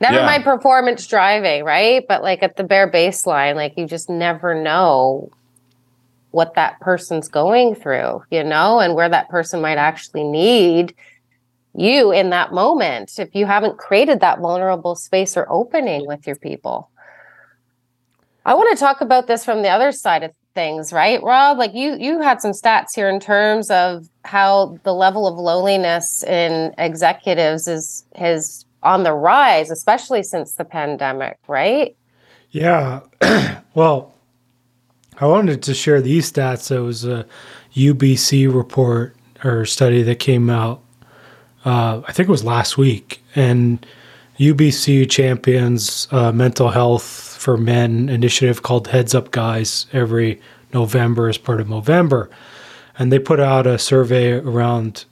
Never 0.00 0.16
yeah. 0.16 0.26
mind 0.26 0.44
performance 0.44 1.06
driving 1.06 1.64
right? 1.64 2.04
But 2.06 2.22
like 2.22 2.42
at 2.42 2.56
the 2.56 2.64
bare 2.64 2.90
baseline 2.90 3.56
like 3.56 3.76
you 3.76 3.86
just 3.86 4.10
never 4.10 4.60
know 4.60 5.30
what 6.32 6.54
that 6.54 6.80
person's 6.80 7.28
going 7.28 7.74
through 7.74 8.22
you 8.30 8.42
know 8.42 8.80
and 8.80 8.94
where 8.94 9.08
that 9.08 9.28
person 9.28 9.60
might 9.60 9.76
actually 9.76 10.24
need 10.24 10.94
you 11.74 12.12
in 12.12 12.30
that 12.30 12.52
moment 12.52 13.18
if 13.18 13.34
you 13.34 13.46
haven't 13.46 13.78
created 13.78 14.20
that 14.20 14.40
vulnerable 14.40 14.94
space 14.94 15.36
or 15.36 15.50
opening 15.50 16.06
with 16.06 16.26
your 16.26 16.36
people. 16.36 16.90
I 18.44 18.54
want 18.54 18.76
to 18.76 18.80
talk 18.80 19.00
about 19.00 19.26
this 19.26 19.44
from 19.44 19.62
the 19.62 19.68
other 19.68 19.92
side 19.92 20.22
of 20.22 20.32
things, 20.54 20.92
right? 20.92 21.22
Rob, 21.22 21.58
like 21.58 21.74
you 21.74 21.96
you 21.98 22.20
had 22.20 22.40
some 22.42 22.52
stats 22.52 22.94
here 22.94 23.08
in 23.08 23.20
terms 23.20 23.70
of 23.70 24.08
how 24.24 24.78
the 24.82 24.92
level 24.92 25.26
of 25.26 25.36
loneliness 25.36 26.22
in 26.24 26.74
executives 26.78 27.68
is 27.68 28.04
has 28.16 28.66
on 28.82 29.04
the 29.04 29.12
rise, 29.12 29.70
especially 29.70 30.22
since 30.22 30.54
the 30.54 30.64
pandemic, 30.64 31.38
right? 31.46 31.96
Yeah. 32.50 33.00
well, 33.74 34.14
I 35.20 35.26
wanted 35.26 35.62
to 35.62 35.74
share 35.74 36.02
these 36.02 36.30
stats. 36.30 36.74
It 36.74 36.80
was 36.80 37.04
a 37.04 37.26
UBC 37.74 38.52
report 38.52 39.16
or 39.44 39.64
study 39.64 40.02
that 40.02 40.18
came 40.18 40.50
out 40.50 40.82
uh, 41.64 42.02
I 42.06 42.12
think 42.12 42.28
it 42.28 42.32
was 42.32 42.44
last 42.44 42.76
week, 42.76 43.22
and 43.34 43.84
UBC 44.38 45.08
champions 45.10 46.08
uh, 46.10 46.32
mental 46.32 46.70
health 46.70 47.36
for 47.38 47.56
men 47.56 48.08
initiative 48.08 48.62
called 48.62 48.88
Heads 48.88 49.14
Up 49.14 49.30
Guys 49.30 49.86
every 49.92 50.40
November 50.72 51.28
as 51.28 51.38
part 51.38 51.60
of 51.60 51.68
November, 51.68 52.30
and 52.98 53.12
they 53.12 53.18
put 53.18 53.40
out 53.40 53.66
a 53.66 53.78
survey 53.78 54.32
around 54.32 55.04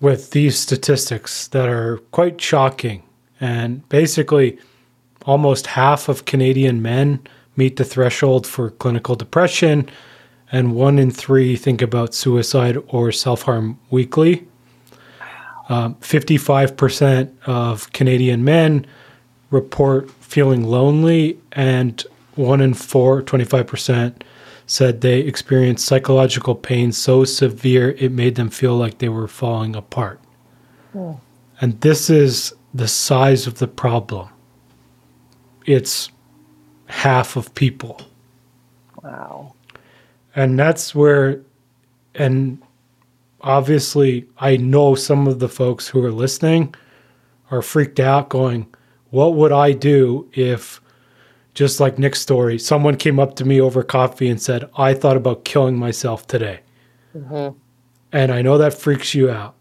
with 0.00 0.32
these 0.32 0.58
statistics 0.58 1.48
that 1.48 1.68
are 1.68 1.98
quite 2.10 2.40
shocking, 2.40 3.02
and 3.40 3.88
basically, 3.88 4.58
almost 5.24 5.68
half 5.68 6.08
of 6.08 6.24
Canadian 6.24 6.82
men 6.82 7.20
meet 7.56 7.76
the 7.76 7.84
threshold 7.84 8.46
for 8.46 8.70
clinical 8.70 9.14
depression, 9.14 9.88
and 10.50 10.74
one 10.74 10.98
in 10.98 11.10
three 11.10 11.56
think 11.56 11.80
about 11.80 12.14
suicide 12.14 12.76
or 12.88 13.12
self 13.12 13.42
harm 13.42 13.78
weekly. 13.90 14.46
Um, 15.68 15.94
55% 15.96 17.30
of 17.46 17.92
Canadian 17.92 18.44
men 18.44 18.86
report 19.50 20.10
feeling 20.10 20.64
lonely, 20.64 21.38
and 21.52 22.04
one 22.34 22.60
in 22.60 22.74
four, 22.74 23.22
25%, 23.22 24.22
said 24.66 25.00
they 25.00 25.20
experienced 25.20 25.84
psychological 25.84 26.54
pain 26.54 26.92
so 26.92 27.24
severe 27.24 27.90
it 27.98 28.10
made 28.10 28.34
them 28.36 28.48
feel 28.48 28.76
like 28.76 28.98
they 28.98 29.08
were 29.08 29.28
falling 29.28 29.76
apart. 29.76 30.20
Hmm. 30.92 31.12
And 31.60 31.80
this 31.80 32.10
is 32.10 32.54
the 32.74 32.88
size 32.88 33.46
of 33.46 33.58
the 33.58 33.68
problem. 33.68 34.28
It's 35.66 36.10
half 36.86 37.36
of 37.36 37.54
people. 37.54 38.00
Wow. 39.02 39.54
And 40.34 40.58
that's 40.58 40.94
where, 40.94 41.40
and 42.14 42.62
obviously, 43.42 44.26
I 44.38 44.56
know 44.56 44.94
some 44.94 45.26
of 45.26 45.38
the 45.38 45.48
folks 45.48 45.88
who 45.88 46.04
are 46.04 46.12
listening 46.12 46.74
are 47.50 47.62
freaked 47.62 48.00
out, 48.00 48.28
going, 48.28 48.66
What 49.10 49.34
would 49.34 49.52
I 49.52 49.72
do 49.72 50.28
if, 50.32 50.80
just 51.54 51.80
like 51.80 51.98
Nick's 51.98 52.20
story, 52.20 52.58
someone 52.58 52.96
came 52.96 53.18
up 53.18 53.36
to 53.36 53.44
me 53.44 53.60
over 53.60 53.82
coffee 53.82 54.28
and 54.28 54.40
said, 54.40 54.70
I 54.76 54.94
thought 54.94 55.16
about 55.16 55.44
killing 55.44 55.76
myself 55.76 56.26
today? 56.26 56.60
Mm-hmm. 57.16 57.56
And 58.12 58.32
I 58.32 58.42
know 58.42 58.58
that 58.58 58.74
freaks 58.74 59.14
you 59.14 59.30
out. 59.30 59.54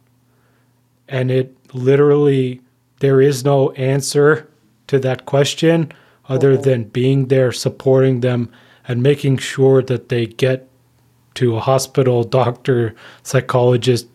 And 1.08 1.32
it 1.32 1.56
literally, 1.74 2.62
there 3.00 3.22
is 3.22 3.44
no 3.44 3.72
answer 3.72 4.50
to 4.88 5.00
that 5.00 5.26
question 5.26 5.91
other 6.30 6.54
mm-hmm. 6.54 6.63
than 6.63 6.84
being 6.86 7.28
there, 7.28 7.52
supporting 7.52 8.22
them, 8.22 8.52
and 8.88 9.04
making 9.04 9.38
sure 9.38 9.82
that 9.82 10.10
they 10.10 10.26
get 10.26 10.67
to 11.36 11.56
a 11.56 11.60
hospital, 11.60 12.24
doctor, 12.24 12.96
psychologist 13.24 14.08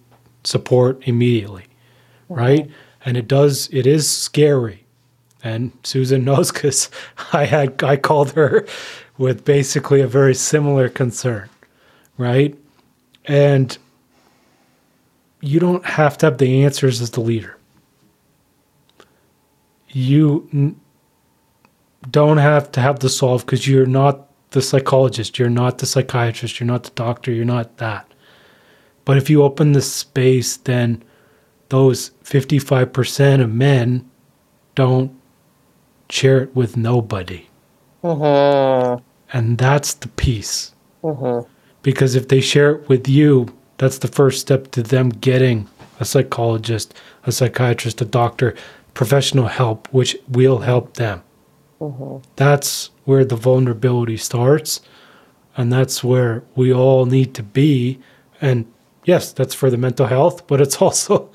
support 0.44 1.02
immediately, 1.06 1.64
right? 2.28 2.70
And 3.04 3.16
it 3.16 3.28
does, 3.28 3.68
it 3.72 3.86
is 3.86 4.08
scary. 4.08 4.84
And 5.42 5.72
Susan 5.84 6.24
knows 6.26 6.52
because 6.52 6.90
I 7.32 7.44
had, 7.44 7.82
I 7.82 7.96
called 7.96 8.32
her 8.32 8.66
with 9.18 9.44
basically 9.44 10.00
a 10.00 10.06
very 10.06 10.34
similar 10.34 10.88
concern, 10.88 11.48
right? 12.18 12.56
And 13.24 13.76
you 15.40 15.60
don't 15.60 15.84
have 15.84 16.18
to 16.18 16.26
have 16.26 16.38
the 16.38 16.64
answers 16.64 17.00
as 17.00 17.10
the 17.10 17.20
leader. 17.20 17.56
You 19.88 20.48
n- 20.52 20.80
don't 22.10 22.38
have 22.38 22.70
to 22.72 22.80
have 22.80 23.00
the 23.00 23.08
solve 23.08 23.44
because 23.44 23.66
you're 23.66 23.86
not 23.86 24.25
the 24.56 24.62
psychologist, 24.62 25.38
you're 25.38 25.50
not 25.50 25.78
the 25.78 25.86
psychiatrist, 25.86 26.58
you're 26.58 26.66
not 26.66 26.84
the 26.84 26.90
doctor, 26.94 27.30
you're 27.30 27.44
not 27.44 27.76
that. 27.76 28.10
But 29.04 29.18
if 29.18 29.28
you 29.28 29.42
open 29.42 29.72
the 29.72 29.82
space, 29.82 30.56
then 30.56 31.04
those 31.68 32.12
55% 32.24 33.42
of 33.42 33.52
men 33.52 34.10
don't 34.74 35.12
share 36.08 36.42
it 36.42 36.56
with 36.56 36.74
nobody. 36.74 37.46
Mm-hmm. 38.02 39.04
And 39.36 39.58
that's 39.58 39.92
the 39.92 40.08
piece. 40.08 40.74
Mm-hmm. 41.04 41.46
Because 41.82 42.14
if 42.14 42.28
they 42.28 42.40
share 42.40 42.76
it 42.76 42.88
with 42.88 43.06
you, 43.06 43.54
that's 43.76 43.98
the 43.98 44.08
first 44.08 44.40
step 44.40 44.70
to 44.70 44.82
them 44.82 45.10
getting 45.10 45.68
a 46.00 46.06
psychologist, 46.06 46.94
a 47.24 47.32
psychiatrist, 47.32 48.00
a 48.00 48.06
doctor, 48.06 48.54
professional 48.94 49.48
help, 49.48 49.86
which 49.92 50.16
will 50.28 50.60
help 50.60 50.94
them. 50.94 51.22
Mm-hmm. 51.80 52.28
That's 52.36 52.90
where 53.04 53.24
the 53.24 53.36
vulnerability 53.36 54.16
starts. 54.16 54.80
And 55.56 55.72
that's 55.72 56.04
where 56.04 56.44
we 56.54 56.72
all 56.72 57.06
need 57.06 57.34
to 57.34 57.42
be. 57.42 57.98
And 58.40 58.70
yes, 59.04 59.32
that's 59.32 59.54
for 59.54 59.70
the 59.70 59.78
mental 59.78 60.06
health, 60.06 60.46
but 60.46 60.60
it's 60.60 60.76
also, 60.82 61.30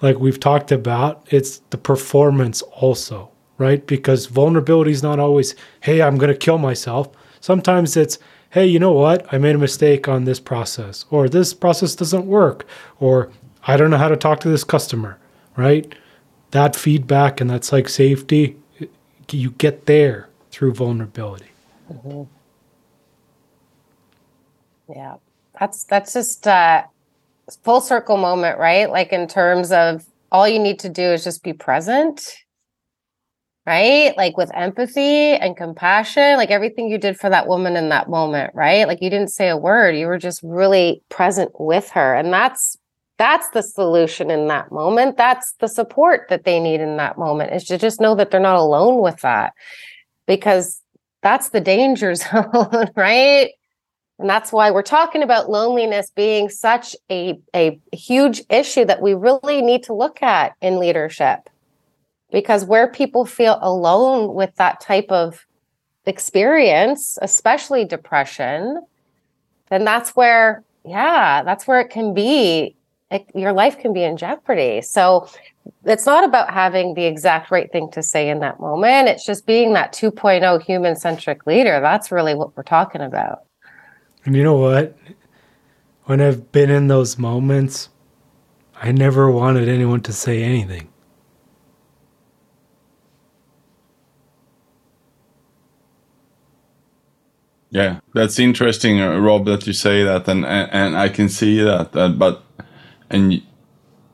like 0.00 0.18
we've 0.18 0.40
talked 0.40 0.72
about, 0.72 1.26
it's 1.30 1.58
the 1.70 1.78
performance 1.78 2.62
also, 2.62 3.30
right? 3.58 3.86
Because 3.86 4.26
vulnerability 4.26 4.92
is 4.92 5.02
not 5.02 5.18
always, 5.18 5.54
hey, 5.80 6.00
I'm 6.00 6.16
going 6.16 6.32
to 6.32 6.38
kill 6.38 6.58
myself. 6.58 7.08
Sometimes 7.40 7.96
it's, 7.96 8.18
hey, 8.50 8.66
you 8.66 8.78
know 8.78 8.92
what? 8.92 9.26
I 9.32 9.38
made 9.38 9.54
a 9.54 9.58
mistake 9.58 10.08
on 10.08 10.24
this 10.24 10.40
process, 10.40 11.04
or 11.10 11.28
this 11.28 11.52
process 11.52 11.94
doesn't 11.94 12.26
work, 12.26 12.66
or 12.98 13.30
I 13.66 13.76
don't 13.76 13.90
know 13.90 13.98
how 13.98 14.08
to 14.08 14.16
talk 14.16 14.40
to 14.40 14.48
this 14.48 14.64
customer, 14.64 15.18
right? 15.56 15.94
That 16.52 16.74
feedback 16.76 17.40
and 17.40 17.50
that 17.50 17.64
psych 17.64 17.88
safety, 17.88 18.56
you 19.34 19.50
get 19.50 19.86
there 19.86 20.28
through 20.50 20.74
vulnerability. 20.74 21.50
Mm-hmm. 21.92 22.22
Yeah, 24.92 25.16
that's 25.58 25.84
that's 25.84 26.12
just 26.12 26.46
a 26.46 26.84
full 27.62 27.80
circle 27.80 28.16
moment, 28.16 28.58
right? 28.58 28.90
Like 28.90 29.12
in 29.12 29.26
terms 29.26 29.72
of 29.72 30.04
all 30.30 30.48
you 30.48 30.58
need 30.58 30.78
to 30.80 30.88
do 30.88 31.02
is 31.02 31.24
just 31.24 31.42
be 31.42 31.52
present, 31.52 32.34
right? 33.66 34.16
Like 34.16 34.36
with 34.36 34.50
empathy 34.54 35.34
and 35.34 35.56
compassion, 35.56 36.36
like 36.36 36.50
everything 36.50 36.88
you 36.88 36.98
did 36.98 37.18
for 37.18 37.30
that 37.30 37.48
woman 37.48 37.76
in 37.76 37.88
that 37.88 38.08
moment, 38.08 38.54
right? 38.54 38.86
Like 38.86 39.02
you 39.02 39.10
didn't 39.10 39.30
say 39.30 39.48
a 39.48 39.56
word, 39.56 39.96
you 39.96 40.06
were 40.06 40.18
just 40.18 40.40
really 40.42 41.02
present 41.08 41.50
with 41.58 41.90
her, 41.90 42.14
and 42.14 42.32
that's 42.32 42.76
that's 43.18 43.48
the 43.50 43.62
solution 43.62 44.30
in 44.30 44.46
that 44.48 44.70
moment 44.70 45.16
that's 45.16 45.52
the 45.60 45.68
support 45.68 46.26
that 46.28 46.44
they 46.44 46.60
need 46.60 46.80
in 46.80 46.96
that 46.96 47.16
moment 47.16 47.52
is 47.52 47.64
to 47.64 47.78
just 47.78 48.00
know 48.00 48.14
that 48.14 48.30
they're 48.30 48.40
not 48.40 48.56
alone 48.56 49.00
with 49.00 49.20
that 49.20 49.52
because 50.26 50.82
that's 51.26 51.48
the 51.48 51.60
danger 51.60 52.14
zone, 52.14 52.90
right? 52.94 53.50
And 54.18 54.30
that's 54.30 54.52
why 54.52 54.70
we're 54.70 54.82
talking 54.82 55.24
about 55.24 55.50
loneliness 55.50 56.12
being 56.14 56.48
such 56.48 56.94
a, 57.10 57.38
a 57.54 57.80
huge 57.92 58.42
issue 58.48 58.84
that 58.84 59.02
we 59.02 59.14
really 59.14 59.60
need 59.60 59.82
to 59.84 59.92
look 59.92 60.22
at 60.22 60.54
in 60.62 60.78
leadership. 60.78 61.50
Because 62.30 62.64
where 62.64 62.86
people 62.86 63.24
feel 63.24 63.58
alone 63.60 64.34
with 64.34 64.54
that 64.56 64.80
type 64.80 65.10
of 65.10 65.44
experience, 66.06 67.18
especially 67.20 67.84
depression, 67.84 68.80
then 69.68 69.84
that's 69.84 70.10
where, 70.10 70.62
yeah, 70.84 71.42
that's 71.42 71.66
where 71.66 71.80
it 71.80 71.90
can 71.90 72.14
be 72.14 72.75
it, 73.10 73.26
your 73.34 73.52
life 73.52 73.78
can 73.78 73.92
be 73.92 74.02
in 74.02 74.16
jeopardy. 74.16 74.82
So 74.82 75.28
it's 75.84 76.06
not 76.06 76.24
about 76.24 76.52
having 76.52 76.94
the 76.94 77.04
exact 77.04 77.50
right 77.50 77.70
thing 77.70 77.90
to 77.92 78.02
say 78.02 78.28
in 78.28 78.40
that 78.40 78.60
moment. 78.60 79.08
It's 79.08 79.24
just 79.24 79.46
being 79.46 79.72
that 79.74 79.92
2.0 79.92 80.62
human 80.62 80.96
centric 80.96 81.46
leader. 81.46 81.80
That's 81.80 82.10
really 82.10 82.34
what 82.34 82.56
we're 82.56 82.62
talking 82.64 83.00
about. 83.00 83.44
And 84.24 84.34
you 84.34 84.42
know 84.42 84.56
what? 84.56 84.96
When 86.04 86.20
I've 86.20 86.50
been 86.52 86.70
in 86.70 86.88
those 86.88 87.18
moments, 87.18 87.88
I 88.74 88.92
never 88.92 89.30
wanted 89.30 89.68
anyone 89.68 90.00
to 90.02 90.12
say 90.12 90.42
anything. 90.42 90.88
Yeah, 97.70 98.00
that's 98.14 98.38
interesting, 98.38 99.00
uh, 99.00 99.18
Rob, 99.18 99.44
that 99.46 99.66
you 99.66 99.72
say 99.72 100.02
that, 100.04 100.28
and 100.28 100.46
and, 100.46 100.70
and 100.72 100.96
I 100.96 101.08
can 101.08 101.28
see 101.28 101.60
that. 101.60 101.94
Uh, 101.94 102.08
but 102.08 102.42
and 103.10 103.42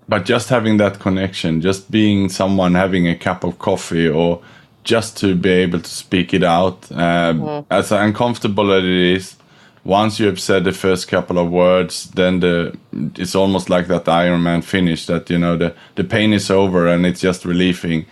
but 0.08 0.24
just 0.24 0.48
having 0.48 0.76
that 0.78 0.98
connection, 0.98 1.60
just 1.60 1.90
being 1.90 2.28
someone 2.28 2.74
having 2.74 3.08
a 3.08 3.14
cup 3.14 3.44
of 3.44 3.58
coffee, 3.58 4.08
or 4.08 4.42
just 4.84 5.16
to 5.18 5.34
be 5.34 5.50
able 5.50 5.80
to 5.80 5.90
speak 5.90 6.34
it 6.34 6.42
out, 6.42 6.90
uh, 6.92 7.32
mm. 7.32 7.66
as 7.70 7.92
uncomfortable 7.92 8.72
as 8.72 8.84
it 8.84 8.90
is. 8.90 9.36
Once 9.84 10.20
you 10.20 10.26
have 10.26 10.38
said 10.38 10.64
the 10.64 10.72
first 10.72 11.08
couple 11.08 11.38
of 11.38 11.50
words, 11.50 12.10
then 12.10 12.40
the 12.40 12.76
it's 13.16 13.34
almost 13.34 13.68
like 13.68 13.88
that 13.88 14.08
iron 14.08 14.42
man 14.42 14.62
finish. 14.62 15.06
That 15.06 15.28
you 15.30 15.38
know 15.38 15.56
the 15.56 15.74
the 15.94 16.04
pain 16.04 16.32
is 16.32 16.50
over 16.50 16.86
and 16.86 17.04
it's 17.04 17.20
just 17.20 17.44
relieving 17.44 18.06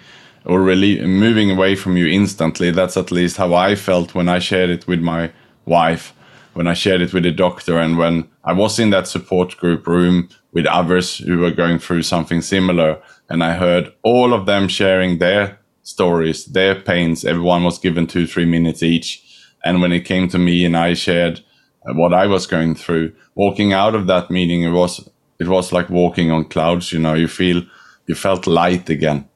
or 0.45 0.61
really 0.61 1.01
moving 1.07 1.51
away 1.51 1.77
from 1.77 1.97
you 1.97 2.07
instantly. 2.07 2.71
That's 2.71 2.97
at 2.97 3.13
least 3.13 3.37
how 3.37 3.55
I 3.55 3.75
felt 3.75 4.15
when 4.15 4.29
I 4.29 4.39
shared 4.39 4.71
it 4.71 4.89
with 4.89 5.01
my 5.01 5.31
wife, 5.65 6.13
when 6.55 6.67
I 6.67 6.75
shared 6.75 7.03
it 7.03 7.13
with 7.13 7.23
the 7.23 7.31
doctor, 7.31 7.79
and 7.79 7.99
when 7.99 8.29
I 8.43 8.53
was 8.53 8.79
in 8.79 8.91
that 8.91 9.07
support 9.07 9.57
group 9.57 9.87
room 9.87 10.29
with 10.53 10.67
others 10.67 11.19
who 11.19 11.39
were 11.39 11.51
going 11.51 11.79
through 11.79 12.03
something 12.03 12.43
similar. 12.43 13.01
And 13.29 13.43
I 13.43 13.55
heard 13.55 13.93
all 14.03 14.33
of 14.33 14.47
them 14.47 14.69
sharing 14.69 15.19
their 15.19 15.59
stories, 15.83 16.47
their 16.47 16.75
pains. 16.81 17.25
Everyone 17.25 17.65
was 17.65 17.79
given 17.79 18.07
two, 18.07 18.27
three 18.27 18.45
minutes 18.45 18.83
each. 18.83 19.25
And 19.65 19.81
when 19.81 19.93
it 19.93 20.05
came 20.05 20.29
to 20.29 20.39
me 20.39 20.65
and 20.65 20.77
I 20.77 20.95
shared 20.95 21.41
what 21.85 22.13
I 22.13 22.27
was 22.27 22.47
going 22.47 22.75
through, 22.75 23.15
walking 23.35 23.73
out 23.73 23.95
of 23.95 24.07
that 24.07 24.31
meeting, 24.31 24.63
it 24.63 24.71
was, 24.71 25.09
it 25.39 25.49
was 25.49 25.73
like 25.73 25.89
walking 25.91 26.31
on 26.31 26.45
clouds. 26.45 26.93
You 26.93 26.99
know, 26.99 27.15
you 27.15 27.29
feel, 27.29 27.63
you 28.07 28.15
felt 28.15 28.47
light 28.47 28.89
again. 28.91 29.29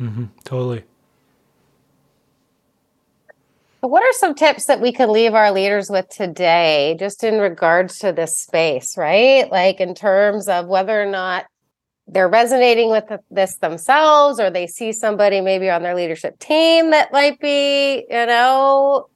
Mm-hmm, 0.00 0.24
totally. 0.44 0.84
What 3.82 4.04
are 4.04 4.12
some 4.12 4.36
tips 4.36 4.66
that 4.66 4.80
we 4.80 4.92
could 4.92 5.08
leave 5.08 5.34
our 5.34 5.50
leaders 5.50 5.90
with 5.90 6.08
today, 6.08 6.94
just 7.00 7.24
in 7.24 7.40
regards 7.40 7.98
to 7.98 8.12
this 8.12 8.38
space, 8.38 8.96
right? 8.96 9.50
Like 9.50 9.80
in 9.80 9.92
terms 9.96 10.46
of 10.46 10.68
whether 10.68 11.02
or 11.02 11.06
not 11.06 11.46
they're 12.06 12.28
resonating 12.28 12.92
with 12.92 13.10
this 13.28 13.56
themselves, 13.56 14.38
or 14.38 14.50
they 14.50 14.68
see 14.68 14.92
somebody 14.92 15.40
maybe 15.40 15.68
on 15.68 15.82
their 15.82 15.96
leadership 15.96 16.38
team 16.38 16.92
that 16.92 17.10
might 17.10 17.40
be, 17.40 18.06
you 18.08 18.26
know, 18.26 19.08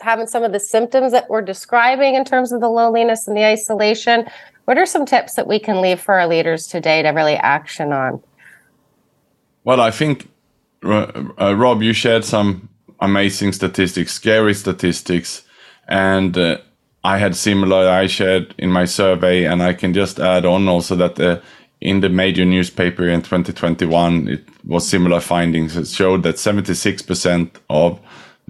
having 0.00 0.28
some 0.28 0.44
of 0.44 0.52
the 0.52 0.60
symptoms 0.60 1.10
that 1.10 1.28
we're 1.28 1.42
describing 1.42 2.14
in 2.14 2.24
terms 2.24 2.52
of 2.52 2.60
the 2.60 2.70
loneliness 2.70 3.26
and 3.26 3.36
the 3.36 3.44
isolation. 3.44 4.24
What 4.66 4.78
are 4.78 4.86
some 4.86 5.04
tips 5.04 5.34
that 5.34 5.48
we 5.48 5.58
can 5.58 5.80
leave 5.80 6.00
for 6.00 6.14
our 6.14 6.28
leaders 6.28 6.68
today 6.68 7.02
to 7.02 7.08
really 7.08 7.34
action 7.34 7.92
on? 7.92 8.22
Well, 9.64 9.80
I 9.80 9.90
think, 9.90 10.30
uh, 10.84 11.56
Rob, 11.56 11.82
you 11.82 11.92
shared 11.92 12.24
some 12.24 12.68
amazing 13.00 13.52
statistics, 13.52 14.12
scary 14.12 14.54
statistics, 14.54 15.42
and 15.88 16.36
uh, 16.36 16.58
I 17.02 17.18
had 17.18 17.34
similar. 17.34 17.88
I 17.88 18.06
shared 18.06 18.54
in 18.58 18.70
my 18.70 18.84
survey, 18.84 19.44
and 19.44 19.62
I 19.62 19.72
can 19.72 19.94
just 19.94 20.20
add 20.20 20.44
on 20.44 20.68
also 20.68 20.96
that 20.96 21.18
uh, 21.18 21.40
in 21.80 22.00
the 22.00 22.08
major 22.08 22.44
newspaper 22.44 23.08
in 23.08 23.22
2021, 23.22 24.28
it 24.28 24.44
was 24.64 24.86
similar 24.86 25.20
findings. 25.20 25.76
It 25.76 25.88
showed 25.88 26.22
that 26.24 26.36
76% 26.36 27.50
of 27.70 27.98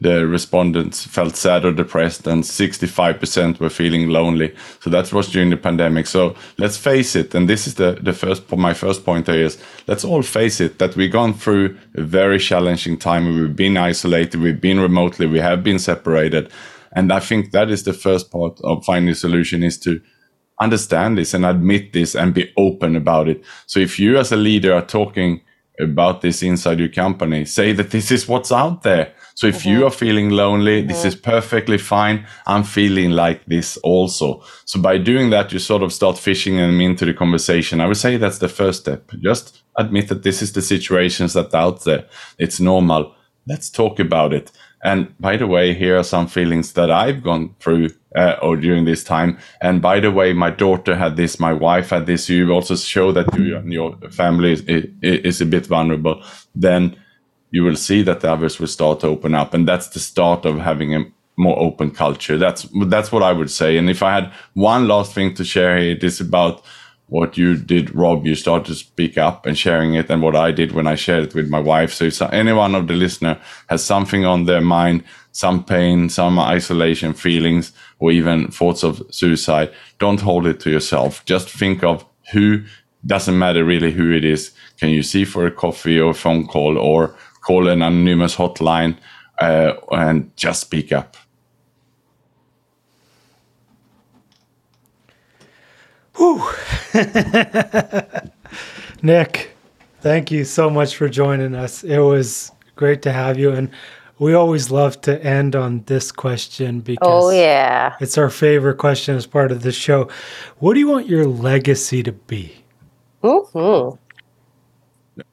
the 0.01 0.27
respondents 0.27 1.05
felt 1.05 1.37
sad 1.37 1.65
or 1.65 1.73
depressed 1.73 2.27
and 2.27 2.43
65% 2.43 3.61
were 3.61 3.69
feeling 3.69 4.09
lonely. 4.09 4.55
So 4.81 4.89
that 4.91 5.13
was 5.13 5.29
during 5.29 5.51
the 5.51 5.59
pandemic. 5.59 6.07
So 6.07 6.35
let's 6.59 6.79
face 6.79 7.15
it 7.15 7.35
and 7.35 7.49
this 7.49 7.67
is 7.67 7.75
the, 7.75 7.99
the 8.01 8.15
first 8.15 8.51
my 8.57 8.73
first 8.73 9.05
point 9.05 9.27
here 9.27 9.45
is 9.45 9.59
let's 9.87 10.05
all 10.05 10.23
face 10.23 10.61
it 10.61 10.79
that 10.79 10.97
we've 10.97 11.13
gone 11.13 11.35
through 11.35 11.77
a 11.95 12.03
very 12.03 12.39
challenging 12.39 12.97
time. 12.97 13.27
We've 13.27 13.55
been 13.55 13.77
isolated 13.77 14.41
we've 14.41 14.61
been 14.61 14.81
remotely 14.81 15.27
we 15.27 15.39
have 15.41 15.63
been 15.63 15.79
separated. 15.79 16.51
And 16.93 17.13
i 17.13 17.21
think 17.21 17.53
that 17.53 17.71
is 17.71 17.85
the 17.85 17.93
first 17.93 18.31
part 18.31 18.59
of 18.65 18.85
finding 18.85 19.13
a 19.13 19.15
solution 19.15 19.63
is 19.63 19.79
to 19.81 20.01
understand 20.61 21.19
this 21.19 21.35
and 21.35 21.45
admit 21.45 21.93
this 21.93 22.15
and 22.15 22.35
be 22.35 22.53
open 22.57 22.97
about 22.97 23.29
it. 23.29 23.43
So 23.67 23.81
if 23.81 23.99
you 23.99 24.19
as 24.19 24.33
a 24.33 24.37
leader 24.37 24.75
are 24.75 24.85
talking 24.85 25.43
about 25.79 26.21
this 26.21 26.43
inside 26.43 26.79
your 26.79 26.89
company 26.89 27.45
say 27.45 27.73
that 27.73 27.91
this 27.91 28.11
is 28.11 28.29
what's 28.29 28.53
out 28.53 28.83
there 28.83 29.15
so 29.35 29.47
if 29.47 29.61
mm-hmm. 29.61 29.71
you 29.71 29.87
are 29.87 29.91
feeling 29.91 30.31
lonely, 30.31 30.81
mm-hmm. 30.81 30.89
this 30.89 31.05
is 31.05 31.15
perfectly 31.15 31.79
fine. 31.79 32.27
I'm 32.47 32.65
feeling 32.65 33.11
like 33.11 33.45
this 33.47 33.77
also. 33.79 34.43
So 34.65 34.81
by 34.81 34.99
doing 34.99 35.31
that, 35.31 35.53
you 35.53 35.59
sort 35.59 35.83
of 35.83 35.93
start 35.93 36.19
fishing 36.19 36.57
them 36.57 36.81
into 36.81 37.05
the 37.05 37.15
conversation. 37.15 37.81
I 37.81 37.87
would 37.87 37.97
say 37.97 38.17
that's 38.17 38.39
the 38.39 38.49
first 38.49 38.81
step. 38.81 39.11
Just 39.21 39.63
admit 39.77 40.09
that 40.09 40.23
this 40.23 40.43
is 40.43 40.53
the 40.53 40.63
situations 40.63 41.33
that 41.33 41.55
out 41.55 41.85
there. 41.85 42.07
It's 42.39 42.61
normal. 42.61 43.15
Let's 43.47 43.71
talk 43.71 43.99
about 43.99 44.33
it. 44.33 44.53
And 44.83 45.17
by 45.19 45.37
the 45.37 45.47
way, 45.47 45.75
here 45.75 45.99
are 45.99 46.05
some 46.05 46.27
feelings 46.27 46.73
that 46.73 46.91
I've 46.91 47.23
gone 47.23 47.55
through 47.61 47.91
uh, 48.17 48.37
or 48.43 48.57
during 48.57 48.85
this 48.85 49.05
time. 49.05 49.39
And 49.61 49.83
by 49.83 50.01
the 50.01 50.11
way, 50.11 50.33
my 50.33 50.51
daughter 50.51 50.97
had 50.97 51.17
this, 51.17 51.39
my 51.39 51.53
wife 51.53 51.91
had 51.91 52.07
this. 52.07 52.29
You 52.29 52.51
also 52.51 52.77
show 52.77 53.13
that 53.13 53.35
you 53.39 53.57
and 53.57 53.73
your 53.73 53.97
family 54.11 54.53
is, 54.53 54.63
is 55.03 55.41
a 55.41 55.47
bit 55.47 55.67
vulnerable. 55.67 56.23
Then 56.55 56.97
you 57.51 57.65
will 57.65 57.77
see 57.77 58.03
that 58.03 58.21
the 58.21 58.33
others 58.33 58.59
will 58.59 58.67
start 58.67 59.01
to 59.01 59.09
open 59.09 59.35
up, 59.35 59.55
and 59.55 59.67
that's 59.67 59.89
the 59.89 60.01
start 60.01 60.45
of 60.45 60.59
having 60.59 60.95
a 60.95 61.05
more 61.37 61.59
open 61.59 61.91
culture. 61.91 62.37
That's 62.39 62.69
that's 62.87 63.11
what 63.13 63.23
I 63.23 63.33
would 63.33 63.51
say. 63.51 63.77
And 63.79 63.89
if 63.89 64.03
I 64.03 64.15
had 64.15 64.33
one 64.55 64.87
last 64.89 65.15
thing 65.15 65.35
to 65.35 65.45
share 65.45 65.79
here, 65.79 65.93
it 65.93 66.05
is 66.05 66.21
about 66.21 66.63
what 67.07 67.37
you 67.37 67.57
did, 67.57 67.95
Rob. 67.95 68.27
You 68.27 68.35
started 68.35 68.67
to 68.67 68.75
speak 68.75 69.19
up 69.19 69.47
and 69.47 69.59
sharing 69.59 69.95
it, 69.95 70.11
and 70.11 70.23
what 70.23 70.37
I 70.37 70.53
did 70.53 70.73
when 70.73 70.87
I 70.87 70.95
shared 70.95 71.25
it 71.25 71.35
with 71.35 71.49
my 71.49 71.61
wife. 71.61 71.93
So 71.93 72.05
if 72.05 72.23
any 72.23 72.53
one 72.53 72.75
of 72.75 72.87
the 72.87 72.95
listener 72.95 73.41
has 73.69 73.85
something 73.85 74.25
on 74.25 74.45
their 74.45 74.61
mind, 74.61 75.05
some 75.33 75.65
pain, 75.65 76.09
some 76.09 76.39
isolation 76.39 77.15
feelings, 77.15 77.73
or 77.99 78.13
even 78.13 78.49
thoughts 78.49 78.85
of 78.85 79.03
suicide, 79.11 79.73
don't 79.99 80.21
hold 80.21 80.47
it 80.47 80.61
to 80.61 80.71
yourself. 80.71 81.25
Just 81.25 81.49
think 81.49 81.83
of 81.83 82.05
who 82.33 82.63
doesn't 83.07 83.39
matter 83.39 83.65
really 83.65 83.93
who 83.93 84.13
it 84.13 84.25
is. 84.25 84.53
Can 84.79 84.91
you 84.91 85.03
see 85.03 85.25
for 85.25 85.47
a 85.47 85.51
coffee 85.51 85.99
or 85.99 86.11
a 86.11 86.15
phone 86.15 86.47
call 86.47 86.79
or 86.79 87.15
call 87.51 87.67
an 87.67 87.83
anonymous 87.83 88.37
hotline 88.37 88.97
uh, 89.41 89.73
and 89.91 90.31
just 90.37 90.61
speak 90.61 90.93
up. 90.93 91.17
Whew. 96.17 96.49
Nick, 99.03 99.57
thank 100.01 100.31
you 100.31 100.45
so 100.45 100.71
much 100.71 100.95
for 100.95 101.09
joining 101.09 101.57
us. 101.57 101.83
It 101.83 101.99
was 101.99 102.53
great 102.77 103.03
to 103.03 103.11
have 103.11 103.37
you. 103.37 103.51
And 103.51 103.69
we 104.21 104.35
always 104.35 104.71
love 104.71 105.01
to 105.01 105.21
end 105.25 105.57
on 105.57 105.83
this 105.87 106.13
question 106.13 106.79
because 106.79 107.25
oh, 107.25 107.31
yeah. 107.31 107.97
it's 108.01 108.17
our 108.17 108.31
favorite 108.31 108.77
question 108.77 109.17
as 109.17 109.27
part 109.27 109.51
of 109.51 109.63
the 109.63 109.73
show. 109.73 110.09
What 110.59 110.75
do 110.75 110.81
you 110.81 110.89
want 110.89 111.09
your 111.09 111.27
legacy 111.27 112.05
to 112.05 112.13
be? 112.13 112.63
Mm-hmm 113.25 113.97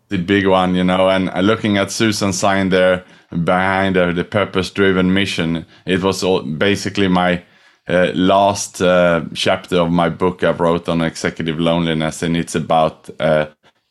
the 0.09 0.17
big 0.17 0.47
one, 0.47 0.75
you 0.75 0.83
know. 0.83 1.09
And 1.09 1.31
looking 1.45 1.77
at 1.77 1.91
Susan's 1.91 2.37
sign 2.37 2.69
there 2.69 3.03
behind 3.43 3.95
her, 3.95 4.13
the 4.13 4.23
purpose-driven 4.23 5.13
mission, 5.13 5.65
it 5.85 6.01
was 6.01 6.23
all, 6.23 6.41
basically 6.41 7.07
my 7.07 7.43
uh, 7.87 8.11
last 8.13 8.81
uh, 8.81 9.23
chapter 9.33 9.77
of 9.77 9.91
my 9.91 10.09
book 10.09 10.43
I 10.43 10.51
wrote 10.51 10.89
on 10.89 11.01
executive 11.01 11.59
loneliness, 11.59 12.23
and 12.23 12.35
it's 12.35 12.55
about 12.55 13.09
uh, 13.19 13.47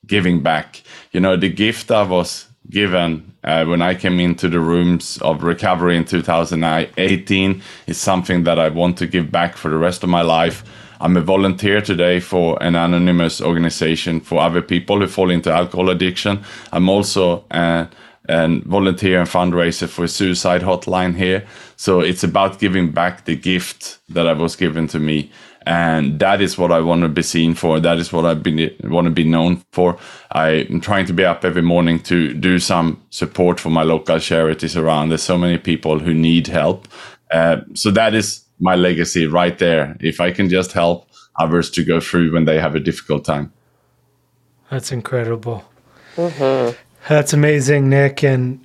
giving 0.06 0.42
back. 0.42 0.82
You 1.12 1.20
know, 1.20 1.36
the 1.36 1.50
gift 1.50 1.90
I 1.90 2.02
was 2.02 2.46
given 2.68 3.32
uh, 3.44 3.64
when 3.64 3.80
I 3.80 3.94
came 3.94 4.18
into 4.20 4.48
the 4.48 4.60
rooms 4.60 5.18
of 5.22 5.42
recovery 5.42 5.96
in 5.96 6.04
2018 6.04 7.62
is 7.86 7.98
something 7.98 8.44
that 8.44 8.58
I 8.58 8.68
want 8.68 8.98
to 8.98 9.06
give 9.06 9.30
back 9.30 9.56
for 9.56 9.70
the 9.70 9.76
rest 9.76 10.02
of 10.02 10.08
my 10.08 10.22
life. 10.22 10.64
I'm 11.00 11.16
a 11.16 11.20
volunteer 11.20 11.80
today 11.80 12.20
for 12.20 12.62
an 12.62 12.74
anonymous 12.74 13.40
organization 13.40 14.20
for 14.20 14.40
other 14.40 14.62
people 14.62 15.00
who 15.00 15.06
fall 15.06 15.30
into 15.30 15.52
alcohol 15.52 15.90
addiction. 15.90 16.42
I'm 16.72 16.88
also 16.88 17.44
a, 17.50 17.88
a 18.28 18.60
volunteer 18.60 19.20
and 19.20 19.28
fundraiser 19.28 19.88
for 19.88 20.04
a 20.04 20.08
suicide 20.08 20.62
hotline 20.62 21.16
here. 21.16 21.46
So 21.76 22.00
it's 22.00 22.24
about 22.24 22.58
giving 22.58 22.92
back 22.92 23.24
the 23.24 23.36
gift 23.36 23.98
that 24.08 24.26
I 24.26 24.32
was 24.32 24.56
given 24.56 24.86
to 24.88 24.98
me. 24.98 25.30
And 25.66 26.20
that 26.20 26.40
is 26.40 26.56
what 26.56 26.70
I 26.70 26.80
want 26.80 27.02
to 27.02 27.08
be 27.08 27.22
seen 27.22 27.54
for. 27.54 27.80
That 27.80 27.98
is 27.98 28.12
what 28.12 28.24
I 28.24 28.34
want 28.84 29.06
to 29.06 29.10
be 29.10 29.24
known 29.24 29.64
for. 29.72 29.98
I'm 30.30 30.80
trying 30.80 31.06
to 31.06 31.12
be 31.12 31.24
up 31.24 31.44
every 31.44 31.62
morning 31.62 31.98
to 32.04 32.32
do 32.32 32.60
some 32.60 33.02
support 33.10 33.58
for 33.58 33.70
my 33.70 33.82
local 33.82 34.20
charities 34.20 34.76
around. 34.76 35.08
There's 35.08 35.24
so 35.24 35.36
many 35.36 35.58
people 35.58 35.98
who 35.98 36.14
need 36.14 36.46
help. 36.46 36.86
Uh, 37.32 37.62
so 37.74 37.90
that 37.90 38.14
is 38.14 38.45
my 38.60 38.74
legacy 38.74 39.26
right 39.26 39.58
there. 39.58 39.96
If 40.00 40.20
I 40.20 40.30
can 40.30 40.48
just 40.48 40.72
help 40.72 41.08
others 41.36 41.70
to 41.70 41.84
go 41.84 42.00
through 42.00 42.32
when 42.32 42.44
they 42.44 42.58
have 42.58 42.74
a 42.74 42.80
difficult 42.80 43.24
time. 43.24 43.52
That's 44.70 44.90
incredible. 44.92 45.64
Mm-hmm. 46.16 46.76
That's 47.08 47.32
amazing, 47.32 47.88
Nick. 47.88 48.24
And 48.24 48.64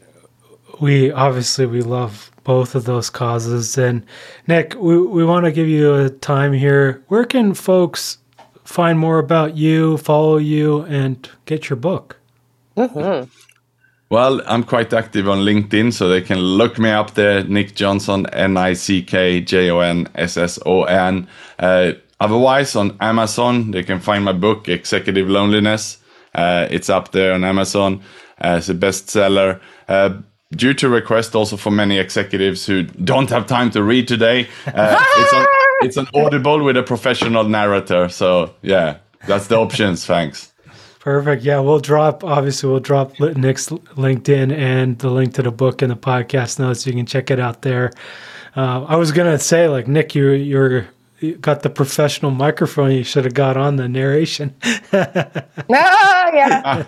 we 0.79 1.11
obviously 1.11 1.65
we 1.65 1.81
love 1.81 2.31
both 2.43 2.73
of 2.75 2.85
those 2.85 3.09
causes. 3.09 3.77
And 3.77 4.05
Nick, 4.47 4.75
we, 4.75 4.97
we 4.97 5.23
want 5.23 5.45
to 5.45 5.51
give 5.51 5.67
you 5.67 5.93
a 5.93 6.09
time 6.09 6.53
here. 6.53 7.03
Where 7.07 7.25
can 7.25 7.53
folks 7.53 8.17
find 8.63 8.97
more 8.97 9.19
about 9.19 9.57
you, 9.57 9.97
follow 9.97 10.37
you, 10.37 10.81
and 10.83 11.29
get 11.45 11.69
your 11.69 11.77
book? 11.77 12.17
Mm-hmm. 12.77 13.29
Well, 14.11 14.41
I'm 14.45 14.65
quite 14.65 14.91
active 14.91 15.29
on 15.29 15.45
LinkedIn, 15.45 15.93
so 15.93 16.09
they 16.09 16.19
can 16.19 16.37
look 16.37 16.77
me 16.77 16.89
up 16.89 17.13
there, 17.13 17.45
Nick 17.45 17.75
Jonsson, 17.75 18.27
N 18.33 18.57
I 18.57 18.73
C 18.73 19.01
K 19.01 19.39
J 19.39 19.71
O 19.71 19.79
N 19.79 20.09
S 20.15 20.35
S 20.35 20.59
O 20.65 20.83
N. 20.83 21.29
Uh, 21.57 21.93
otherwise, 22.19 22.75
on 22.75 22.97
Amazon, 22.99 23.71
they 23.71 23.83
can 23.83 24.01
find 24.01 24.25
my 24.25 24.33
book, 24.33 24.67
Executive 24.67 25.29
Loneliness. 25.29 25.97
Uh, 26.35 26.67
it's 26.69 26.89
up 26.89 27.13
there 27.13 27.31
on 27.31 27.45
Amazon 27.45 28.01
as 28.39 28.69
a 28.69 28.75
bestseller. 28.75 29.61
Uh, 29.87 30.17
due 30.51 30.73
to 30.73 30.89
request 30.89 31.33
also 31.33 31.55
for 31.55 31.71
many 31.71 31.97
executives 31.97 32.65
who 32.65 32.83
don't 32.83 33.29
have 33.29 33.47
time 33.47 33.71
to 33.71 33.81
read 33.81 34.09
today, 34.09 34.49
uh, 34.67 35.05
it's, 35.17 35.33
on, 35.33 35.45
it's 35.83 35.95
an 35.95 36.07
Audible 36.13 36.61
with 36.65 36.75
a 36.75 36.83
professional 36.83 37.45
narrator. 37.45 38.09
So, 38.09 38.55
yeah, 38.61 38.97
that's 39.25 39.47
the 39.47 39.55
options. 39.55 40.05
Thanks. 40.05 40.50
Perfect. 41.01 41.41
Yeah, 41.43 41.59
we'll 41.59 41.79
drop 41.79 42.23
obviously 42.23 42.69
we'll 42.69 42.79
drop 42.79 43.19
Nick's 43.19 43.69
LinkedIn 43.69 44.55
and 44.55 44.99
the 44.99 45.09
link 45.09 45.33
to 45.33 45.41
the 45.41 45.51
book 45.51 45.81
in 45.81 45.89
the 45.89 45.95
podcast 45.95 46.59
notes. 46.59 46.83
So 46.83 46.91
you 46.91 46.95
can 46.95 47.07
check 47.07 47.31
it 47.31 47.39
out 47.39 47.63
there. 47.63 47.91
Uh, 48.55 48.83
I 48.83 48.95
was 48.97 49.11
gonna 49.11 49.39
say 49.39 49.67
like 49.67 49.87
Nick, 49.87 50.13
you 50.13 50.29
you're 50.29 50.87
you 51.19 51.37
got 51.37 51.63
the 51.63 51.71
professional 51.71 52.29
microphone. 52.29 52.91
You 52.91 53.03
should 53.03 53.25
have 53.25 53.33
got 53.33 53.57
on 53.57 53.77
the 53.77 53.89
narration. 53.89 54.53
oh 54.63 54.75
yeah, 55.69 56.85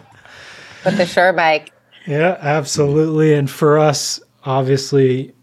with 0.86 0.98
the 0.98 1.08
Shure 1.08 1.34
mic. 1.34 1.72
Yeah, 2.06 2.38
absolutely. 2.40 3.34
And 3.34 3.50
for 3.50 3.80
us, 3.80 4.20
obviously, 4.44 5.34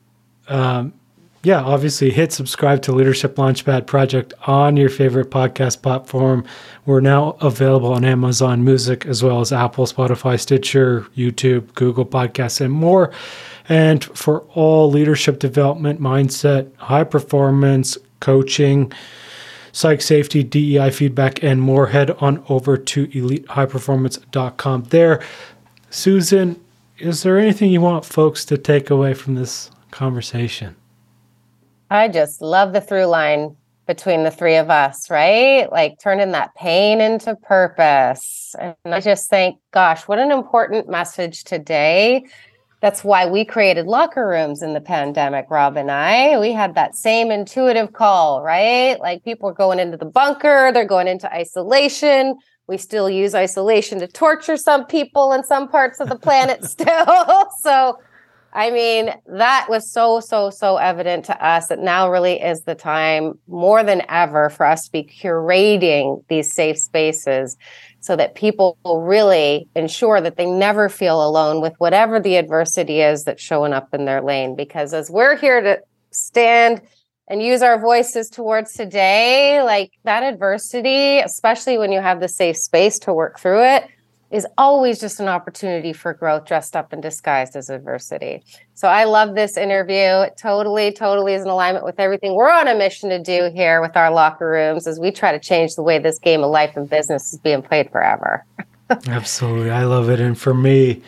um, 0.46 0.92
yeah, 1.42 1.62
obviously 1.62 2.10
hit 2.10 2.32
subscribe 2.32 2.82
to 2.82 2.92
Leadership 2.92 3.36
Launchpad 3.36 3.86
Project 3.86 4.34
on 4.46 4.76
your 4.76 4.90
favorite 4.90 5.30
podcast 5.30 5.80
platform. 5.80 6.44
We're 6.84 7.00
now 7.00 7.38
available 7.40 7.94
on 7.94 8.04
Amazon 8.04 8.62
Music 8.62 9.06
as 9.06 9.22
well 9.22 9.40
as 9.40 9.50
Apple, 9.50 9.86
Spotify, 9.86 10.38
Stitcher, 10.38 11.06
YouTube, 11.16 11.72
Google 11.74 12.04
Podcasts, 12.04 12.60
and 12.60 12.72
more. 12.72 13.10
And 13.70 14.04
for 14.04 14.40
all 14.54 14.90
leadership 14.90 15.38
development, 15.38 15.98
mindset, 15.98 16.74
high 16.76 17.04
performance, 17.04 17.96
coaching, 18.20 18.92
psych 19.72 20.02
safety, 20.02 20.42
DEI 20.42 20.90
feedback, 20.90 21.42
and 21.42 21.62
more, 21.62 21.86
head 21.86 22.10
on 22.12 22.44
over 22.50 22.76
to 22.76 23.06
elitehighperformance.com. 23.06 24.82
There, 24.84 25.22
Susan, 25.88 26.60
is 26.98 27.22
there 27.22 27.38
anything 27.38 27.70
you 27.70 27.80
want 27.80 28.04
folks 28.04 28.44
to 28.44 28.58
take 28.58 28.90
away 28.90 29.14
from 29.14 29.36
this 29.36 29.70
conversation? 29.90 30.76
I 31.90 32.08
just 32.08 32.40
love 32.40 32.72
the 32.72 32.80
through 32.80 33.06
line 33.06 33.56
between 33.86 34.22
the 34.22 34.30
three 34.30 34.54
of 34.54 34.70
us, 34.70 35.10
right? 35.10 35.70
Like 35.72 35.98
turning 36.00 36.30
that 36.30 36.54
pain 36.54 37.00
into 37.00 37.34
purpose. 37.34 38.54
And 38.60 38.76
I 38.86 39.00
just 39.00 39.28
think, 39.28 39.58
gosh, 39.72 40.06
what 40.06 40.20
an 40.20 40.30
important 40.30 40.88
message 40.88 41.42
today. 41.42 42.24
That's 42.80 43.02
why 43.02 43.26
we 43.26 43.44
created 43.44 43.86
locker 43.86 44.28
rooms 44.28 44.62
in 44.62 44.74
the 44.74 44.80
pandemic, 44.80 45.46
Rob 45.50 45.76
and 45.76 45.90
I. 45.90 46.38
We 46.38 46.52
had 46.52 46.76
that 46.76 46.94
same 46.94 47.32
intuitive 47.32 47.92
call, 47.92 48.42
right? 48.42 48.98
Like 49.00 49.24
people 49.24 49.48
are 49.50 49.54
going 49.54 49.80
into 49.80 49.96
the 49.96 50.06
bunker, 50.06 50.70
they're 50.72 50.84
going 50.84 51.08
into 51.08 51.30
isolation. 51.34 52.36
We 52.68 52.78
still 52.78 53.10
use 53.10 53.34
isolation 53.34 53.98
to 53.98 54.06
torture 54.06 54.56
some 54.56 54.86
people 54.86 55.32
in 55.32 55.42
some 55.42 55.68
parts 55.68 55.98
of 55.98 56.08
the 56.08 56.16
planet 56.16 56.64
still. 56.76 57.48
so 57.60 57.98
I 58.52 58.70
mean, 58.70 59.10
that 59.26 59.66
was 59.68 59.90
so, 59.90 60.20
so, 60.20 60.50
so 60.50 60.76
evident 60.76 61.24
to 61.26 61.44
us 61.46 61.68
that 61.68 61.78
now 61.78 62.10
really 62.10 62.40
is 62.40 62.62
the 62.62 62.74
time 62.74 63.38
more 63.46 63.84
than 63.84 64.02
ever 64.08 64.50
for 64.50 64.66
us 64.66 64.86
to 64.86 64.92
be 64.92 65.04
curating 65.04 66.24
these 66.28 66.52
safe 66.52 66.78
spaces 66.78 67.56
so 68.00 68.16
that 68.16 68.34
people 68.34 68.76
will 68.84 69.02
really 69.02 69.68
ensure 69.76 70.20
that 70.20 70.36
they 70.36 70.46
never 70.46 70.88
feel 70.88 71.24
alone 71.24 71.60
with 71.60 71.74
whatever 71.78 72.18
the 72.18 72.36
adversity 72.36 73.00
is 73.00 73.24
that's 73.24 73.42
showing 73.42 73.72
up 73.72 73.94
in 73.94 74.04
their 74.04 74.20
lane. 74.20 74.56
Because 74.56 74.92
as 74.94 75.10
we're 75.10 75.36
here 75.36 75.60
to 75.60 75.80
stand 76.10 76.80
and 77.28 77.40
use 77.40 77.62
our 77.62 77.78
voices 77.78 78.28
towards 78.28 78.72
today, 78.72 79.62
like 79.62 79.92
that 80.02 80.24
adversity, 80.24 81.20
especially 81.20 81.78
when 81.78 81.92
you 81.92 82.00
have 82.00 82.18
the 82.18 82.28
safe 82.28 82.56
space 82.56 82.98
to 82.98 83.12
work 83.12 83.38
through 83.38 83.62
it, 83.62 83.84
is 84.30 84.46
always 84.56 85.00
just 85.00 85.18
an 85.18 85.28
opportunity 85.28 85.92
for 85.92 86.14
growth 86.14 86.46
dressed 86.46 86.76
up 86.76 86.92
and 86.92 87.02
disguised 87.02 87.56
as 87.56 87.68
adversity. 87.68 88.42
So 88.74 88.86
I 88.88 89.04
love 89.04 89.34
this 89.34 89.56
interview. 89.56 90.22
It 90.22 90.36
totally, 90.36 90.92
totally 90.92 91.34
is 91.34 91.42
in 91.42 91.48
alignment 91.48 91.84
with 91.84 91.98
everything 91.98 92.34
we're 92.34 92.50
on 92.50 92.68
a 92.68 92.74
mission 92.74 93.10
to 93.10 93.18
do 93.18 93.50
here 93.52 93.80
with 93.80 93.96
our 93.96 94.12
locker 94.12 94.48
rooms 94.48 94.86
as 94.86 95.00
we 95.00 95.10
try 95.10 95.32
to 95.32 95.40
change 95.40 95.74
the 95.74 95.82
way 95.82 95.98
this 95.98 96.18
game 96.18 96.44
of 96.44 96.50
life 96.50 96.76
and 96.76 96.88
business 96.88 97.32
is 97.32 97.40
being 97.40 97.60
played 97.60 97.90
forever. 97.90 98.44
Absolutely. 99.08 99.70
I 99.70 99.84
love 99.84 100.08
it. 100.08 100.20
And 100.20 100.38
for 100.38 100.54
me, 100.54 101.02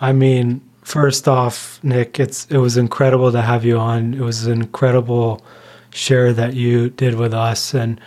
I 0.00 0.12
mean, 0.12 0.60
first 0.82 1.28
off, 1.28 1.78
Nick, 1.82 2.18
it's 2.18 2.46
it 2.46 2.58
was 2.58 2.76
incredible 2.76 3.30
to 3.32 3.42
have 3.42 3.64
you 3.64 3.78
on. 3.78 4.14
It 4.14 4.20
was 4.20 4.46
an 4.46 4.62
incredible 4.62 5.42
share 5.90 6.32
that 6.32 6.54
you 6.54 6.90
did 6.90 7.14
with 7.14 7.34
us 7.34 7.74
and 7.74 8.00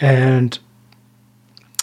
and 0.00 0.58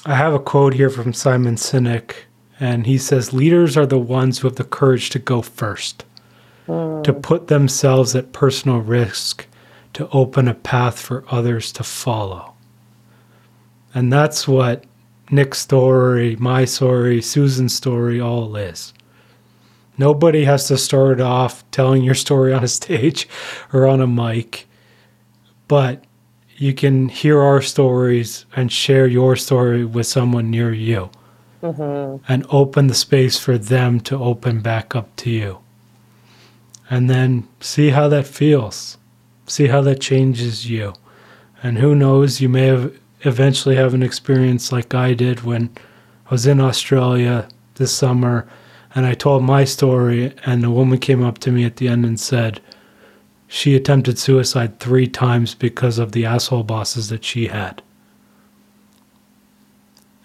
I 0.07 0.15
have 0.15 0.33
a 0.33 0.39
quote 0.39 0.73
here 0.73 0.89
from 0.89 1.11
Simon 1.11 1.55
Sinek, 1.55 2.13
and 2.61 2.87
he 2.87 2.97
says, 2.97 3.33
Leaders 3.33 3.75
are 3.75 3.85
the 3.85 3.99
ones 3.99 4.39
who 4.39 4.47
have 4.47 4.55
the 4.55 4.63
courage 4.63 5.09
to 5.09 5.19
go 5.19 5.41
first, 5.41 6.05
mm. 6.65 7.03
to 7.03 7.11
put 7.11 7.47
themselves 7.47 8.15
at 8.15 8.31
personal 8.31 8.77
risk, 8.77 9.45
to 9.91 10.07
open 10.11 10.47
a 10.47 10.53
path 10.53 10.97
for 10.97 11.25
others 11.29 11.73
to 11.73 11.83
follow. 11.83 12.53
And 13.93 14.13
that's 14.13 14.47
what 14.47 14.85
Nick's 15.29 15.59
story, 15.59 16.37
my 16.37 16.63
story, 16.63 17.21
Susan's 17.21 17.75
story 17.75 18.21
all 18.21 18.55
is. 18.55 18.93
Nobody 19.97 20.45
has 20.45 20.69
to 20.69 20.77
start 20.77 21.19
off 21.19 21.69
telling 21.71 22.05
your 22.05 22.15
story 22.15 22.53
on 22.53 22.63
a 22.63 22.67
stage 22.79 23.27
or 23.73 23.85
on 23.85 23.99
a 23.99 24.07
mic, 24.07 24.69
but 25.67 26.05
you 26.57 26.73
can 26.73 27.07
hear 27.07 27.39
our 27.39 27.61
stories 27.61 28.45
and 28.55 28.71
share 28.71 29.07
your 29.07 29.35
story 29.35 29.85
with 29.85 30.07
someone 30.07 30.49
near 30.49 30.73
you 30.73 31.09
mm-hmm. 31.61 32.23
and 32.31 32.45
open 32.49 32.87
the 32.87 32.95
space 32.95 33.37
for 33.37 33.57
them 33.57 33.99
to 34.01 34.17
open 34.17 34.61
back 34.61 34.95
up 34.95 35.15
to 35.17 35.29
you. 35.29 35.59
And 36.89 37.09
then 37.09 37.47
see 37.59 37.89
how 37.89 38.07
that 38.09 38.25
feels. 38.25 38.97
See 39.45 39.67
how 39.67 39.81
that 39.81 40.01
changes 40.01 40.69
you. 40.69 40.93
And 41.61 41.77
who 41.77 41.95
knows, 41.95 42.41
you 42.41 42.49
may 42.49 42.65
have 42.67 42.97
eventually 43.21 43.75
have 43.75 43.93
an 43.93 44.03
experience 44.03 44.71
like 44.71 44.93
I 44.93 45.13
did 45.13 45.43
when 45.43 45.69
I 46.27 46.31
was 46.31 46.47
in 46.47 46.59
Australia 46.59 47.47
this 47.75 47.91
summer 47.91 48.47
and 48.95 49.05
I 49.05 49.13
told 49.13 49.43
my 49.43 49.63
story 49.63 50.33
and 50.45 50.63
a 50.63 50.71
woman 50.71 50.97
came 50.97 51.23
up 51.23 51.37
to 51.39 51.51
me 51.51 51.65
at 51.65 51.75
the 51.75 51.87
end 51.87 52.05
and 52.05 52.19
said, 52.19 52.61
she 53.47 53.75
attempted 53.75 54.19
suicide 54.19 54.79
three 54.79 55.07
times 55.07 55.55
because 55.55 55.97
of 55.97 56.11
the 56.11 56.25
asshole 56.25 56.63
bosses 56.63 57.09
that 57.09 57.23
she 57.23 57.47
had. 57.47 57.81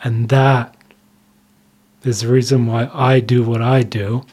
And 0.03 0.29
that 0.29 0.77
is 2.05 2.23
the 2.23 2.29
reason 2.29 2.67
why 2.67 2.91
I 2.93 3.21
do 3.21 3.45
what 3.45 3.63
I 3.63 3.83
do, 3.83 4.25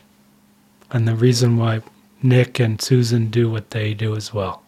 and 0.90 1.08
the 1.08 1.16
reason 1.16 1.58
why 1.58 1.82
Nick 2.24 2.60
and 2.60 2.82
Susan 2.82 3.30
do 3.30 3.50
what 3.50 3.70
they 3.70 3.94
do 3.94 4.16
as 4.16 4.34
well. 4.34 4.64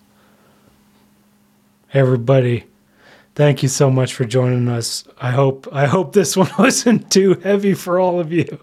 Everybody, 1.93 2.65
thank 3.33 3.63
you 3.63 3.69
so 3.69 3.89
much 3.89 4.13
for 4.13 4.23
joining 4.23 4.69
us. 4.69 5.03
I 5.19 5.31
hope 5.31 5.67
I 5.71 5.87
hope 5.87 6.13
this 6.13 6.37
one 6.41 6.51
wasn't 6.59 7.11
too 7.11 7.33
heavy 7.43 7.73
for 7.73 7.99
all 7.99 8.19
of 8.19 8.31
you. 8.31 8.59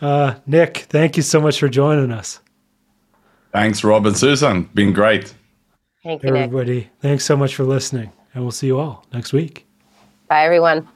Uh, 0.00 0.36
Nick, 0.46 0.78
thank 0.88 1.16
you 1.16 1.22
so 1.22 1.40
much 1.40 1.58
for 1.58 1.68
joining 1.68 2.12
us. 2.12 2.38
Thanks, 3.52 3.84
Rob 3.84 4.06
and 4.06 4.16
Susan. 4.16 4.62
Been 4.74 4.92
great. 4.92 5.34
Thank 6.02 6.22
you, 6.22 6.34
everybody. 6.34 6.74
Nick. 6.74 6.90
Thanks 7.00 7.24
so 7.24 7.36
much 7.36 7.54
for 7.54 7.64
listening, 7.64 8.10
and 8.34 8.42
we'll 8.42 8.50
see 8.50 8.66
you 8.66 8.78
all 8.78 9.06
next 9.12 9.32
week. 9.32 9.66
Bye, 10.28 10.44
everyone. 10.44 10.88